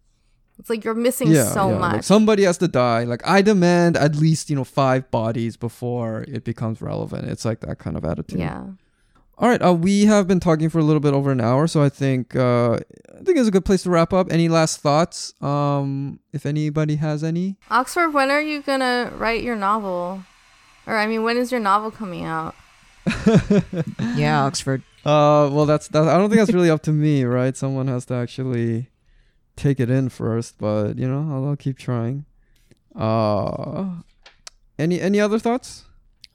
It's 0.58 0.68
like 0.68 0.84
you're 0.84 0.94
missing 0.94 1.32
so 1.34 1.70
much. 1.78 1.92
Like 1.92 2.02
somebody 2.04 2.42
has 2.42 2.58
to 2.58 2.68
die. 2.68 3.04
Like 3.04 3.26
I 3.26 3.42
demand 3.42 3.96
at 3.96 4.16
least 4.16 4.50
you 4.50 4.56
know 4.56 4.64
five 4.64 5.10
bodies 5.10 5.56
before 5.56 6.24
it 6.28 6.44
becomes 6.44 6.80
relevant. 6.82 7.28
It's 7.28 7.44
like 7.44 7.60
that 7.60 7.78
kind 7.78 7.96
of 7.96 8.04
attitude. 8.04 8.40
yeah. 8.40 8.64
All 9.40 9.48
right. 9.48 9.62
Uh, 9.64 9.72
we 9.72 10.06
have 10.06 10.26
been 10.26 10.40
talking 10.40 10.68
for 10.68 10.80
a 10.80 10.82
little 10.82 10.98
bit 10.98 11.14
over 11.14 11.30
an 11.30 11.40
hour, 11.40 11.68
so 11.68 11.80
I 11.80 11.88
think 11.88 12.34
uh, 12.34 12.72
I 12.74 13.22
think 13.22 13.38
it's 13.38 13.46
a 13.46 13.52
good 13.52 13.64
place 13.64 13.84
to 13.84 13.90
wrap 13.90 14.12
up. 14.12 14.32
Any 14.32 14.48
last 14.48 14.80
thoughts? 14.80 15.32
Um, 15.40 16.18
if 16.32 16.44
anybody 16.44 16.96
has 16.96 17.22
any. 17.22 17.56
Oxford, 17.70 18.10
when 18.10 18.32
are 18.32 18.40
you 18.42 18.60
gonna 18.62 19.12
write 19.16 19.44
your 19.44 19.54
novel? 19.54 20.24
Or 20.88 20.96
I 20.96 21.06
mean, 21.06 21.22
when 21.22 21.36
is 21.36 21.52
your 21.52 21.60
novel 21.60 21.90
coming 21.92 22.24
out? 22.24 22.56
Yeah, 24.16 24.44
Oxford. 24.44 24.82
Uh, 25.04 25.48
well, 25.52 25.66
that's 25.66 25.88
that. 25.88 26.08
I 26.08 26.18
don't 26.18 26.28
think 26.28 26.40
that's 26.40 26.52
really 26.52 26.70
up 26.70 26.82
to 26.82 26.92
me, 26.92 27.24
right? 27.24 27.56
Someone 27.56 27.86
has 27.88 28.04
to 28.06 28.14
actually 28.14 28.88
take 29.58 29.80
it 29.80 29.90
in 29.90 30.08
first, 30.08 30.56
but 30.58 30.96
you 30.98 31.08
know, 31.08 31.28
I'll, 31.30 31.48
I'll 31.48 31.56
keep 31.56 31.78
trying. 31.78 32.24
Uh, 32.94 33.96
any 34.78 35.00
any 35.00 35.20
other 35.20 35.38
thoughts? 35.38 35.84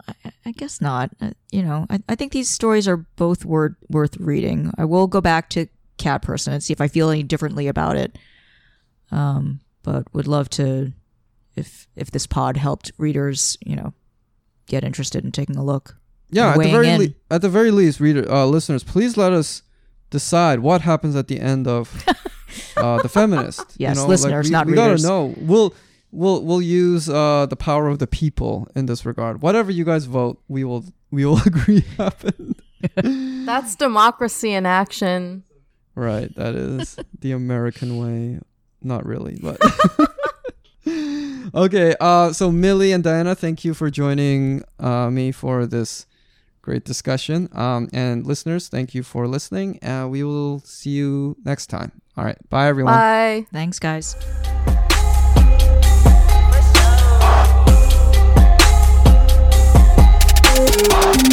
I, 0.07 0.31
I 0.45 0.51
guess 0.51 0.81
not. 0.81 1.11
Uh, 1.21 1.31
you 1.51 1.63
know, 1.63 1.85
I, 1.89 1.99
I 2.09 2.15
think 2.15 2.31
these 2.31 2.49
stories 2.49 2.87
are 2.87 2.97
both 2.97 3.45
word, 3.45 3.75
worth 3.89 4.17
reading. 4.17 4.71
I 4.77 4.85
will 4.85 5.07
go 5.07 5.21
back 5.21 5.49
to 5.51 5.67
Cat 5.97 6.21
Person 6.21 6.53
and 6.53 6.63
see 6.63 6.73
if 6.73 6.81
I 6.81 6.87
feel 6.87 7.09
any 7.09 7.23
differently 7.23 7.67
about 7.67 7.95
it. 7.95 8.17
Um, 9.11 9.61
but 9.83 10.13
would 10.13 10.27
love 10.27 10.49
to, 10.51 10.93
if 11.55 11.87
if 11.95 12.11
this 12.11 12.27
pod 12.27 12.57
helped 12.57 12.91
readers, 12.97 13.57
you 13.65 13.75
know, 13.75 13.93
get 14.67 14.83
interested 14.83 15.23
in 15.23 15.31
taking 15.31 15.55
a 15.55 15.63
look. 15.63 15.97
Yeah, 16.29 16.51
at 16.51 16.57
the 16.57 16.71
very 16.71 16.97
le- 16.97 17.13
at 17.29 17.41
the 17.41 17.49
very 17.49 17.71
least, 17.71 17.99
reader 17.99 18.29
uh, 18.29 18.45
listeners, 18.45 18.83
please 18.83 19.17
let 19.17 19.33
us 19.33 19.62
decide 20.13 20.59
what 20.59 20.81
happens 20.81 21.15
at 21.17 21.27
the 21.27 21.39
end 21.39 21.67
of 21.67 21.91
uh, 22.77 23.01
the 23.01 23.09
feminist. 23.09 23.65
Yes, 23.77 23.97
you 23.97 24.01
know, 24.01 24.07
listeners, 24.07 24.47
we, 24.47 24.51
not 24.51 24.67
we 24.67 24.73
readers. 24.73 25.01
gotta 25.01 25.13
know. 25.13 25.33
We'll 25.37 25.73
we'll 26.11 26.41
we'll 26.43 26.61
use 26.61 27.09
uh, 27.09 27.47
the 27.47 27.57
power 27.57 27.89
of 27.89 27.99
the 27.99 28.07
people 28.07 28.69
in 28.75 28.85
this 28.85 29.05
regard. 29.05 29.41
Whatever 29.41 29.71
you 29.71 29.83
guys 29.83 30.05
vote, 30.05 30.39
we 30.47 30.63
will 30.63 30.85
we 31.11 31.25
will 31.25 31.41
agree 31.45 31.83
happened. 31.97 32.61
That's 33.45 33.75
democracy 33.75 34.53
in 34.53 34.65
action. 34.65 35.43
Right, 35.95 36.33
that 36.35 36.55
is 36.55 36.97
the 37.19 37.31
American 37.33 37.97
way. 37.97 38.39
Not 38.81 39.05
really, 39.05 39.39
but 39.41 39.59
okay. 41.55 41.95
Uh, 41.99 42.33
so 42.33 42.51
Millie 42.51 42.91
and 42.91 43.03
Diana, 43.03 43.35
thank 43.35 43.65
you 43.65 43.73
for 43.73 43.89
joining 43.89 44.63
uh, 44.79 45.09
me 45.09 45.31
for 45.31 45.65
this 45.65 46.05
great 46.63 46.83
discussion. 46.83 47.47
Um, 47.51 47.89
and 47.93 48.25
listeners, 48.25 48.69
thank 48.69 48.95
you 48.95 49.03
for 49.03 49.27
listening. 49.27 49.83
Uh, 49.83 50.07
we 50.09 50.23
will 50.23 50.61
see 50.65 50.89
you 50.89 51.37
next 51.45 51.67
time. 51.67 51.91
All 52.17 52.25
right, 52.25 52.37
bye 52.49 52.67
everyone. 52.67 52.95
Bye. 52.95 53.45
Thanks, 53.51 53.77
guys. 53.77 54.15
Thank 60.95 61.32